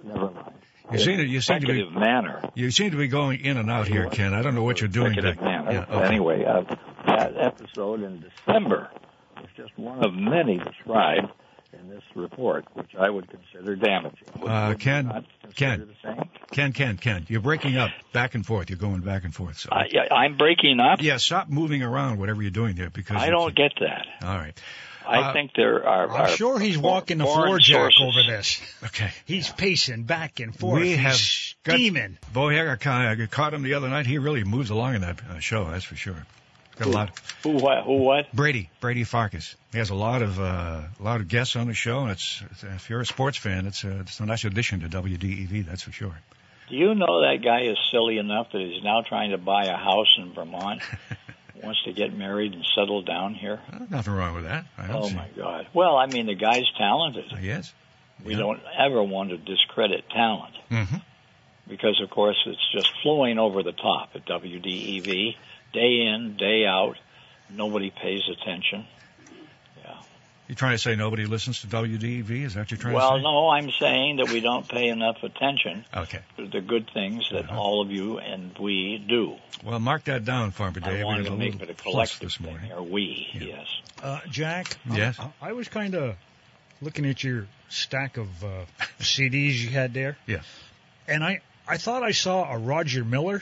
Never 0.03 0.31
mind. 0.31 0.53
You 0.91 0.99
seem 0.99 1.17
to- 1.17 1.25
you 1.25 1.41
seem 1.41 1.59
to 1.61 1.65
be- 1.67 1.71
Executive 1.81 1.99
manner. 1.99 2.41
you 2.53 2.69
seem 2.71 2.91
to 2.91 2.97
be 2.97 3.07
going 3.07 3.39
in 3.43 3.57
and 3.57 3.69
out 3.71 3.87
here, 3.87 4.07
Ken. 4.07 4.33
I 4.33 4.41
don't 4.43 4.53
know 4.55 4.63
what 4.63 4.79
you're 4.81 4.87
doing. 4.87 5.13
Executive 5.13 5.37
Back. 5.37 5.65
manner. 5.65 5.71
Yeah, 5.89 5.95
okay. 5.97 6.05
Anyway, 6.07 6.45
uh, 6.45 6.61
that 7.07 7.33
episode 7.37 8.01
in 8.03 8.21
December 8.21 8.89
was 9.37 9.49
just 9.57 9.77
one 9.77 10.03
of 10.05 10.13
many 10.13 10.57
described 10.59 11.31
in 11.79 11.89
this 11.89 12.03
report, 12.15 12.65
which 12.73 12.95
I 12.99 13.09
would 13.09 13.27
consider 13.29 13.75
damaging. 13.75 14.27
Uh, 14.45 14.73
Ken, 14.79 15.25
Ken. 15.55 15.87
the 15.87 15.93
same? 16.09 16.29
Ken, 16.51 16.73
Ken, 16.73 16.97
Ken, 16.97 17.25
you're 17.29 17.41
breaking 17.41 17.77
up 17.77 17.91
back 18.13 18.35
and 18.35 18.45
forth. 18.45 18.69
You're 18.69 18.79
going 18.79 19.01
back 19.01 19.23
and 19.23 19.33
forth. 19.33 19.57
So, 19.59 19.69
I, 19.71 19.87
yeah, 19.91 20.13
I'm 20.13 20.37
breaking 20.37 20.79
up. 20.79 21.01
yeah, 21.01 21.17
stop 21.17 21.49
moving 21.49 21.83
around, 21.83 22.19
whatever 22.19 22.41
you're 22.41 22.51
doing 22.51 22.75
there, 22.75 22.89
because 22.89 23.17
I 23.21 23.29
don't 23.29 23.55
can't- 23.55 23.75
get 23.77 23.87
that. 23.87 24.05
All 24.27 24.37
right. 24.37 24.59
I 25.07 25.19
Uh, 25.19 25.33
think 25.33 25.51
there 25.55 25.87
are. 25.87 26.09
I'm 26.11 26.21
are 26.21 26.27
sure 26.29 26.57
he's 26.59 26.77
for- 26.77 26.81
walking 26.81 27.19
the 27.19 27.25
floor, 27.25 27.59
Jack, 27.59 27.91
sources. 27.93 28.01
over 28.01 28.23
this. 28.37 28.61
Okay. 28.85 29.11
He's 29.25 29.47
pacing 29.51 30.03
back 30.05 30.39
and 30.39 30.57
forth. 30.57 30.81
We 30.81 30.95
He's 30.97 30.97
have 30.97 31.19
got- 31.63 32.33
Boy, 32.33 32.59
I 32.59 32.75
got, 32.75 32.87
I 32.87 33.25
caught 33.27 33.53
him 33.53 33.61
the 33.61 33.75
other 33.75 33.87
night. 33.87 34.07
He 34.07 34.17
really 34.17 34.43
moves 34.43 34.71
along 34.71 34.95
in 34.95 35.01
that 35.01 35.19
uh, 35.29 35.39
show. 35.39 35.69
That's 35.69 35.83
for 35.85 35.95
sure. 35.95 36.25
Got 36.77 36.87
a 36.87 36.91
lot. 36.91 37.19
Who 37.43 37.51
what? 37.51 37.83
Who 37.83 37.97
what? 37.97 38.31
Brady, 38.33 38.69
Brady 38.81 39.03
Farkas. 39.03 39.55
He 39.71 39.77
has 39.77 39.89
a 39.91 39.95
lot 39.95 40.21
of 40.21 40.39
uh, 40.39 40.43
a 40.99 41.03
lot 41.03 41.21
of 41.21 41.27
guests 41.27 41.55
on 41.55 41.67
the 41.67 41.73
show, 41.73 42.01
and 42.01 42.11
it's, 42.11 42.43
it's 42.51 42.63
if 42.63 42.89
you're 42.89 43.01
a 43.01 43.05
sports 43.05 43.37
fan, 43.37 43.65
it's 43.65 43.83
a, 43.83 43.99
it's 44.01 44.19
a 44.19 44.25
nice 44.25 44.43
addition 44.45 44.81
to 44.81 44.89
WDEV. 44.89 45.65
That's 45.65 45.83
for 45.83 45.91
sure. 45.91 46.15
Do 46.69 46.75
you 46.75 46.95
know 46.95 47.21
that 47.21 47.43
guy 47.43 47.61
is 47.61 47.77
silly 47.91 48.17
enough 48.17 48.47
that 48.51 48.59
he's 48.61 48.83
now 48.83 49.01
trying 49.01 49.31
to 49.31 49.37
buy 49.37 49.65
a 49.65 49.77
house 49.77 50.17
in 50.17 50.33
Vermont? 50.33 50.81
wants 51.63 51.81
to 51.85 51.93
get 51.93 52.13
married 52.15 52.53
and 52.53 52.65
settle 52.75 53.01
down 53.01 53.33
here. 53.33 53.59
Uh, 53.71 53.79
nothing 53.89 54.13
wrong 54.13 54.35
with 54.35 54.43
that. 54.43 54.65
I 54.77 54.91
Oh 54.91 55.07
see. 55.07 55.15
my 55.15 55.27
God! 55.37 55.67
Well, 55.73 55.95
I 55.95 56.07
mean, 56.07 56.25
the 56.25 56.35
guy's 56.35 56.69
talented. 56.77 57.25
Yes. 57.41 57.73
We 58.23 58.33
Yeah. 58.33 58.39
don't 58.39 58.59
ever 58.77 59.01
want 59.03 59.29
to 59.29 59.37
discredit 59.37 60.09
talent 60.09 60.53
hmm 60.69 60.83
because, 61.67 61.99
of 62.01 62.09
course, 62.09 62.37
it's 62.45 62.71
just 62.73 62.89
flowing 63.01 63.39
over 63.39 63.63
the 63.63 63.71
top 63.71 64.09
at 64.15 64.25
WDEV, 64.25 65.35
day 65.73 66.01
in, 66.01 66.35
day 66.37 66.65
out. 66.65 66.97
Nobody 67.49 67.91
pays 67.91 68.21
attention. 68.29 68.85
Yeah. 69.83 69.95
You're 70.47 70.55
trying 70.55 70.71
to 70.73 70.77
say 70.79 70.95
nobody 70.95 71.25
listens 71.25 71.61
to 71.61 71.67
WDEV? 71.67 72.29
Is 72.45 72.53
that 72.55 72.61
what 72.61 72.71
you're 72.71 72.77
trying 72.79 72.93
Well, 72.95 73.11
to 73.11 73.17
say? 73.19 73.23
no, 73.23 73.49
I'm 73.49 73.69
saying 73.71 74.17
that 74.17 74.29
we 74.31 74.39
don't 74.41 74.67
pay 74.67 74.87
enough 74.89 75.17
attention 75.23 75.85
Okay. 75.95 76.19
to 76.37 76.47
the 76.47 76.61
good 76.61 76.89
things 76.93 77.27
that 77.31 77.45
Uh-huh. 77.49 77.59
all 77.59 77.81
of 77.81 77.91
you 77.91 78.17
and 78.19 78.57
we 78.57 78.97
do. 79.07 79.35
Well, 79.63 79.79
mark 79.79 80.05
that 80.05 80.25
down, 80.25 80.51
Farmer 80.51 80.79
I 80.83 80.89
Dave. 80.89 81.05
wanted 81.05 81.25
to 81.27 81.33
a 81.33 81.37
make 81.37 81.55
it 81.61 81.69
a 81.69 81.73
plus 81.73 81.81
collective 82.17 82.19
this 82.19 82.37
thing, 82.37 82.47
morning. 82.47 82.71
or 82.71 82.83
we, 82.83 83.27
Yeah. 83.33 83.43
yes. 83.57 83.67
Uh, 84.01 84.19
Jack. 84.29 84.77
I- 84.89 84.97
Yes? 84.97 85.19
I, 85.19 85.31
I 85.49 85.53
was 85.53 85.67
kind 85.67 85.93
of 85.95 86.15
looking 86.81 87.05
at 87.05 87.23
your 87.23 87.47
stack 87.69 88.17
of 88.17 88.43
uh, 88.43 88.65
CDs 88.99 89.53
you 89.63 89.69
had 89.69 89.93
there. 89.93 90.17
Yeah. 90.27 90.41
And 91.07 91.23
I, 91.23 91.41
I 91.67 91.77
thought 91.77 92.03
I 92.03 92.11
saw 92.11 92.51
a 92.53 92.57
Roger 92.57 93.03
Miller. 93.03 93.41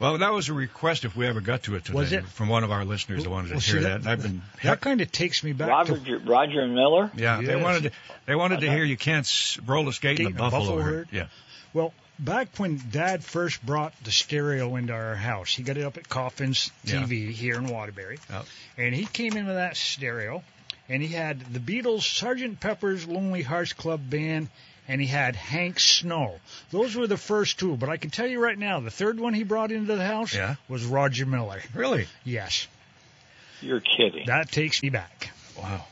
Well, 0.00 0.18
that 0.18 0.32
was 0.32 0.48
a 0.48 0.52
request 0.54 1.04
if 1.04 1.16
we 1.16 1.26
ever 1.26 1.40
got 1.40 1.62
to 1.64 1.76
it 1.76 1.84
today 1.84 1.96
Was 1.96 2.12
it? 2.12 2.26
from 2.26 2.48
one 2.48 2.64
of 2.64 2.70
our 2.72 2.84
listeners 2.84 3.22
that 3.24 3.30
wanted 3.30 3.48
to 3.48 3.54
Well, 3.54 3.60
see, 3.60 3.72
hear 3.72 3.80
that- 3.82 4.02
that. 4.02 4.10
I've 4.10 4.22
been 4.22 4.42
That 4.62 4.80
kind 4.80 5.00
of 5.00 5.10
takes 5.12 5.42
me 5.44 5.52
back 5.52 5.68
Roger, 5.68 5.96
to 5.98 6.18
Roger 6.18 6.66
Miller? 6.66 7.10
yeah, 7.16 7.40
they 7.40 7.56
wanted 7.56 7.84
to 7.84 7.90
they 8.26 8.34
wanted 8.34 8.60
to 8.60 8.70
hear 8.70 8.84
you 8.84 8.96
can't 8.96 9.24
s- 9.24 9.58
roller 9.64 9.92
skate 9.92 10.18
in 10.18 10.24
the 10.24 10.30
Skate 10.30 10.30
in 10.32 10.36
the 10.36 10.38
buffalo, 10.42 10.60
buffalo 10.64 10.82
herd. 10.82 10.94
herd? 10.94 11.08
Yeah. 11.12 11.26
Well, 11.72 11.94
back 12.18 12.48
when 12.58 12.82
Dad 12.90 13.22
first 13.24 13.64
brought 13.64 13.94
the 14.04 14.10
stereo 14.10 14.74
into 14.76 14.92
our 14.92 15.14
house, 15.14 15.54
he 15.54 15.62
got 15.62 15.76
it 15.76 15.84
up 15.84 15.96
at 15.96 16.08
Coffin's 16.08 16.70
Yeah. 16.84 17.02
TV 17.02 17.30
here 17.32 17.54
in 17.56 17.68
Waterbury, 17.68 18.18
Yep. 18.30 18.46
and 18.78 18.94
he 18.94 19.06
came 19.06 19.36
in 19.36 19.46
with 19.46 19.54
that 19.56 19.76
stereo, 19.76 20.42
and 20.88 21.02
he 21.02 21.08
had 21.08 21.40
the 21.54 21.60
Beatles, 21.60 22.02
Sergeant 22.02 22.58
Pepper's 22.60 23.06
Lonely 23.06 23.42
Hearts 23.42 23.72
Club 23.72 24.00
Band, 24.10 24.48
and 24.88 25.00
he 25.00 25.06
had 25.06 25.36
Hank 25.36 25.80
Snow. 25.80 26.34
Those 26.70 26.94
were 26.96 27.06
the 27.06 27.16
first 27.16 27.58
two, 27.58 27.76
but 27.76 27.88
I 27.88 27.96
can 27.96 28.10
tell 28.10 28.26
you 28.26 28.40
right 28.40 28.58
now, 28.58 28.80
the 28.80 28.90
third 28.90 29.18
one 29.20 29.34
he 29.34 29.42
brought 29.44 29.70
into 29.72 29.96
the 29.96 30.04
house 30.04 30.34
Yeah. 30.34 30.56
was 30.68 30.84
Roger 30.84 31.26
Miller. 31.26 31.62
Really? 31.74 32.06
Yes, 32.24 32.66
You're 33.60 33.80
kidding. 33.80 34.26
that 34.26 34.50
takes 34.50 34.82
me 34.82 34.90
back. 34.90 35.30
Wow. 35.58 35.84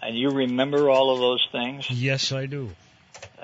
And 0.00 0.16
you 0.16 0.30
remember 0.30 0.88
all 0.90 1.14
of 1.14 1.20
those 1.20 1.46
things? 1.52 1.90
Yes, 1.90 2.32
I 2.32 2.46
do. 2.46 2.70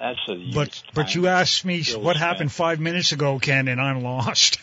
That's 0.01 0.18
a 0.28 0.34
But 0.55 0.68
use 0.68 0.82
but 0.95 1.14
you 1.16 1.26
asked 1.26 1.64
me 1.64 1.82
what 1.82 2.16
spent. 2.16 2.16
happened 2.18 2.53
five 2.53 2.78
minutes 2.78 3.11
ago, 3.12 3.39
Ken, 3.41 3.66
and 3.68 3.80
I'm 3.80 4.03
lost. 4.03 4.59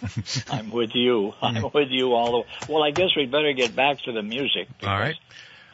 I'm 0.50 0.72
with 0.72 0.92
you. 0.96 1.34
I'm 1.42 1.62
with 1.74 1.90
you 1.90 2.14
all 2.14 2.32
the 2.32 2.38
way. 2.40 2.46
Well, 2.70 2.84
I 2.84 2.92
guess 2.92 3.10
we 3.18 3.26
better 3.26 3.52
get 3.54 3.76
back 3.76 4.02
to 4.04 4.14
the 4.14 4.22
music. 4.24 4.70
All 4.84 4.98
right. 4.98 5.16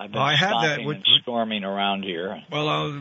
Because 0.01 0.05
I've 0.05 0.11
been 0.11 0.21
I 0.21 0.35
had 0.35 0.49
that. 0.53 0.63
stopping 0.73 0.85
Would- 0.87 0.95
and 0.97 1.05
storming 1.21 1.63
around 1.63 2.03
here. 2.03 2.41
Well, 2.51 2.67
uh, 2.69 2.99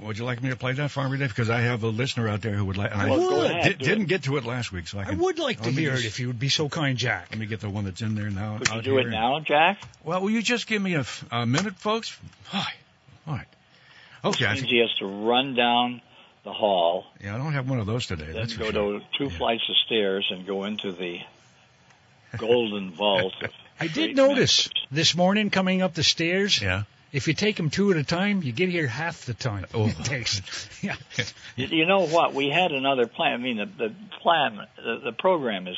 would 0.00 0.18
you 0.18 0.24
like 0.24 0.42
me 0.42 0.50
to 0.50 0.56
play 0.56 0.72
that, 0.72 0.90
Farmer 0.90 1.16
Dave? 1.16 1.28
Because 1.30 1.48
I 1.50 1.60
have 1.60 1.82
a 1.82 1.88
listener 1.88 2.28
out 2.28 2.42
there 2.42 2.52
who 2.52 2.64
would 2.66 2.76
like. 2.76 2.92
And 2.92 3.00
I 3.00 3.08
Well, 3.10 3.18
go 3.30 3.36
would. 3.38 3.50
ahead, 3.50 3.78
didn't 3.78 4.06
get 4.06 4.24
to 4.24 4.36
it 4.36 4.44
last 4.44 4.70
week, 4.72 4.86
so 4.88 4.98
I 4.98 5.04
can, 5.04 5.14
I 5.14 5.16
would 5.22 5.38
like 5.38 5.58
to 5.58 5.64
let 5.68 5.74
me 5.74 5.82
hear 5.82 5.92
just- 5.92 6.04
it 6.04 6.08
if 6.08 6.20
you 6.20 6.26
would 6.26 6.38
be 6.38 6.48
so 6.50 6.68
kind, 6.68 6.98
Jack. 6.98 7.28
Let 7.30 7.38
me 7.38 7.46
get 7.46 7.60
the 7.60 7.70
one 7.70 7.84
that's 7.84 8.02
in 8.02 8.14
there 8.14 8.30
now. 8.30 8.58
Could 8.58 8.68
you 8.74 8.82
do 8.82 8.98
it 8.98 9.08
now, 9.08 9.40
Jack? 9.40 9.78
Well, 10.04 10.20
will 10.20 10.30
you 10.30 10.42
just 10.42 10.66
give 10.66 10.82
me 10.82 10.94
a 11.30 11.46
minute, 11.46 11.76
folks? 11.76 12.18
Hi. 12.46 12.72
All 13.26 13.34
right. 13.34 13.46
Okay. 14.24 14.44
I 14.46 14.48
Means 14.50 14.60
think, 14.60 14.72
he 14.72 14.78
has 14.80 14.92
to 14.98 15.06
run 15.06 15.54
down 15.54 16.00
the 16.44 16.52
hall, 16.52 17.06
yeah, 17.22 17.34
I 17.34 17.38
don't 17.38 17.54
have 17.54 17.70
one 17.70 17.78
of 17.80 17.86
those 17.86 18.06
today. 18.06 18.26
then 18.26 18.34
That's 18.34 18.52
for 18.52 18.64
go 18.64 18.70
sure. 18.70 18.98
to 19.00 19.06
two 19.16 19.24
Yeah. 19.24 19.38
flights 19.38 19.62
of 19.66 19.76
stairs 19.86 20.26
and 20.30 20.46
go 20.46 20.64
into 20.64 20.92
the 20.92 21.20
golden 22.36 22.90
vault. 22.90 23.32
Of 23.42 23.50
I 23.84 23.88
did 23.88 24.16
notice 24.16 24.68
messages. 24.68 24.72
this 24.90 25.14
morning 25.14 25.50
coming 25.50 25.82
up 25.82 25.94
the 25.94 26.02
stairs. 26.02 26.60
Yeah. 26.60 26.84
If 27.12 27.28
you 27.28 27.34
take 27.34 27.56
them 27.56 27.70
two 27.70 27.92
at 27.92 27.96
a 27.96 28.02
time, 28.02 28.42
you 28.42 28.50
get 28.50 28.70
here 28.70 28.88
half 28.88 29.24
the 29.26 29.34
time. 29.34 29.66
Oh. 29.72 29.86
It 29.98 30.04
takes. 30.04 30.40
Yeah. 30.82 30.96
You, 31.56 31.66
you 31.68 31.86
know 31.86 32.06
what? 32.06 32.34
We 32.34 32.48
had 32.48 32.72
another 32.72 33.06
plan. 33.06 33.34
I 33.34 33.36
mean, 33.36 33.58
the, 33.58 33.66
the 33.66 33.94
plan, 34.22 34.66
the, 34.76 35.00
the 35.04 35.12
program 35.12 35.68
is 35.68 35.76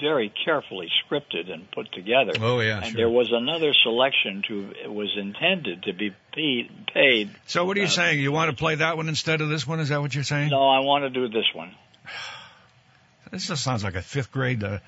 very 0.00 0.32
carefully 0.44 0.88
scripted 1.04 1.52
and 1.52 1.70
put 1.70 1.92
together. 1.92 2.32
Oh 2.40 2.60
yeah. 2.60 2.78
and 2.78 2.86
sure. 2.86 2.96
there 2.96 3.08
was 3.08 3.30
another 3.30 3.72
selection 3.74 4.42
to 4.48 4.72
it 4.82 4.92
was 4.92 5.16
intended 5.16 5.84
to 5.84 5.92
be 5.92 6.14
paid. 6.32 6.70
paid. 6.92 7.30
So 7.46 7.64
what 7.64 7.76
are 7.76 7.80
you 7.80 7.86
uh, 7.86 7.90
saying? 7.90 8.18
You 8.18 8.32
want 8.32 8.50
to 8.50 8.56
play 8.56 8.76
that 8.76 8.96
one 8.96 9.08
instead 9.08 9.40
of 9.40 9.48
this 9.48 9.66
one? 9.66 9.78
Is 9.78 9.90
that 9.90 10.00
what 10.00 10.14
you're 10.14 10.24
saying? 10.24 10.50
No, 10.50 10.68
I 10.68 10.80
want 10.80 11.04
to 11.04 11.10
do 11.10 11.28
this 11.28 11.46
one. 11.54 11.74
This 13.30 13.46
just 13.46 13.62
sounds 13.62 13.84
like 13.84 13.94
a 13.94 14.02
fifth 14.02 14.32
grade 14.32 14.64
uh, 14.64 14.78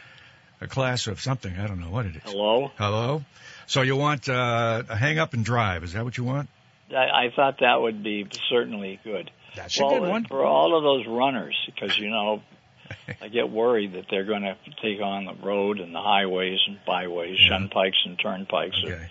a 0.62 0.68
class 0.68 1.06
of 1.08 1.20
something. 1.20 1.52
I 1.58 1.66
don't 1.66 1.80
know 1.80 1.90
what 1.90 2.06
it 2.06 2.16
is. 2.16 2.22
Hello. 2.24 2.70
Hello. 2.76 3.22
So 3.66 3.82
you 3.82 3.96
want 3.96 4.28
uh, 4.28 4.82
a 4.88 4.96
hang 4.96 5.18
up 5.18 5.34
and 5.34 5.44
drive? 5.44 5.84
Is 5.84 5.92
that 5.94 6.04
what 6.04 6.16
you 6.16 6.24
want? 6.24 6.48
I, 6.90 7.26
I 7.26 7.32
thought 7.34 7.58
that 7.60 7.80
would 7.80 8.02
be 8.02 8.26
certainly 8.50 9.00
good. 9.02 9.30
That's 9.54 9.78
well, 9.78 9.96
a 9.96 10.00
good 10.00 10.08
one. 10.08 10.24
for 10.26 10.44
all 10.44 10.76
of 10.76 10.82
those 10.82 11.06
runners, 11.06 11.56
because 11.66 11.98
you 11.98 12.10
know, 12.10 12.42
I 13.20 13.28
get 13.28 13.50
worried 13.50 13.94
that 13.94 14.06
they're 14.10 14.24
going 14.24 14.42
to 14.42 14.48
have 14.48 14.64
to 14.64 14.70
take 14.82 15.02
on 15.02 15.24
the 15.24 15.34
road 15.34 15.80
and 15.80 15.94
the 15.94 16.00
highways 16.00 16.58
and 16.66 16.78
byways, 16.86 17.38
Yeah. 17.40 17.58
shunpikes 17.58 18.04
and 18.04 18.18
turnpikes 18.18 18.76
of 18.84 18.90
Okay. 18.90 19.08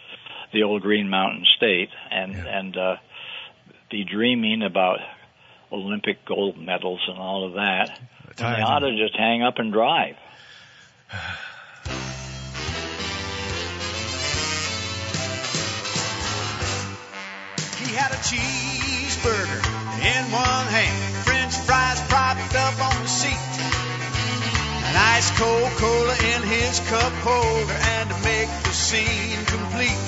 the 0.54 0.64
old 0.64 0.82
Green 0.82 1.10
Mountain 1.10 1.46
State, 1.58 1.90
and 2.10 2.34
Yeah. 2.34 2.60
and 2.60 2.78
uh, 2.78 2.96
be 3.90 4.04
dreaming 4.04 4.62
about 4.64 5.00
Olympic 5.72 6.24
gold 6.26 6.58
medals 6.58 7.02
and 7.08 7.18
all 7.18 7.46
of 7.46 7.54
that. 7.54 8.00
They 8.38 8.44
ought 8.46 8.80
to 8.80 8.96
just 8.98 9.16
hang 9.16 9.44
up 9.44 9.58
and 9.60 9.72
drive. 9.74 10.16
He 11.12 11.18
had 17.94 18.12
a 18.12 18.20
cheeseburger 18.24 19.60
in 20.00 20.32
one 20.32 20.68
hand, 20.68 21.26
French 21.26 21.54
fries 21.68 22.00
propped 22.08 22.56
up 22.56 22.80
on 22.80 23.04
the 23.04 23.10
seat, 23.10 23.36
an 24.88 24.96
ice 24.96 25.30
cold 25.38 25.72
cola 25.76 26.16
in 26.34 26.44
his 26.44 26.80
cup 26.88 27.12
holder, 27.28 27.74
and 27.74 28.10
to 28.10 28.16
make 28.24 28.48
the 28.64 28.72
scene 28.72 29.44
complete, 29.46 30.08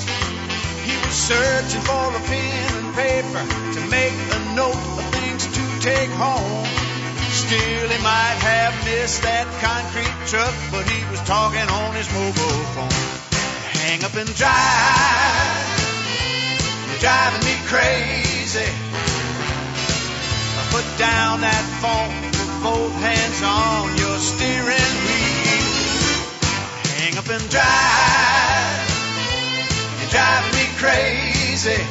he 0.87 0.95
was 1.05 1.15
searching 1.15 1.81
for 1.81 2.15
a 2.15 2.19
pen 2.31 2.75
and 2.79 2.95
paper 2.95 3.45
to 3.73 3.81
make 3.87 4.13
a 4.13 4.55
note 4.55 4.71
of 4.71 5.03
things 5.15 5.47
to 5.47 5.79
take 5.81 6.11
home. 6.11 6.82
Still, 7.53 7.87
he 7.87 8.01
might 8.01 8.39
have 8.49 8.73
missed 8.83 9.21
that 9.21 9.45
concrete 9.61 10.09
truck, 10.25 10.55
but 10.73 10.89
he 10.89 11.05
was 11.13 11.21
talking 11.21 11.61
on 11.69 11.93
his 11.93 12.09
mobile 12.09 12.65
phone. 12.73 12.89
Hang 13.77 14.01
up 14.01 14.17
and 14.17 14.25
drive. 14.33 15.61
You're 16.89 16.97
driving 16.97 17.45
me 17.45 17.53
crazy. 17.69 18.65
Put 20.73 20.87
down 20.97 21.45
that 21.45 21.65
phone, 21.77 22.09
put 22.33 22.49
both 22.73 22.93
hands 23.05 23.39
on 23.45 24.01
your 24.01 24.17
steering 24.17 24.93
wheel. 25.05 26.17
Hang 26.97 27.13
up 27.21 27.29
and 27.29 27.45
drive. 27.53 28.81
You're 30.01 30.09
driving 30.09 30.53
me 30.57 30.65
crazy. 30.81 31.81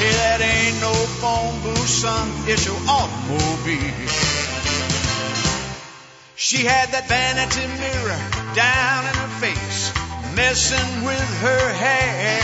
Hey, 0.00 0.12
that 0.24 0.40
ain't 0.74 0.82
no 0.82 0.92
phone 1.20 1.60
booth, 1.62 1.88
son. 1.88 2.28
It's 2.46 2.66
your 2.66 2.76
automobile. 2.88 4.08
She 6.36 6.64
had 6.64 6.90
that 6.90 7.06
vanity 7.08 7.66
mirror 7.78 8.20
down 8.54 9.06
in 9.06 9.14
her 9.14 9.32
face, 9.40 9.92
messing 10.34 11.04
with 11.04 11.30
her 11.42 11.64
hair. 11.72 12.42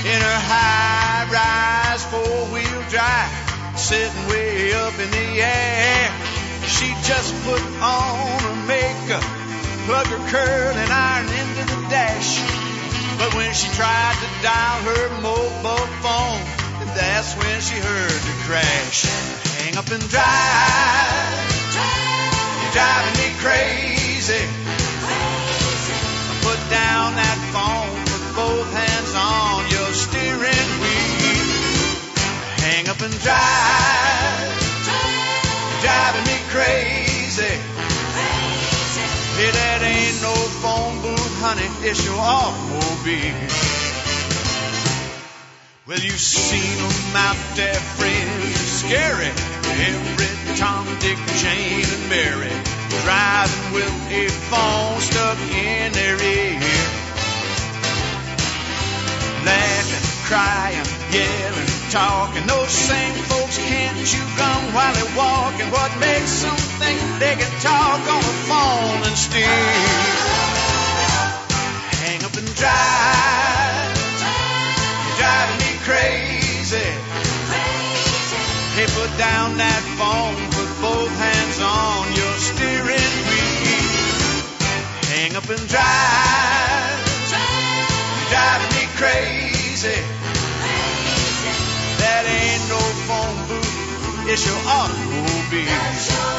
In 0.00 0.20
her 0.20 0.40
high 0.48 1.28
rise 1.28 2.04
four 2.08 2.38
wheel 2.52 2.82
drive, 2.88 3.78
sitting 3.78 4.26
way 4.28 4.72
up 4.72 4.94
in 4.98 5.10
the 5.10 5.42
air. 5.42 6.10
She 6.66 6.88
just 7.04 7.34
put 7.44 7.60
on 7.82 8.40
her 8.40 8.58
makeup, 8.66 9.24
plug 9.86 10.06
her 10.06 10.22
curling 10.30 10.90
iron 10.90 11.28
into 11.28 11.64
the 11.74 11.80
dash. 11.90 12.40
But 13.18 13.34
when 13.34 13.52
she 13.52 13.68
tried 13.76 14.16
to 14.16 14.28
dial 14.42 14.80
her 14.88 15.20
mobile 15.20 15.86
phone, 16.00 16.59
that's 16.94 17.34
when 17.36 17.60
she 17.60 17.76
heard 17.76 18.20
the 18.26 18.36
crash. 18.46 19.04
Hang 19.60 19.76
up 19.76 19.90
and 19.90 20.02
drive. 20.08 21.34
You're 22.60 22.74
driving 22.74 23.16
me 23.20 23.28
crazy. 23.38 24.44
Put 26.42 26.60
down 26.70 27.14
that 27.14 27.38
phone, 27.54 27.94
put 28.10 28.24
both 28.34 28.68
hands 28.72 29.12
on 29.14 29.68
your 29.70 29.90
steering 29.92 30.70
wheel. 30.80 31.90
Hang 32.64 32.88
up 32.88 33.00
and 33.00 33.14
drive. 33.22 34.50
You're 35.70 35.82
driving 35.84 36.26
me 36.26 36.38
crazy. 36.50 37.54
Hey, 39.36 39.50
that 39.50 39.80
ain't 39.80 40.20
no 40.20 40.34
phone 40.60 41.00
booth, 41.00 41.40
honey. 41.40 41.68
It's 41.88 42.04
your 42.04 42.18
automobile. 42.18 43.69
Well, 45.90 45.98
you 45.98 46.16
seen 46.18 46.78
'em 46.78 47.16
out 47.16 47.36
there, 47.56 47.74
friends, 47.98 48.54
scary. 48.78 49.26
Every 49.90 50.54
Tom, 50.54 50.86
Dick, 51.00 51.18
Jane, 51.42 51.84
and 51.84 52.08
Mary 52.08 52.52
driving 53.02 53.72
with 53.74 53.94
a 54.12 54.28
phone 54.50 55.00
stuck 55.00 55.36
in 55.50 55.90
their 55.90 56.14
ear. 56.14 56.60
Laughing, 59.42 60.06
crying, 60.30 60.86
yelling, 61.10 61.72
talking. 61.90 62.46
Those 62.46 62.70
same 62.70 63.14
folks 63.26 63.58
can't 63.58 63.98
chew 64.06 64.22
gum 64.38 64.72
while 64.72 64.94
they're 64.94 65.16
walking. 65.16 65.72
What 65.72 65.90
makes 65.98 66.42
them 66.42 66.54
think 66.78 67.00
they 67.18 67.34
can 67.34 67.50
talk 67.60 67.98
on 68.14 68.22
the 68.22 68.36
phone 68.46 69.02
and 69.08 69.18
steal? 69.18 69.42
Hang 72.04 72.22
up 72.22 72.36
and 72.36 72.54
drive. 72.54 73.98
You're 75.02 75.16
driving 75.18 75.58
me 75.66 75.69
crazy. 75.84 76.90
Hey, 78.76 78.86
put 78.94 79.10
down 79.18 79.56
that 79.58 79.82
phone, 79.98 80.36
put 80.54 80.70
both 80.80 81.12
hands 81.18 81.58
on 81.60 82.06
your 82.16 82.34
steering 82.38 83.14
wheel. 83.28 84.30
Hang 85.10 85.36
up 85.36 85.48
and 85.48 85.64
drive. 85.68 87.00
You're 87.30 88.30
driving 88.30 88.72
me 88.78 88.84
crazy. 88.96 90.00
That 92.00 92.24
ain't 92.28 92.64
no 92.68 92.80
phone 93.08 93.38
booth, 93.48 94.30
it's 94.30 94.46
your 94.46 94.60
automobile. 94.66 96.29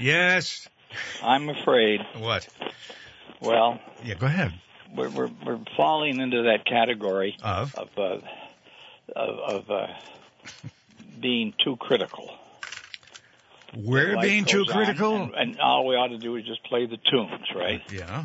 Yes. 0.00 0.66
I'm 1.22 1.48
afraid. 1.50 2.00
What? 2.18 2.48
Well, 3.40 3.78
Yeah, 4.02 4.14
go 4.14 4.26
ahead. 4.26 4.52
we're 4.94 5.08
we're, 5.10 5.30
we're 5.46 5.58
falling 5.76 6.18
into 6.20 6.42
that 6.44 6.64
category 6.64 7.36
Of? 7.42 7.74
of 7.74 7.88
uh, 7.96 8.18
of, 9.14 9.38
of 9.38 9.70
uh, 9.70 9.86
being 11.20 11.52
too 11.62 11.76
critical. 11.76 12.30
We're 13.76 14.16
Life 14.16 14.24
being 14.24 14.44
too 14.46 14.64
critical. 14.64 15.14
and, 15.22 15.34
and 15.34 15.60
all 15.60 15.86
we 15.86 15.94
ought 15.94 16.08
to 16.08 16.18
do 16.18 16.34
is 16.36 16.44
just 16.44 16.64
play 16.64 16.86
the 16.86 16.96
tunes, 16.96 17.46
right? 17.54 17.80
Yeah. 17.92 18.24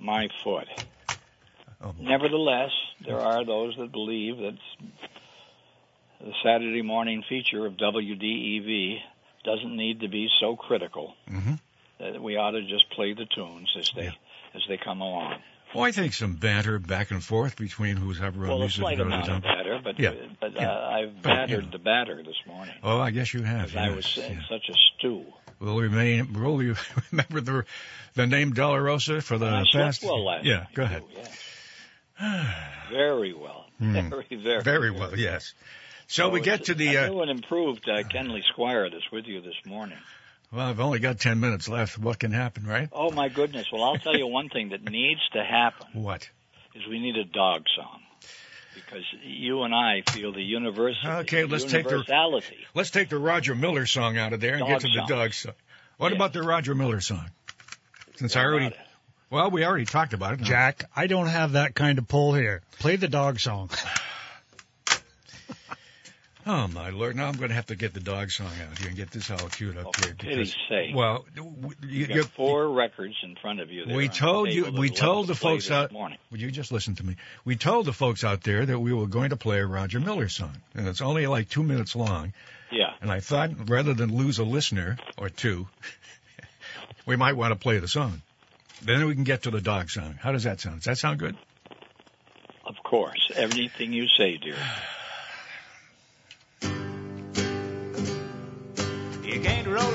My 0.00 0.28
foot. 0.42 0.66
Oh, 1.82 1.94
Nevertheless, 2.00 2.70
there 3.06 3.20
are 3.20 3.44
those 3.44 3.76
that 3.78 3.92
believe 3.92 4.36
that 4.38 4.58
the 6.20 6.32
Saturday 6.42 6.82
morning 6.82 7.22
feature 7.28 7.64
of 7.66 7.74
WDEV 7.74 8.98
doesn't 9.44 9.76
need 9.76 10.00
to 10.00 10.08
be 10.08 10.28
so 10.40 10.56
critical 10.56 11.14
Mhm. 11.30 11.58
that 11.98 12.22
we 12.22 12.36
ought 12.36 12.52
to 12.52 12.62
just 12.62 12.88
play 12.90 13.12
the 13.14 13.26
tunes 13.26 13.68
as 13.78 13.90
they 13.94 14.04
Yeah. 14.04 14.10
as 14.54 14.62
they 14.68 14.76
come 14.76 15.00
along. 15.00 15.40
Well, 15.74 15.84
I 15.84 15.92
think 15.92 16.14
some 16.14 16.34
banter 16.34 16.80
back 16.80 17.12
and 17.12 17.22
forth 17.22 17.56
between 17.56 17.96
who's 17.96 18.20
ever 18.20 18.42
on 18.42 18.48
Well, 18.48 18.56
a 18.56 18.60
music 18.62 18.80
slight 18.80 18.98
goes 18.98 19.06
amount 19.06 19.28
of 19.28 19.34
on. 19.36 19.40
batter, 19.42 19.80
but 19.84 19.98
Yeah, 20.00 20.14
but 20.40 20.52
yeah. 20.54 20.68
Uh, 20.72 20.88
I've 20.90 21.22
battered 21.22 21.66
know. 21.66 21.70
the 21.70 21.78
batter 21.78 22.22
this 22.24 22.34
morning. 22.46 22.74
Oh, 22.82 22.98
I 23.00 23.10
guess 23.12 23.32
you 23.32 23.42
have. 23.44 23.76
I 23.76 23.90
was 23.90 24.18
in 24.18 24.32
yeah. 24.38 24.42
such 24.48 24.68
a 24.68 24.74
stew. 24.98 25.24
Will 25.60 25.78
remain. 25.78 26.32
Will 26.32 26.60
you 26.62 26.74
remember 27.12 27.40
the 27.40 27.64
the 28.14 28.26
name 28.26 28.52
Dolorosa 28.52 29.22
for 29.22 29.38
the 29.38 29.46
I 29.46 29.64
past? 29.72 30.02
well 30.02 30.24
last 30.24 30.44
yeah, 30.44 30.66
go 30.74 30.82
ahead. 30.82 31.02
too, 31.02 31.20
yeah. 32.18 32.88
Very 32.90 33.32
well. 33.32 33.66
Hmm. 33.78 33.92
Very, 34.10 34.26
very, 34.42 34.62
Very 34.62 34.90
well, 34.90 35.16
yes. 35.18 35.54
So 36.10 36.28
we 36.28 36.40
get 36.40 36.64
to 36.64 36.74
the. 36.74 36.98
I 36.98 37.04
Uh, 37.04 37.08
knew 37.10 37.22
an 37.22 37.28
improved 37.28 37.88
uh, 37.88 38.02
Kenley 38.02 38.42
Squire 38.52 38.90
that's 38.90 39.08
with 39.12 39.26
you 39.26 39.40
this 39.40 39.54
morning. 39.64 39.96
well, 40.50 40.66
I've 40.66 40.80
only 40.80 40.98
got 40.98 41.20
ten 41.20 41.38
minutes 41.38 41.68
left. 41.68 41.98
What 41.98 42.18
can 42.18 42.32
happen, 42.32 42.66
right? 42.66 42.88
Oh 42.92 43.12
my 43.12 43.28
goodness! 43.28 43.66
Well, 43.72 43.84
I'll 43.84 43.96
tell 43.96 44.16
you 44.16 44.26
one 44.26 44.48
thing 44.48 44.70
that 44.70 44.82
needs 44.82 45.20
to 45.34 45.44
happen 45.44 45.86
What? 46.02 46.28
is 46.74 46.84
we 46.88 46.98
need 46.98 47.16
a 47.16 47.22
dog 47.24 47.64
song 47.76 48.00
because 48.74 49.04
you 49.22 49.62
and 49.62 49.72
I 49.72 50.02
feel 50.10 50.32
the 50.32 50.42
universal. 50.42 51.08
Okay, 51.22 51.44
let's 51.44 51.64
take 51.64 51.86
the- 51.88 52.42
Let's 52.74 52.90
take 52.90 53.08
the 53.08 53.18
Roger 53.18 53.54
Miller 53.54 53.86
song 53.86 54.18
out 54.18 54.32
of 54.32 54.40
there 54.40 54.54
and 54.56 54.66
get 54.66 54.80
Dog 54.80 54.80
to 54.80 54.88
the 54.88 55.06
dog 55.06 55.32
song. 55.32 55.52
What 55.98 56.10
Yeah. 56.10 56.16
about 56.16 56.32
the 56.32 56.42
Roger 56.42 56.74
Miller 56.74 57.00
song? 57.00 57.30
Since 58.16 58.34
I 58.34 58.40
already. 58.44 58.74
Well, 59.30 59.48
we 59.52 59.64
already 59.64 59.84
talked 59.84 60.12
about 60.12 60.34
it. 60.34 60.40
Jack, 60.40 60.86
I 60.96 61.06
don't 61.06 61.28
have 61.28 61.52
that 61.52 61.76
kind 61.76 61.98
of 61.98 62.08
pull 62.08 62.34
here. 62.34 62.62
Play 62.80 62.96
the 62.96 63.06
dog 63.06 63.38
song. 63.38 63.70
Oh 66.46 66.66
my 66.68 66.88
lord! 66.90 67.16
Now 67.16 67.26
I'm 67.28 67.36
going 67.36 67.50
to 67.50 67.54
have 67.54 67.66
to 67.66 67.76
get 67.76 67.92
the 67.92 68.00
dog 68.00 68.30
song 68.30 68.48
out 68.66 68.78
here 68.78 68.88
and 68.88 68.96
get 68.96 69.10
this 69.10 69.30
all 69.30 69.36
queued 69.50 69.76
up 69.76 69.86
Oh, 69.88 69.92
here. 70.02 70.14
pity's 70.18 70.56
sake. 70.70 70.94
well, 70.94 71.26
you, 71.36 71.76
You 71.86 72.06
got 72.06 72.24
four 72.30 72.68
records 72.70 73.14
in 73.22 73.36
front 73.36 73.60
of 73.60 73.70
you. 73.70 73.84
there 73.84 73.94
we 73.96 74.08
told 74.08 74.50
you. 74.50 74.70
We 74.72 74.88
told 74.88 75.26
the 75.26 75.34
have 75.34 75.38
to 75.38 75.42
play 75.42 75.52
folks 75.56 75.70
out. 75.70 75.92
Morning. 75.92 76.16
Would 76.30 76.40
you 76.40 76.50
just 76.50 76.72
listen 76.72 76.94
to 76.96 77.04
me? 77.04 77.16
We 77.44 77.56
told 77.56 77.84
the 77.84 77.92
folks 77.92 78.24
out 78.24 78.42
there 78.42 78.64
that 78.64 78.78
we 78.78 78.92
were 78.94 79.06
going 79.06 79.30
to 79.30 79.36
play 79.36 79.58
a 79.60 79.66
Roger 79.66 80.00
Miller 80.00 80.28
song, 80.30 80.56
and 80.74 80.88
it's 80.88 81.02
only 81.02 81.26
like 81.26 81.50
two 81.50 81.62
minutes 81.62 81.94
long. 81.94 82.32
Yeah. 82.72 82.94
And 83.02 83.10
I 83.12 83.20
thought 83.20 83.68
rather 83.68 83.92
than 83.92 84.16
lose 84.16 84.38
a 84.38 84.44
listener 84.44 84.96
or 85.18 85.28
two, 85.28 85.68
we 87.06 87.16
might 87.16 87.34
want 87.36 87.52
to 87.52 87.56
play 87.56 87.78
the 87.80 87.88
song. 87.88 88.22
Then 88.82 89.04
we 89.06 89.14
can 89.14 89.24
get 89.24 89.42
to 89.42 89.50
the 89.50 89.60
dog 89.60 89.90
song. 89.90 90.18
How 90.20 90.32
does 90.32 90.44
that 90.44 90.58
sound? 90.60 90.76
Does 90.76 90.84
that 90.86 90.96
sound 90.98 91.18
good? 91.18 91.36
Of 92.64 92.76
course, 92.82 93.30
everything 93.34 93.92
you 93.92 94.06
say, 94.16 94.36
dear. 94.38 94.56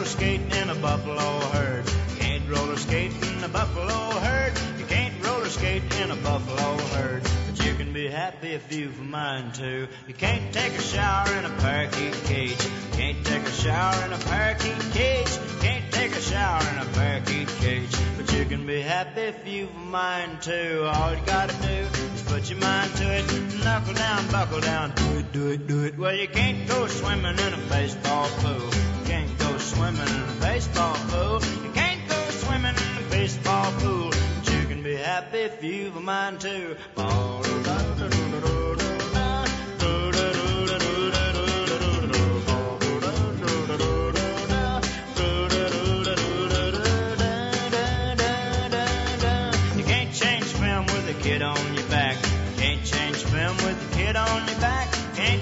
Roller 0.06 0.18
skate 0.18 0.56
in 0.62 0.70
a 0.70 0.76
buffalo 0.76 1.40
herd. 1.50 1.86
You 1.88 2.16
can't 2.20 2.50
roller 2.50 2.76
skate 2.76 3.12
in 3.12 3.44
a 3.44 3.48
buffalo 3.48 4.12
herd. 4.20 4.54
You 4.78 4.86
can't 4.86 5.26
roller 5.26 5.50
skate 5.50 5.82
in 6.00 6.12
a 6.12 6.16
buffalo 6.16 6.78
herd. 6.94 7.24
But 7.24 7.66
you 7.66 7.74
can 7.74 7.92
be 7.92 8.08
happy 8.08 8.50
if 8.50 8.72
you've 8.72 9.00
a 9.00 9.04
mind 9.04 9.56
to. 9.56 9.88
You 10.08 10.14
can't 10.14 10.54
take 10.54 10.74
a 10.74 10.82
shower 10.82 11.34
in 11.34 11.46
a 11.46 11.50
parakeet 11.50 12.14
cage. 12.26 12.52
You 12.52 12.92
can't 12.92 13.26
take 13.26 13.46
a 13.46 13.52
shower 13.52 14.06
in 14.06 14.14
a 14.14 14.18
parakeet 14.18 14.94
cage. 14.94 15.32
You 15.32 15.60
can't 15.62 15.92
take 15.92 16.12
a 16.12 16.22
shower 16.22 16.62
in 16.62 16.78
a 16.78 16.86
parakeet 16.94 17.48
cage. 17.48 17.96
But 18.16 18.32
you 18.32 18.46
can 18.46 18.68
be 18.68 18.82
happy 18.82 19.22
if 19.22 19.48
you've 19.48 19.76
a 19.76 19.80
mind 19.80 20.40
to. 20.44 20.88
All 20.88 21.16
you 21.16 21.22
gotta 21.26 21.56
do 21.68 21.78
is 22.14 22.22
put 22.28 22.48
your 22.52 22.60
mind 22.60 22.94
to 22.98 23.12
it. 23.12 23.64
Knuckle 23.64 23.96
down, 23.96 24.28
buckle 24.28 24.62
down, 24.62 24.94
do 24.96 25.18
it, 25.18 25.32
do 25.32 25.50
it, 25.50 25.68
do 25.68 25.84
it. 25.86 25.98
Well, 25.98 26.14
you 26.14 26.28
can't 26.28 26.68
go 26.68 26.86
swimming 26.86 27.40
in 27.40 27.54
a 27.56 27.62
baseball 27.70 28.28
pool. 28.38 28.95
Swimming 29.76 30.08
in 30.08 30.08
a 30.08 30.38
baseball 30.40 30.96
pool. 31.10 31.42
You 31.64 31.72
can't 31.74 32.08
go 32.08 32.16
swimming 32.30 32.76
in 32.76 33.06
a 33.06 33.10
baseball 33.10 33.72
pool. 33.80 34.10
But 34.10 34.54
you 34.54 34.68
can 34.68 34.82
be 34.82 34.96
happy 34.96 35.40
if 35.40 35.62
you've 35.62 35.98
a 35.98 36.00
mind 36.00 36.40
to. 36.42 36.78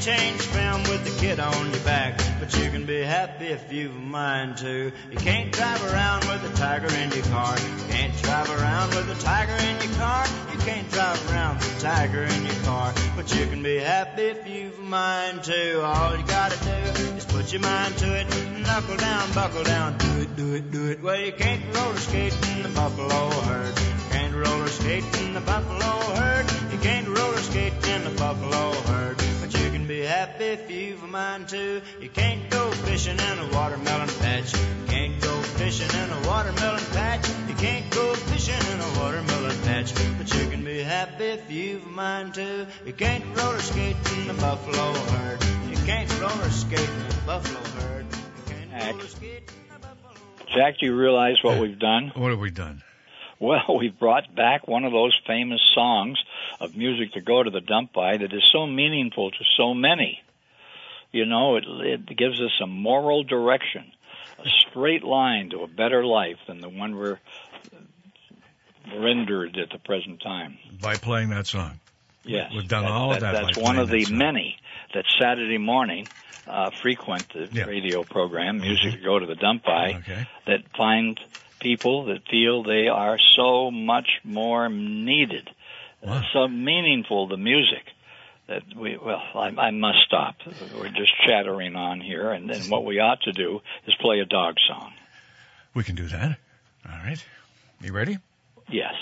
Change 0.03 0.41
film 0.41 0.83
with 0.83 1.07
a 1.07 1.21
kid 1.21 1.39
on 1.39 1.69
your 1.71 1.79
back. 1.85 2.32
But 2.43 2.57
you 2.57 2.69
can 2.71 2.85
be 2.85 2.99
happy 2.99 3.45
if 3.45 3.71
you've 3.71 3.95
a 3.95 3.99
mind 3.99 4.57
to. 4.57 4.91
You 5.11 5.17
can't 5.17 5.49
drive 5.53 5.81
around 5.93 6.27
with 6.27 6.43
a 6.43 6.53
tiger 6.57 6.93
in 6.93 7.09
your 7.11 7.23
car. 7.23 7.57
You 7.57 7.85
can't 7.87 8.21
drive 8.21 8.49
around 8.49 8.89
with 8.89 9.17
a 9.17 9.23
tiger 9.23 9.53
in 9.53 9.75
your 9.81 9.97
car. 9.97 10.25
You 10.51 10.59
can't 10.59 10.91
drive 10.91 11.31
around 11.31 11.59
with 11.59 11.77
a 11.77 11.79
tiger 11.79 12.23
in 12.23 12.45
your 12.45 12.61
car. 12.65 12.93
But 13.15 13.33
you 13.33 13.47
can 13.47 13.63
be 13.63 13.77
happy 13.77 14.23
if 14.23 14.45
you've 14.45 14.77
a 14.77 14.81
mind 14.81 15.45
to. 15.45 15.85
All 15.85 16.17
you 16.17 16.25
gotta 16.25 16.61
do 16.65 17.15
is 17.15 17.23
put 17.23 17.53
your 17.53 17.61
mind 17.61 17.95
to 17.99 18.13
it. 18.13 18.27
Knuckle 18.59 18.97
down, 18.97 19.31
buckle 19.31 19.63
down, 19.63 19.97
do 19.97 20.21
it, 20.23 20.35
do 20.35 20.53
it, 20.55 20.69
do 20.69 20.91
it. 20.91 21.01
Well, 21.01 21.21
you 21.21 21.31
can't 21.31 21.63
roller 21.73 21.95
skate 21.95 22.35
in 22.57 22.63
the 22.63 22.69
buffalo 22.75 23.29
herd. 23.47 23.79
You 23.79 24.09
can't 24.11 24.35
roller 24.35 24.67
skate 24.67 25.05
in 25.21 25.33
the 25.33 25.39
buffalo 25.39 26.15
herd. 26.19 26.51
You 26.73 26.77
can't 26.79 27.07
roller 27.07 27.37
skate 27.37 27.87
in 27.87 28.03
the 28.03 28.11
buffalo 28.19 28.73
herd. 28.91 29.22
But 30.23 30.39
you 30.39 30.47
can 30.47 30.53
be 30.53 30.53
happy 30.53 30.63
if 30.63 30.71
you've 30.71 31.03
a 31.03 31.07
mind 31.07 31.49
to. 31.49 31.81
You 31.99 32.09
can't 32.09 32.49
go 32.49 32.71
fishing 32.71 33.19
in 33.19 33.39
a 33.39 33.49
watermelon 33.53 34.07
patch. 34.19 34.53
You 34.53 34.87
can't 34.87 35.21
go 35.21 35.41
fishing 35.41 35.99
in 35.99 36.09
a 36.11 36.27
watermelon 36.27 36.83
patch. 36.91 37.27
You 37.49 37.55
can't 37.55 37.89
go 37.91 38.13
fishing 38.15 38.73
in 38.73 38.79
a 38.79 38.99
watermelon 38.99 39.57
patch. 39.63 39.93
But 40.17 40.33
you 40.33 40.49
can 40.49 40.63
be 40.63 40.81
happy 40.81 41.25
if 41.25 41.51
you've 41.51 41.85
a 41.85 41.89
mind 41.89 42.35
to. 42.35 42.67
You 42.85 42.93
can't 42.93 43.25
roller 43.37 43.59
skate 43.59 43.97
in 44.15 44.27
the 44.27 44.33
buffalo 44.35 44.93
herd. 44.93 45.43
You 45.69 45.77
can't 45.85 46.09
roller 46.21 46.49
skate 46.51 46.79
in 46.89 47.09
the 47.09 47.21
buffalo 47.25 47.59
herd. 47.81 48.05
You 48.11 48.53
can't 48.53 48.71
Heck. 48.71 48.93
roller 48.93 49.07
skate 49.07 49.51
in 49.51 49.73
the 49.73 49.79
buffalo 49.79 50.13
herd. 50.13 50.47
Jack, 50.55 50.79
do 50.79 50.85
you 50.85 50.95
realize 50.95 51.35
what 51.43 51.59
we've 51.59 51.79
done? 51.79 52.11
What 52.15 52.31
have 52.31 52.39
we 52.39 52.51
done? 52.51 52.81
Well, 53.39 53.75
we've 53.79 53.97
brought 53.99 54.33
back 54.33 54.69
one 54.69 54.85
of 54.85 54.93
those 54.93 55.19
famous 55.27 55.61
songs 55.75 56.17
of 56.59 56.75
music 56.75 57.13
to 57.13 57.21
go 57.21 57.43
to 57.43 57.49
the 57.49 57.61
dump 57.61 57.93
by 57.93 58.17
that 58.17 58.33
is 58.33 58.43
so 58.51 58.65
meaningful 58.65 59.31
to 59.31 59.37
so 59.57 59.73
many. 59.73 60.21
You 61.11 61.25
know, 61.25 61.57
it, 61.57 61.63
it 61.67 62.17
gives 62.17 62.39
us 62.41 62.51
a 62.61 62.67
moral 62.67 63.23
direction, 63.23 63.91
a 64.39 64.47
straight 64.69 65.03
line 65.03 65.49
to 65.51 65.59
a 65.63 65.67
better 65.67 66.03
life 66.05 66.37
than 66.47 66.59
the 66.59 66.69
one 66.69 66.95
we're 66.95 67.19
rendered 68.99 69.57
at 69.57 69.69
the 69.69 69.77
present 69.79 70.21
time. 70.21 70.57
By 70.81 70.97
playing 70.97 71.29
that 71.29 71.47
song. 71.47 71.79
Yes, 72.25 72.51
We've 72.53 72.67
done 72.67 72.83
that- 72.83 72.91
all 72.91 73.13
of 73.13 73.19
that 73.21 73.33
That's 73.33 73.57
one 73.57 73.77
of 73.77 73.89
the 73.89 74.05
that 74.05 74.13
many 74.13 74.57
that 74.93 75.05
Saturday 75.19 75.57
morning 75.57 76.07
uh, 76.47 76.69
frequent 76.81 77.25
the 77.33 77.49
Yeah. 77.51 77.63
radio 77.65 78.03
program, 78.03 78.59
Music 78.59 78.93
to 78.93 78.97
Go 78.99 79.17
to 79.19 79.25
the 79.25 79.35
Dump 79.35 79.63
By, 79.63 79.93
Okay. 79.99 80.25
that 80.45 80.59
find 80.75 81.19
people 81.59 82.05
that 82.05 82.27
feel 82.29 82.63
they 82.63 82.87
are 82.89 83.17
so 83.17 83.71
much 83.71 84.19
more 84.25 84.67
needed, 84.69 85.49
Wow. 86.03 86.21
so 86.33 86.47
meaningful, 86.47 87.27
the 87.27 87.37
music. 87.37 87.83
That 88.47 88.63
we 88.75 88.97
well, 88.97 89.21
I, 89.35 89.47
I 89.57 89.71
must 89.71 89.99
stop. 90.05 90.35
We're 90.77 90.89
just 90.89 91.13
chattering 91.25 91.77
on 91.77 92.01
here, 92.01 92.29
and 92.31 92.49
then 92.49 92.61
what 92.69 92.83
we 92.83 92.99
ought 92.99 93.21
to 93.21 93.31
do 93.31 93.61
is 93.87 93.95
play 94.01 94.19
a 94.19 94.25
dog 94.25 94.55
song. 94.67 94.91
We 95.73 95.83
can 95.83 95.95
do 95.95 96.07
that. 96.07 96.37
All 96.85 96.97
right. 97.05 97.23
You 97.81 97.93
ready? 97.93 98.17
Yes. 98.69 98.93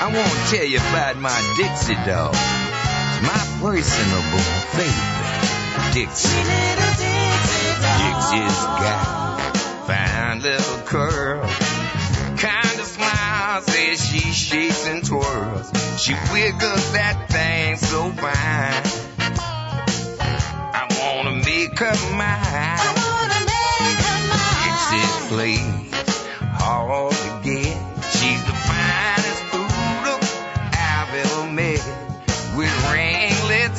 I 0.00 0.10
want 0.14 0.30
to 0.30 0.56
tell 0.56 0.64
you 0.64 0.78
about 0.78 1.16
my 1.18 1.54
Dixie 1.56 1.94
dog. 2.06 2.34
It's 2.34 3.22
my 3.26 3.44
personable 3.60 4.38
favorite. 4.72 5.92
Dixie. 5.92 7.07
Dixie's 8.08 8.64
got 8.80 9.52
fine 9.86 10.40
little 10.40 10.78
curl. 10.86 11.42
Kind 12.38 12.80
of 12.80 12.86
smiles 12.86 13.68
as 13.68 14.08
she 14.08 14.20
shakes 14.32 14.86
and 14.86 15.04
twirls. 15.04 15.70
She 16.02 16.14
wiggles 16.32 16.92
that 16.92 17.28
thing 17.28 17.76
so 17.76 18.10
fine. 18.12 18.84
I 20.80 20.84
wanna 21.00 21.34
make 21.44 21.78
her 21.78 21.96
mine. 22.16 22.96
Dixie 24.62 25.08
plays 25.28 25.92
hard 26.64 27.12
to 27.12 27.40
get. 27.44 27.76
She's 28.16 28.42
the 28.50 28.56
finest 28.68 29.42
poodle 29.50 30.20
I've 30.72 31.14
ever 31.24 31.52
met. 31.52 31.84
With 32.56 32.74
hanging 32.86 33.28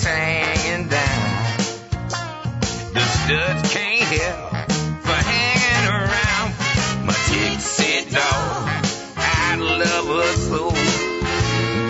down. 0.04 0.49
Studs 3.30 3.74
can't 3.74 4.10
help 4.10 4.50
for 5.06 5.20
hanging 5.30 5.86
around. 5.86 6.50
My 7.06 7.14
Dixie 7.30 8.10
dog, 8.10 8.70
I 9.18 9.54
love 9.54 10.08
her 10.18 10.34
so. 10.50 10.74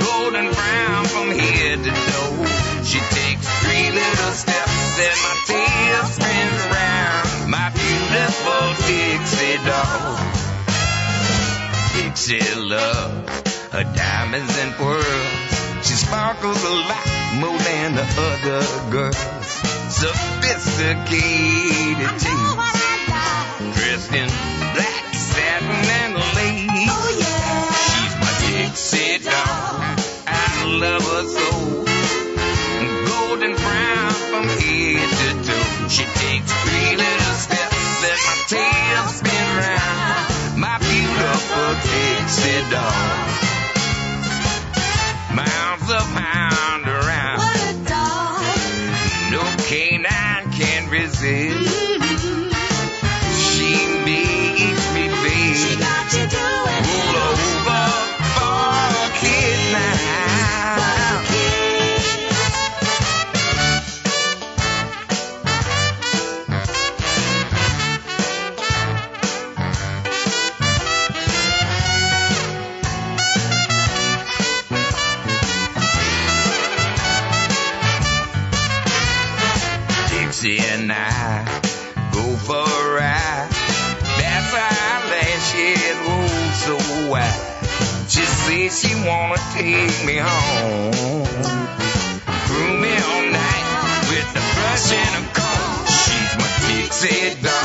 Golden 0.03 0.51
brown 0.51 1.05
from 1.05 1.31
head 1.31 1.79
to 1.79 1.91
toe. 2.11 2.43
She 2.83 2.99
takes 3.15 3.47
three 3.63 3.87
little 3.87 4.33
steps 4.35 4.99
and 4.99 5.19
my 5.23 5.35
tail 5.47 6.03
spins 6.11 6.59
around. 6.67 7.49
My 7.49 7.71
beautiful 7.71 8.75
Dixie 8.83 9.63
dog. 9.63 10.19
Dixie 11.95 12.59
love. 12.59 13.15
her 13.71 13.85
diamonds 13.95 14.57
and 14.59 14.73
pearls. 14.73 15.87
She 15.87 15.93
sparkles 15.93 16.61
a 16.65 16.75
lot 16.91 17.07
more 17.35 17.57
than 17.59 17.95
the 17.95 18.03
other 18.27 18.91
girls. 18.91 19.78
Sophisticated 19.89 22.19
taste. 22.19 22.57
Dressed 23.73 24.13
in 24.13 24.29
black 24.73 25.13
satin 25.13 25.89
and 25.99 26.13
lace. 26.13 26.89
Oh, 26.93 27.09
yeah. 27.17 27.73
She's 27.89 28.13
my 28.21 28.29
Dixie 28.45 29.17
dog. 29.25 29.97
I 30.27 30.29
love 30.77 31.01
her 31.01 31.25
so. 31.25 31.49
Golden 33.09 33.55
brown 33.55 34.11
from 34.29 34.45
head 34.47 35.09
to 35.09 35.29
toe. 35.47 35.87
She 35.89 36.03
takes 36.05 36.53
three 36.53 36.95
little 36.95 37.33
steps 37.33 38.05
and 38.05 38.21
my 38.29 38.37
tail 38.45 39.07
spins 39.09 39.53
round. 39.57 40.29
My 40.59 40.77
beautiful 40.77 41.73
Dixie 41.89 42.61
dog. 42.69 43.25
Miles 45.33 45.89
a 45.89 45.97
pound 46.13 46.85
She 88.71 88.93
wanna 88.93 89.35
take 89.53 90.05
me 90.05 90.17
home. 90.17 91.25
Groom 92.45 92.81
me 92.81 92.93
all 92.93 93.23
night 93.31 93.65
with 94.09 94.29
the 94.35 94.41
brush 94.55 94.91
and 94.93 95.25
a 95.25 95.29
comb. 95.33 95.85
She's 95.87 96.31
my 96.37 96.49
Dixie 96.67 97.41
dog. 97.41 97.58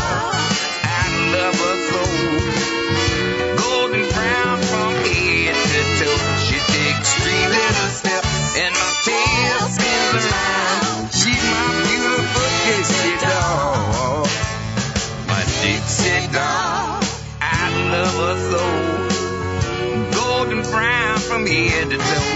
To 21.55 21.97
toe. 21.97 22.34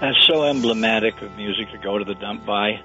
That's 0.00 0.26
so 0.26 0.44
emblematic 0.44 1.20
of 1.22 1.36
music 1.36 1.70
to 1.72 1.78
go 1.78 1.98
to 1.98 2.04
the 2.04 2.14
dump 2.14 2.46
by. 2.46 2.80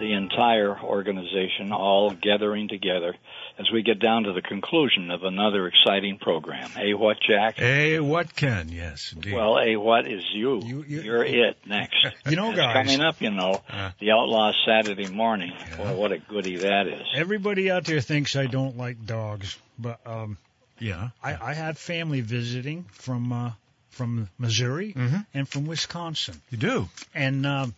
The 0.00 0.14
entire 0.14 0.76
organization 0.80 1.70
all 1.70 2.10
gathering 2.10 2.66
together 2.66 3.14
as 3.58 3.70
we 3.70 3.82
get 3.82 4.00
down 4.00 4.24
to 4.24 4.32
the 4.32 4.42
conclusion 4.42 5.12
of 5.12 5.22
another 5.22 5.68
exciting 5.68 6.18
program. 6.18 6.70
Hey, 6.70 6.94
what, 6.94 7.18
Jack? 7.20 7.56
Hey, 7.56 8.00
what 8.00 8.34
Ken? 8.34 8.68
Yes, 8.70 9.12
indeed. 9.14 9.34
Well, 9.34 9.58
hey, 9.58 9.76
what 9.76 10.10
is 10.10 10.24
you? 10.34 10.60
You- 10.64 10.84
you- 10.88 11.02
You're 11.02 11.24
it 11.24 11.58
next. 11.66 12.04
You 12.28 12.34
know, 12.34 12.48
It's 12.48 12.56
guys. 12.58 12.72
coming 12.74 13.00
up, 13.00 13.20
you 13.20 13.30
know, 13.30 13.62
Uh. 13.70 13.90
the 14.00 14.10
Outlaw 14.10 14.50
Saturday 14.66 15.06
morning. 15.08 15.52
Yeah. 15.56 15.76
Boy, 15.76 15.94
what 15.94 16.10
a 16.10 16.18
goodie 16.18 16.56
that 16.56 16.88
is. 16.88 17.06
Everybody 17.14 17.70
out 17.70 17.84
there 17.84 18.00
thinks 18.00 18.34
I 18.34 18.46
don't 18.46 18.76
like 18.76 19.06
dogs, 19.06 19.56
but 19.78 20.00
um, 20.04 20.36
yeah. 20.80 21.10
I, 21.22 21.50
I 21.50 21.54
had 21.54 21.78
family 21.78 22.22
visiting 22.22 22.86
from 22.92 23.32
uh, 23.32 23.50
from 23.92 24.28
Missouri 24.38 24.92
Mhm. 24.94 25.26
and 25.34 25.48
from 25.48 25.66
Wisconsin, 25.66 26.40
You 26.50 26.58
do. 26.58 26.88
and 27.14 27.46
um, 27.46 27.74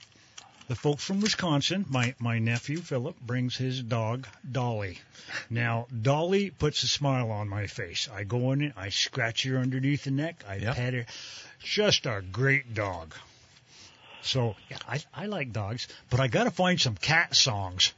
the 0.68 0.74
folks 0.74 1.04
from 1.04 1.20
Wisconsin, 1.20 1.84
my 1.90 2.14
my 2.18 2.38
nephew 2.38 2.80
Philip 2.80 3.20
brings 3.20 3.56
his 3.56 3.82
dog 3.82 4.26
Dolly. 4.50 4.98
Now 5.50 5.86
Dolly 6.02 6.50
puts 6.50 6.82
a 6.82 6.88
smile 6.88 7.30
on 7.30 7.48
my 7.48 7.66
face. 7.66 8.08
I 8.12 8.24
go 8.24 8.52
in, 8.52 8.72
I 8.76 8.88
scratch 8.88 9.42
her 9.44 9.58
underneath 9.58 10.04
the 10.04 10.10
neck, 10.10 10.42
I 10.48 10.56
Yep. 10.56 10.76
pet 10.76 10.94
her. 10.94 11.06
Just 11.62 12.06
a 12.06 12.22
great 12.32 12.72
dog. 12.74 13.14
So 14.22 14.56
yeah, 14.70 14.78
I 14.88 15.02
I 15.12 15.26
like 15.26 15.52
dogs, 15.52 15.86
but 16.08 16.18
I 16.20 16.28
got 16.28 16.44
to 16.44 16.50
find 16.50 16.80
some 16.80 16.94
cat 16.96 17.36
songs. 17.36 17.92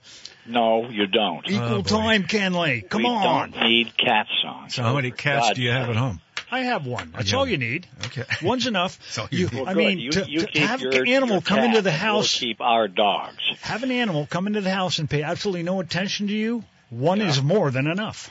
No, 0.44 0.88
you 0.88 1.06
don't. 1.06 1.46
Equal 1.48 1.62
Oh, 1.78 1.82
boy. 1.82 1.88
time, 1.88 2.24
Kenley. 2.24 2.88
Come 2.88 3.02
we 3.02 3.08
on. 3.08 3.50
don't 3.52 3.62
need 3.68 3.96
cat 3.96 4.26
songs. 4.42 4.74
So 4.74 4.82
how 4.82 4.94
many 4.94 5.10
cats 5.12 5.48
God. 5.48 5.56
do 5.56 5.62
you 5.62 5.70
have 5.70 5.88
at 5.90 5.96
home? 5.96 6.20
I 6.50 6.60
have 6.60 6.86
one. 6.86 7.12
That's 7.16 7.32
Yeah. 7.32 7.38
all 7.38 7.48
you 7.48 7.58
need. 7.58 7.86
Okay. 8.06 8.24
One's 8.42 8.66
enough. 8.66 8.98
So 9.10 9.26
you 9.30 9.48
You- 9.50 9.50
Well, 9.52 9.68
I 9.68 9.74
good. 9.74 9.78
mean, 9.78 9.98
you, 9.98 10.10
to, 10.12 10.30
you 10.30 10.40
to 10.40 10.46
keep 10.46 10.62
have 10.62 10.80
your, 10.80 10.92
an 11.02 11.08
animal 11.08 11.40
come 11.40 11.60
into 11.60 11.82
the 11.82 11.90
house. 11.92 12.40
we'll 12.40 12.48
keep 12.48 12.60
our 12.60 12.88
dogs. 12.88 13.36
have 13.62 13.82
an 13.82 13.90
animal 13.90 14.26
come 14.30 14.46
into 14.46 14.60
the 14.60 14.70
house 14.70 14.98
and 14.98 15.08
pay 15.10 15.22
absolutely 15.22 15.62
no 15.64 15.80
attention 15.80 16.28
to 16.28 16.32
you. 16.34 16.64
One 16.90 17.20
is 17.20 17.42
more 17.42 17.70
than 17.72 17.86
enough. 17.88 18.30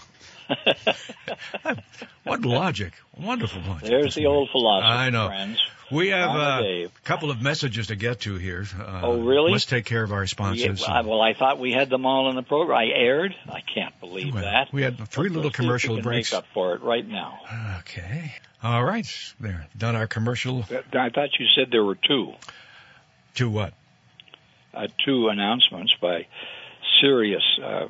What 2.24 2.42
logic. 2.44 2.94
Wonderful 3.16 3.62
logic. 3.68 3.88
There's 3.88 4.16
the 4.16 4.26
old 4.26 4.50
philosophy, 4.50 4.88
I 4.88 5.10
know. 5.12 5.28
friends. 5.28 5.60
We 5.92 6.08
have 6.08 6.30
Farmer 6.32 6.42
uh, 6.42 6.62
a 6.86 6.88
couple 7.04 7.30
of 7.30 7.40
messages 7.40 7.88
to 7.88 7.96
get 7.96 8.22
to 8.22 8.36
here. 8.38 8.66
Uh, 8.80 9.02
Oh, 9.04 9.20
really? 9.22 9.52
Let's 9.52 9.66
take 9.68 9.86
care 9.86 10.02
of 10.04 10.12
our 10.12 10.26
sponsors. 10.26 10.84
I- 10.84 11.02
well, 11.02 11.22
I 11.22 11.36
thought 11.36 11.60
we 11.60 11.72
had 11.72 11.92
them 11.92 12.08
all 12.08 12.30
in 12.32 12.36
the 12.36 12.42
program. 12.42 12.78
I 12.80 12.86
aired. 12.88 13.36
I 13.48 13.62
can't 13.62 13.98
believe 14.00 14.34
Well, 14.34 14.44
that. 14.44 14.74
we 14.74 14.82
had 14.82 14.98
three 15.10 15.30
Let's 15.30 15.36
little 15.36 15.44
see 15.44 15.54
if 15.54 15.60
we 15.60 15.66
commercial 15.66 15.96
can 15.98 16.04
breaks. 16.04 16.32
Make 16.32 16.40
up 16.40 16.46
for 16.56 16.74
it 16.74 16.82
right 16.82 17.08
now. 17.08 17.40
Okay. 17.82 18.34
All 18.64 18.84
right. 18.84 19.06
There. 19.40 19.68
Done 19.78 19.96
our 19.96 20.08
commercial. 20.08 20.64
I 20.94 21.10
thought 21.10 21.30
you 21.40 21.46
said 21.56 21.68
there 21.72 21.84
were 21.84 21.94
two. 21.96 22.34
To 23.36 23.50
what? 23.52 23.76
Uh, 24.74 24.88
two 25.06 25.28
announcements 25.30 25.94
by 26.02 26.26
Sirius. 27.00 27.44
Uh, 27.64 27.88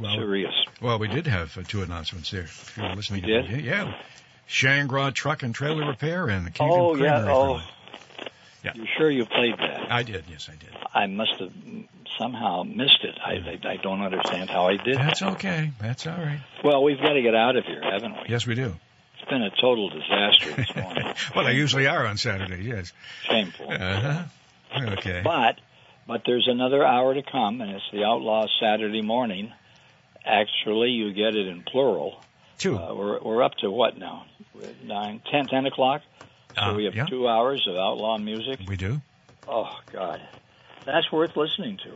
Well, 0.00 0.16
Sirius. 0.16 0.54
well, 0.80 0.98
we 0.98 1.08
did 1.08 1.26
have 1.26 1.56
uh, 1.56 1.62
two 1.66 1.82
announcements 1.82 2.30
there. 2.30 2.42
If 2.42 2.74
you 2.76 2.82
were 2.82 2.94
listening. 2.96 3.22
To 3.22 3.26
did? 3.42 3.50
the- 3.50 3.62
Yeah. 3.62 3.94
Shangra 4.48 5.12
Truck 5.14 5.42
and 5.42 5.54
Trailer 5.54 5.86
Repair 5.86 6.28
and 6.28 6.52
Keegan 6.52 6.68
Oh 6.70 6.94
yeah. 6.96 7.24
Oh. 7.28 7.60
Yeah. 8.62 8.72
You 8.74 8.86
sure 8.96 9.10
you 9.10 9.24
played 9.26 9.56
that? 9.58 9.90
I 9.92 10.02
did. 10.02 10.24
Yes, 10.28 10.48
I 10.50 10.56
did. 10.56 10.70
I 10.94 11.06
must 11.06 11.38
have 11.38 11.52
somehow 12.18 12.62
missed 12.62 13.02
it. 13.04 13.14
I, 13.24 13.32
I, 13.32 13.72
I 13.72 13.76
don't 13.76 14.00
understand 14.02 14.48
how 14.50 14.66
I 14.68 14.76
did. 14.76 14.96
That's 14.96 15.20
that. 15.20 15.32
okay. 15.32 15.70
That's 15.80 16.06
all 16.06 16.16
right. 16.16 16.40
Well, 16.62 16.82
we've 16.82 16.98
got 17.00 17.12
to 17.12 17.22
get 17.22 17.34
out 17.34 17.56
of 17.56 17.64
here, 17.64 17.82
haven't 17.82 18.12
we? 18.12 18.18
Yes, 18.28 18.46
we 18.46 18.54
do. 18.54 18.74
It's 19.18 19.28
been 19.30 19.42
a 19.42 19.50
total 19.50 19.90
disaster 19.90 20.52
this 20.54 20.74
morning. 20.82 21.14
well, 21.34 21.44
they 21.44 21.54
usually 21.54 21.86
are 21.86 22.06
on 22.06 22.16
Saturday. 22.16 22.62
Yes. 22.64 22.92
Shameful. 23.24 23.70
Uh 23.70 24.00
huh. 24.00 24.22
Okay. 24.98 25.20
But 25.24 25.60
but 26.06 26.22
there's 26.26 26.48
another 26.48 26.84
hour 26.84 27.14
to 27.14 27.22
come, 27.22 27.60
and 27.60 27.70
it's 27.70 27.84
the 27.92 28.04
Outlaw 28.04 28.46
Saturday 28.60 29.02
morning. 29.02 29.52
Actually, 30.24 30.90
you 30.90 31.12
get 31.12 31.34
it 31.36 31.46
in 31.46 31.62
plural. 31.62 32.20
Two. 32.58 32.78
Uh, 32.78 32.94
we're 32.94 33.20
we're 33.20 33.42
up 33.42 33.54
to 33.56 33.70
what 33.70 33.98
now? 33.98 34.26
Nine, 34.84 35.20
ten, 35.30 35.46
ten 35.46 35.66
o'clock. 35.66 36.02
So 36.56 36.60
Uh, 36.62 36.74
we 36.74 36.84
have 36.84 36.94
yeah. 36.94 37.06
two 37.06 37.28
hours 37.28 37.66
of 37.68 37.76
outlaw 37.76 38.16
music. 38.18 38.60
We 38.66 38.76
do. 38.76 39.00
Oh 39.48 39.78
God, 39.92 40.20
that's 40.86 41.10
worth 41.12 41.36
listening 41.36 41.78
to. 41.84 41.92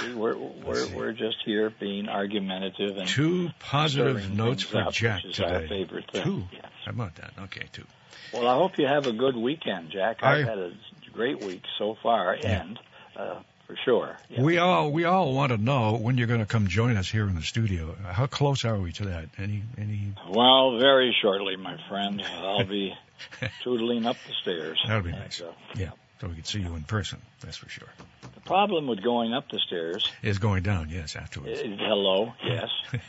See, 0.00 0.14
we're 0.14 0.36
we're 0.36 0.86
we're 0.96 1.12
just 1.12 1.36
here 1.44 1.70
being 1.78 2.08
argumentative 2.08 2.96
and 2.96 3.06
Two 3.08 3.50
positive 3.60 4.30
notes 4.34 4.62
for 4.64 4.78
up, 4.82 4.92
Jack 4.92 5.22
which 5.22 5.34
is 5.38 5.40
our 5.40 5.60
today. 5.60 5.68
favorite 5.68 6.10
thing. 6.10 6.24
Two. 6.24 6.44
Yes. 6.52 6.64
How 6.84 6.90
about 6.90 7.14
that? 7.16 7.32
Okay, 7.44 7.66
two. 7.72 7.84
Well, 8.32 8.48
I 8.48 8.56
hope 8.56 8.78
you 8.78 8.86
have 8.86 9.06
a 9.06 9.12
good 9.12 9.36
weekend, 9.36 9.90
Jack. 9.90 10.22
I- 10.22 10.40
I've 10.40 10.46
had 10.48 10.58
a 10.58 10.72
great 11.12 11.40
week 11.42 11.62
so 11.78 11.96
far, 12.02 12.36
Yeah. 12.36 12.60
and 12.62 12.78
uh, 13.16 13.36
for 13.68 13.76
sure. 13.84 14.16
Yeah. 14.30 14.42
We 14.42 14.58
all 14.58 14.90
we 14.90 15.04
all 15.04 15.32
want 15.34 15.52
to 15.52 15.58
know 15.58 15.96
when 15.96 16.18
you're 16.18 16.26
going 16.26 16.40
to 16.40 16.46
come 16.46 16.66
join 16.66 16.96
us 16.96 17.08
here 17.08 17.28
in 17.28 17.34
the 17.36 17.42
studio. 17.42 17.94
How 18.02 18.26
close 18.26 18.64
are 18.64 18.76
we 18.78 18.90
to 18.92 19.04
that? 19.06 19.28
Any 19.38 19.62
any? 19.76 20.14
Well, 20.28 20.78
very 20.78 21.14
shortly, 21.22 21.54
my 21.56 21.76
friend. 21.88 22.20
I'll 22.22 22.64
be 22.64 22.94
tootling 23.64 24.06
up 24.06 24.16
the 24.26 24.32
stairs. 24.42 24.82
That'll 24.86 25.02
be 25.02 25.12
nice. 25.12 25.40
uh, 25.40 25.52
Yeah, 25.76 25.90
so 26.20 26.28
we 26.28 26.34
can 26.34 26.44
see 26.44 26.60
you 26.60 26.74
in 26.74 26.82
person. 26.82 27.20
That's 27.42 27.58
for 27.58 27.68
sure. 27.68 27.88
the 28.34 28.40
problem 28.40 28.86
with 28.88 29.02
going 29.04 29.34
up 29.34 29.50
the 29.50 29.58
stairs 29.60 30.10
Is 30.22 30.38
going 30.38 30.62
down. 30.62 30.88
Yes, 30.88 31.10
is 31.10 31.16
afterwards. 31.16 31.60
hello, 31.60 32.32
yes. 32.44 32.70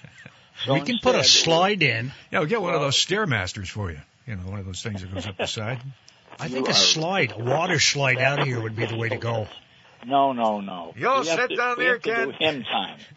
So 0.65 0.73
we 0.73 0.81
can 0.81 0.97
put 1.01 1.15
a 1.15 1.23
slide 1.23 1.81
in. 1.83 2.11
Yeah, 2.31 2.39
we'll 2.39 2.49
get 2.49 2.61
one 2.61 2.73
of 2.73 2.81
those 2.81 2.97
stairmasters 2.97 3.69
for 3.69 3.91
you. 3.91 3.99
You 4.27 4.35
know, 4.35 4.41
one 4.41 4.59
of 4.59 4.65
those 4.65 4.83
things 4.83 4.99
that 5.01 5.13
goes 5.13 5.25
up 5.25 5.37
the 5.37 5.45
side. 5.45 5.79
I 6.37 6.49
think 6.49 6.67
a 6.67 6.73
slide, 6.73 7.31
a 7.31 7.41
water 7.41 7.79
slide 7.79 8.17
out 8.17 8.39
of 8.39 8.45
here 8.47 8.59
would 8.61 8.75
be 8.75 8.85
the 8.85 8.97
way 8.97 9.07
to 9.07 9.15
go. 9.17 9.47
No, 10.05 10.33
no, 10.33 10.61
no. 10.61 10.93
Yo, 10.97 11.21
We 11.21 11.27
have 11.27 11.39
sit 11.39 11.49
to- 11.49 11.55
down 11.55 11.77
there, 11.77 11.97
do 11.97 12.31
hymn 12.39 12.63
time. 12.63 12.99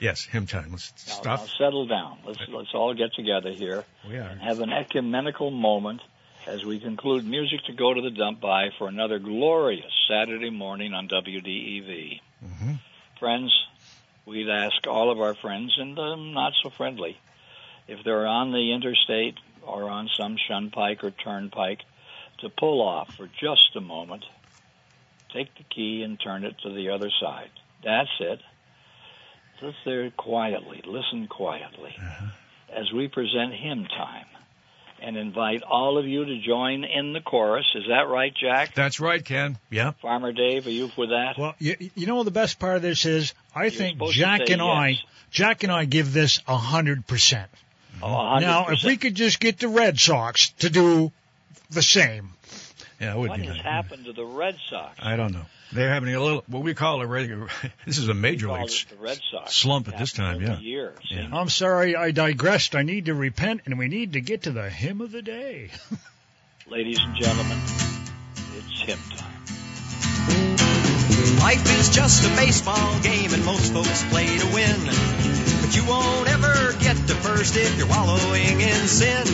Yes, 0.00 0.24
hymn 0.24 0.46
time. 0.46 0.70
Let's 0.72 0.92
Now, 1.08 1.14
stop. 1.14 1.40
now 1.40 1.46
settle 1.58 1.86
down. 1.86 2.18
Let's 2.24 2.40
let's 2.48 2.70
all 2.74 2.94
get 2.94 3.12
together 3.14 3.50
here 3.50 3.84
We 4.08 4.16
are. 4.18 4.22
and 4.28 4.40
have 4.40 4.60
an 4.60 4.72
ecumenical 4.72 5.50
moment 5.50 6.00
as 6.46 6.64
we 6.64 6.78
conclude 6.80 7.24
music 7.26 7.60
to 7.66 7.72
go 7.72 7.92
to 7.92 8.00
the 8.00 8.10
dump 8.10 8.40
by 8.40 8.70
for 8.78 8.88
another 8.88 9.18
glorious 9.18 9.90
Saturday 10.08 10.50
morning 10.50 10.92
on 10.94 11.08
WDEV. 11.08 12.20
hmm 12.42 12.74
Friends, 13.18 13.52
we'd 14.26 14.48
ask 14.48 14.86
all 14.86 15.10
of 15.10 15.20
our 15.20 15.34
friends 15.34 15.74
and 15.78 15.96
the 15.96 16.14
not 16.16 16.52
so 16.62 16.70
friendly 16.70 17.18
if 17.88 18.02
they're 18.04 18.26
on 18.26 18.52
the 18.52 18.72
interstate 18.72 19.36
or 19.62 19.88
on 19.90 20.08
some 20.18 20.36
shunpike 20.48 21.02
or 21.04 21.10
turnpike 21.10 21.80
to 22.38 22.48
pull 22.48 22.80
off 22.80 23.14
for 23.16 23.28
just 23.40 23.74
a 23.76 23.80
moment. 23.80 24.24
Take 25.34 25.54
the 25.56 25.64
key 25.64 26.02
and 26.02 26.18
turn 26.20 26.44
it 26.44 26.56
to 26.62 26.72
the 26.72 26.90
other 26.90 27.10
side. 27.20 27.50
That's 27.84 28.10
it. 28.20 28.40
Sit 29.60 29.74
there 29.84 30.10
quietly, 30.10 30.82
listen 30.86 31.28
quietly 31.28 31.94
uh-huh. 31.98 32.26
as 32.74 32.90
we 32.92 33.08
present 33.08 33.52
hymn 33.52 33.84
time 33.84 34.26
and 35.02 35.16
invite 35.16 35.62
all 35.62 35.98
of 35.98 36.06
you 36.06 36.24
to 36.24 36.40
join 36.40 36.84
in 36.84 37.12
the 37.12 37.20
chorus. 37.20 37.66
Is 37.74 37.84
that 37.88 38.08
right, 38.08 38.32
Jack? 38.34 38.74
That's 38.74 39.00
right, 39.00 39.24
Ken. 39.24 39.58
Yeah. 39.70 39.92
Farmer 40.02 40.32
Dave, 40.32 40.66
are 40.66 40.70
you 40.70 40.90
with 40.96 41.10
that? 41.10 41.34
Well, 41.38 41.54
you, 41.58 41.76
you 41.94 42.06
know 42.06 42.22
the 42.22 42.30
best 42.30 42.58
part 42.58 42.76
of 42.76 42.82
this 42.82 43.04
is 43.04 43.34
I 43.54 43.70
think 43.70 43.96
supposed 43.96 44.14
to 44.14 44.20
Jack 44.20 44.46
say 44.46 44.52
and 44.54 44.62
I. 44.62 44.98
Jack 45.30 45.62
and 45.62 45.72
I 45.72 45.84
give 45.84 46.12
this 46.12 46.40
a 46.48 46.56
hundred 46.56 47.06
percent. 47.06 47.50
Oh, 48.02 48.38
Now, 48.38 48.68
if 48.68 48.82
we 48.82 48.96
could 48.96 49.14
just 49.14 49.40
get 49.40 49.58
the 49.58 49.68
Red 49.68 50.00
Sox 50.00 50.50
to 50.60 50.70
do 50.70 51.12
the 51.70 51.82
same. 51.82 52.32
Yeah, 53.00 53.14
it 53.14 53.18
would 53.18 53.30
What 53.30 53.40
be 53.40 53.46
has 53.46 53.56
nice. 53.56 53.64
happened 53.64 54.04
to 54.04 54.12
the 54.12 54.24
Red 54.26 54.56
Sox? 54.68 54.94
I 55.00 55.16
don't 55.16 55.32
know. 55.32 55.46
They're 55.72 55.88
having 55.88 56.14
a 56.14 56.20
little 56.20 56.44
what 56.48 56.62
we 56.62 56.74
call 56.74 57.00
a 57.00 57.06
regular. 57.06 57.48
This 57.86 57.96
is 57.98 58.08
a 58.08 58.14
major 58.14 58.48
league 58.50 58.68
the 58.90 58.96
Red 58.96 59.20
Sox. 59.30 59.54
slump 59.54 59.88
at 59.88 59.96
this 59.98 60.12
time. 60.12 60.42
Yeah. 60.42 60.58
Year. 60.58 60.94
Yeah. 61.10 61.28
I'm 61.32 61.48
sorry, 61.48 61.96
I 61.96 62.10
digressed. 62.10 62.74
I 62.74 62.82
need 62.82 63.06
to 63.06 63.14
repent, 63.14 63.62
and 63.66 63.78
we 63.78 63.88
need 63.88 64.12
to 64.14 64.20
get 64.20 64.42
to 64.42 64.50
the 64.52 64.68
hymn 64.68 65.00
of 65.00 65.12
the 65.12 65.22
day. 65.22 65.70
Ladies 66.68 66.98
and 67.00 67.16
gentlemen, 67.16 67.58
it's 68.56 68.80
hymn 68.82 68.98
time. 69.16 70.56
Life 71.40 71.64
is 71.80 71.88
just 71.88 72.24
a 72.30 72.36
baseball 72.36 73.00
game 73.00 73.32
and 73.32 73.44
most 73.44 73.72
folks 73.72 74.04
play 74.10 74.26
to 74.38 74.46
win. 74.52 74.76
But 75.60 75.74
you 75.74 75.84
won't 75.86 76.28
ever 76.28 76.72
get 76.78 76.96
to 76.96 77.14
first 77.14 77.56
if 77.56 77.78
you're 77.78 77.88
wallowing 77.88 78.60
in 78.60 78.86
sin. 78.86 79.24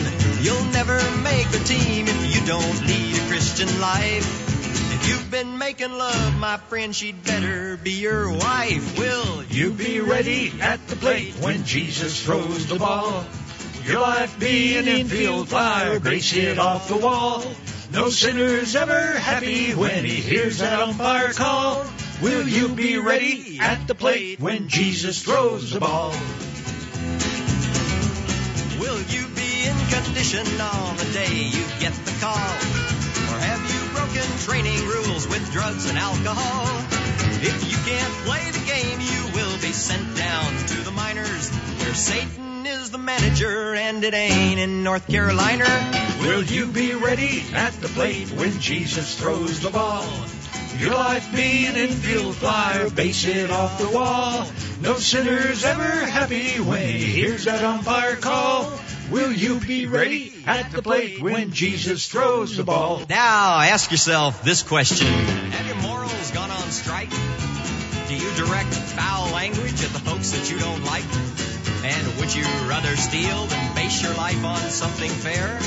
You'll 0.41 0.63
never 0.71 0.95
make 1.21 1.49
the 1.49 1.59
team 1.65 2.07
if 2.07 2.35
you 2.35 2.45
don't 2.47 2.81
lead 2.87 2.95
a 2.95 2.96
Christian 3.57 3.81
life. 3.81 4.93
If 4.93 5.09
you've 5.09 5.31
been 5.31 5.57
making 5.57 5.91
love, 5.91 6.37
my 6.37 6.57
friend, 6.57 6.95
she'd 6.95 7.23
better 7.23 7.75
be 7.75 7.93
your 7.93 8.31
wife. 8.31 8.99
Will 8.99 9.43
You 9.45 9.71
be 9.71 9.99
ready 9.99 10.61
at 10.61 10.87
the 10.87 10.95
plate 10.95 11.33
when 11.39 11.63
Jesus 11.63 12.23
throws 12.23 12.67
the 12.67 12.75
ball. 12.75 13.25
Your 13.83 14.01
life 14.01 14.39
be 14.39 14.77
an 14.77 14.87
infield 14.87 15.49
flyer, 15.49 15.99
base 15.99 16.29
hit 16.29 16.59
off 16.59 16.87
the 16.87 16.97
wall. 16.97 17.43
No 17.91 18.09
sinner's 18.11 18.75
ever 18.75 19.17
happy 19.17 19.71
when 19.71 20.05
he 20.05 20.17
hears 20.17 20.59
that 20.59 20.79
umpire 20.79 21.33
call. 21.33 21.83
Will 22.21 22.47
you 22.47 22.69
be 22.69 22.99
ready 22.99 23.57
at 23.59 23.87
the 23.87 23.95
plate 23.95 24.39
when 24.39 24.67
Jesus 24.67 25.23
throws 25.23 25.71
the 25.71 25.79
ball? 25.79 26.11
Will 28.79 29.01
you 29.01 29.27
be 29.29 29.65
in 29.65 29.77
condition 29.89 30.45
on 30.61 30.97
the 30.97 31.09
day 31.11 31.33
you 31.33 31.65
get 31.79 31.93
the 32.05 32.15
call? 32.21 32.96
Broken 34.17 34.37
training 34.39 34.87
rules 34.87 35.27
with 35.27 35.51
drugs 35.51 35.87
and 35.87 35.95
alcohol? 35.95 36.65
If 37.39 37.69
you 37.69 37.77
can't 37.85 38.13
play 38.25 38.49
the 38.49 38.65
game, 38.65 38.99
you 38.99 39.35
will 39.35 39.55
be 39.61 39.71
sent 39.71 40.17
down 40.17 40.57
to 40.69 40.77
the 40.81 40.89
minors 40.89 41.51
where 41.51 41.93
Satan 41.93 42.65
is 42.65 42.89
the 42.89 42.97
manager 42.97 43.75
and 43.75 44.03
it 44.03 44.15
ain't 44.15 44.59
in 44.59 44.83
North 44.83 45.07
Carolina. 45.07 45.65
Will 46.21 46.41
you 46.41 46.65
be 46.65 46.95
ready 46.95 47.43
at 47.53 47.73
the 47.73 47.89
plate 47.89 48.31
when 48.31 48.59
Jesus 48.59 49.19
throws 49.19 49.59
the 49.59 49.69
ball? 49.69 50.07
Your 50.79 50.95
life 50.95 51.31
be 51.35 51.67
an 51.67 51.75
infield 51.75 52.37
flyer, 52.37 52.89
base 52.89 53.21
hit 53.21 53.51
off 53.51 53.77
the 53.77 53.89
wall. 53.89 54.47
No 54.81 54.95
sinner's 54.95 55.63
ever 55.63 56.07
happy 56.07 56.59
when 56.59 56.87
he 56.87 57.05
hears 57.05 57.45
that 57.45 57.63
umpire 57.63 58.15
call. 58.15 58.79
Will 59.11 59.31
you 59.31 59.59
be 59.61 59.85
ready 59.85 60.33
at 60.45 60.71
the 60.71 60.81
plate 60.81 61.21
when 61.21 61.51
Jesus 61.51 62.07
throws 62.09 62.57
the 62.57 62.63
ball? 62.63 63.03
Now 63.09 63.61
ask 63.61 63.89
yourself 63.89 64.43
this 64.43 64.63
question. 64.63 65.07
Have 65.07 65.65
your 65.65 65.77
morals 65.77 66.31
gone 66.31 66.51
on 66.51 66.71
strike? 66.71 67.09
Do 67.09 68.15
you 68.15 68.29
direct 68.35 68.73
foul 68.73 69.31
language 69.31 69.81
at 69.81 69.91
the 69.91 69.99
folks 69.99 70.31
that 70.31 70.51
you 70.51 70.59
don't 70.59 70.83
like? 70.83 71.05
And 71.85 72.19
would 72.19 72.35
you 72.35 72.43
rather 72.67 72.97
steal 72.97 73.45
than 73.45 73.75
base 73.75 74.03
your 74.03 74.13
life 74.13 74.43
on 74.43 74.59
something 74.59 75.09
fair? 75.09 75.57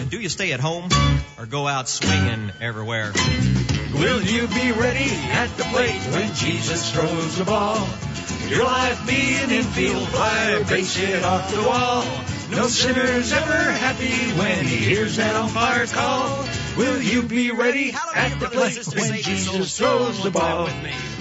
And 0.00 0.10
do 0.10 0.18
you 0.18 0.30
stay 0.30 0.52
at 0.52 0.60
home 0.60 0.88
or 1.38 1.44
go 1.44 1.66
out 1.66 1.86
swinging 1.86 2.50
everywhere? 2.62 3.12
Will 3.92 4.22
you 4.22 4.46
be 4.48 4.72
ready 4.72 5.10
at 5.10 5.54
the 5.58 5.64
plate 5.64 6.00
when 6.12 6.32
Jesus 6.34 6.92
throws 6.92 7.36
the 7.36 7.44
ball? 7.44 7.86
Your 8.48 8.64
life 8.64 9.06
be 9.06 9.34
an 9.36 9.50
infield 9.50 10.08
flyer, 10.08 10.64
base 10.64 10.96
hit 10.96 11.22
off 11.22 11.54
the 11.54 11.62
wall. 11.62 12.04
No 12.50 12.66
sinner's 12.66 13.32
ever 13.32 13.52
happy 13.52 14.32
when 14.38 14.64
he 14.64 14.76
hears 14.76 15.16
that 15.16 15.34
umpire 15.34 15.86
call. 15.86 16.48
Will 16.76 17.00
you 17.02 17.22
be 17.22 17.50
ready 17.50 17.92
at 18.14 18.40
the 18.40 18.46
plate 18.46 18.86
when 18.94 19.22
Jesus 19.22 19.76
throws 19.76 20.22
the 20.22 20.30
ball? 20.30 20.68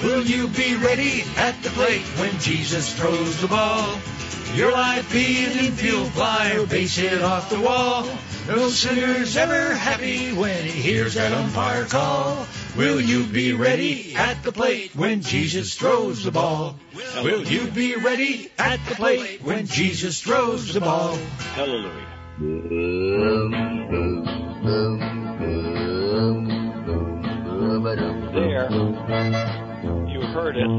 Will 0.03 0.23
you 0.23 0.47
be 0.47 0.75
ready 0.77 1.23
at 1.35 1.61
the 1.63 1.69
plate 1.69 2.03
when 2.19 2.37
Jesus 2.39 2.93
throws 2.93 3.41
the 3.41 3.47
ball? 3.47 3.99
Your 4.53 4.71
life 4.71 5.11
be 5.11 5.45
an 5.45 5.51
infield 5.65 6.11
fly 6.13 6.53
or 6.53 6.65
base 6.65 6.95
hit 6.95 7.21
off 7.21 7.49
the 7.49 7.59
wall. 7.59 8.07
No 8.47 8.69
sinner's 8.69 9.35
ever 9.35 9.73
happy 9.75 10.31
when 10.31 10.63
he 10.63 10.71
hears 10.71 11.15
that 11.15 11.33
umpire 11.33 11.85
call. 11.85 12.47
Will 12.77 13.01
you 13.01 13.23
be 13.23 13.53
ready 13.53 14.15
at 14.15 14.43
the 14.43 14.51
plate 14.51 14.95
when 14.95 15.21
Jesus 15.21 15.73
throws 15.73 16.23
the 16.23 16.29
ball? 16.29 16.77
Will 17.23 17.43
you 17.43 17.71
be 17.71 17.95
ready 17.95 18.51
at 18.59 18.79
the 18.85 18.93
plate 18.93 19.41
when 19.41 19.65
Jesus 19.65 20.21
throws 20.21 20.75
the 20.75 20.81
ball? 20.81 21.15
Hallelujah. 21.55 22.05
There, 28.35 28.71
you 30.07 30.21
heard 30.27 30.57
it. 30.57 30.69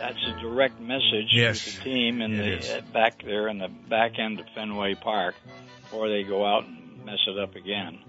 That's 0.00 0.18
a 0.26 0.40
direct 0.40 0.80
message 0.80 1.28
Yes, 1.30 1.64
to 1.64 1.76
the 1.78 1.84
team 1.84 2.22
in 2.22 2.32
it 2.34 2.62
the 2.62 2.78
uh, 2.78 2.80
back 2.92 3.22
there 3.22 3.46
in 3.46 3.58
the 3.58 3.68
back 3.68 4.18
end 4.18 4.40
of 4.40 4.46
Fenway 4.52 4.96
Park, 4.96 5.36
before 5.82 6.08
they 6.08 6.24
go 6.24 6.44
out 6.44 6.64
and 6.64 7.04
mess 7.04 7.20
it 7.28 7.38
up 7.38 7.54
again. 7.54 8.00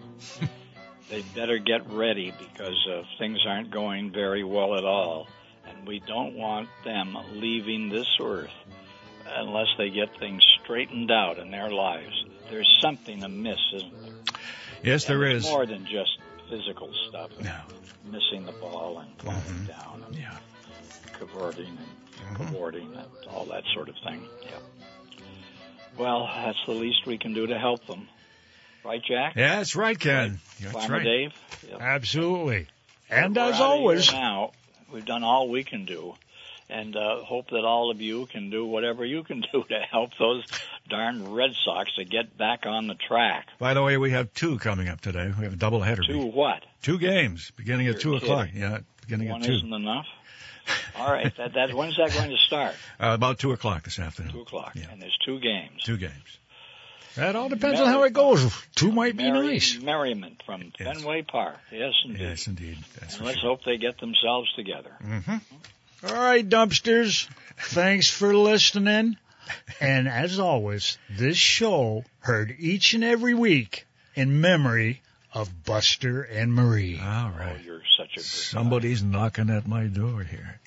they 1.09 1.21
better 1.35 1.57
get 1.57 1.89
ready 1.89 2.31
because 2.37 2.77
uh, 2.89 3.03
things 3.17 3.39
aren't 3.47 3.71
going 3.71 4.11
very 4.11 4.43
well 4.43 4.75
at 4.77 4.85
all, 4.85 5.27
and 5.67 5.87
we 5.87 5.99
don't 5.99 6.35
want 6.35 6.69
them 6.85 7.17
leaving 7.33 7.89
this 7.89 8.07
earth 8.21 8.51
unless 9.35 9.67
they 9.77 9.89
get 9.89 10.17
things 10.19 10.43
straightened 10.63 11.11
out 11.11 11.37
in 11.39 11.51
their 11.51 11.69
lives. 11.69 12.25
There's 12.49 12.77
something 12.81 13.23
amiss, 13.23 13.59
isn't 13.75 14.01
there? 14.01 14.13
Yes, 14.83 15.05
there 15.05 15.21
it's 15.23 15.45
more 15.45 15.65
than 15.65 15.85
just 15.85 16.17
physical 16.49 16.91
stuff. 17.09 17.31
No. 17.41 17.55
Missing 18.05 18.45
the 18.45 18.53
ball 18.53 18.99
and 18.99 19.21
falling 19.21 19.65
down 19.65 20.03
and 20.07 20.15
Yeah. 20.15 20.37
cavorting 21.19 21.77
and 21.77 22.37
cavorting 22.37 22.91
and 22.95 23.05
all 23.29 23.45
that 23.45 23.63
sort 23.73 23.89
of 23.89 23.95
thing. 24.03 24.23
Yeah. 24.43 24.51
Well, 25.97 26.27
that's 26.33 26.57
the 26.65 26.73
least 26.73 27.05
we 27.05 27.17
can 27.17 27.33
do 27.33 27.45
to 27.47 27.57
help 27.59 27.85
them. 27.85 28.07
Right, 28.83 29.01
Jack? 29.03 29.35
Yeah, 29.35 29.57
that's 29.57 29.75
right, 29.75 29.99
Ken. 29.99 30.39
That's 30.61 30.71
Farmer 30.73 30.95
right. 30.97 31.03
Dave? 31.03 31.31
Yeah. 31.69 31.77
Absolutely. 31.79 32.67
And 33.09 33.37
as 33.37 33.59
always, 33.59 34.11
now 34.11 34.51
we've 34.91 35.05
done 35.05 35.23
all 35.23 35.49
we 35.49 35.63
can 35.63 35.85
do, 35.85 36.15
and 36.69 36.95
uh, 36.95 37.23
hope 37.23 37.49
that 37.49 37.65
all 37.65 37.91
of 37.91 38.01
you 38.01 38.25
can 38.27 38.49
do 38.49 38.65
whatever 38.65 39.03
you 39.03 39.23
can 39.23 39.41
do 39.51 39.63
to 39.69 39.79
help 39.79 40.11
those 40.17 40.43
darn 40.87 41.31
Red 41.31 41.51
Sox 41.65 41.93
to 41.95 42.05
get 42.05 42.37
back 42.37 42.65
on 42.65 42.87
the 42.87 42.95
track. 42.95 43.47
By 43.59 43.73
the 43.73 43.83
way, 43.83 43.97
we 43.97 44.11
have 44.11 44.33
two 44.33 44.57
coming 44.59 44.87
up 44.87 45.01
today. 45.01 45.31
We 45.37 45.43
have 45.43 45.53
a 45.53 45.57
double 45.57 45.81
header. 45.81 46.03
To 46.03 46.17
what? 46.25 46.63
Two 46.81 46.97
games 46.99 47.51
beginning 47.55 47.87
at 47.87 47.93
You're 47.93 48.01
two 48.01 48.15
o'clock. 48.15 48.49
Yeah, 48.53 48.79
beginning 49.01 49.29
One 49.29 49.41
at 49.41 49.45
two. 49.45 49.51
One 49.53 49.57
isn't 49.57 49.73
enough. 49.73 50.05
All 50.97 51.11
right, 51.11 51.35
that, 51.37 51.53
that 51.53 51.73
when's 51.73 51.97
that 51.97 52.13
going 52.13 52.29
to 52.29 52.37
start? 52.37 52.75
Uh, 53.01 53.13
about 53.13 53.39
two 53.39 53.53
o'clock 53.53 53.83
this 53.83 53.97
afternoon. 53.97 54.33
Two 54.33 54.41
o'clock, 54.41 54.73
Yeah. 54.75 54.87
and 54.91 55.01
there's 55.01 55.17
two 55.25 55.39
games. 55.39 55.81
Two 55.83 55.95
games. 55.97 56.37
That 57.15 57.35
all 57.35 57.49
depends 57.49 57.79
on 57.79 57.87
how 57.87 58.03
it 58.03 58.13
goes. 58.13 58.51
Two 58.75 58.91
might 58.91 59.15
be 59.17 59.29
nice. 59.29 59.77
Merriment 59.79 60.41
from 60.45 60.71
Yes. 60.79 60.97
Fenway 60.97 61.23
Park. 61.23 61.57
Yes, 61.71 61.93
indeed. 62.05 62.21
Yes, 62.21 62.47
indeed. 62.47 62.77
That's 62.99 63.19
let's 63.21 63.39
sure. 63.39 63.49
hope 63.49 63.63
they 63.63 63.77
get 63.77 63.99
themselves 63.99 64.51
together. 64.55 64.91
Mm-hmm. 65.03 66.07
All 66.07 66.13
right, 66.15 66.47
dumpsters. 66.47 67.27
Thanks 67.57 68.09
for 68.09 68.33
listening. 68.35 69.17
And 69.81 70.07
as 70.07 70.39
always, 70.39 70.97
this 71.09 71.37
show 71.37 72.05
heard 72.19 72.55
each 72.59 72.93
and 72.93 73.03
every 73.03 73.33
week 73.33 73.85
in 74.15 74.39
memory 74.41 75.01
of 75.33 75.63
Buster 75.65 76.21
and 76.21 76.53
Marie. 76.53 76.99
All 76.99 77.31
right. 77.31 77.57
Oh, 77.59 77.63
you're 77.63 77.81
such 77.97 78.11
a 78.13 78.15
good 78.17 78.21
guy. 78.21 78.27
Somebody's 78.27 79.03
knocking 79.03 79.49
at 79.49 79.67
my 79.67 79.85
door 79.85 80.23
here. 80.23 80.59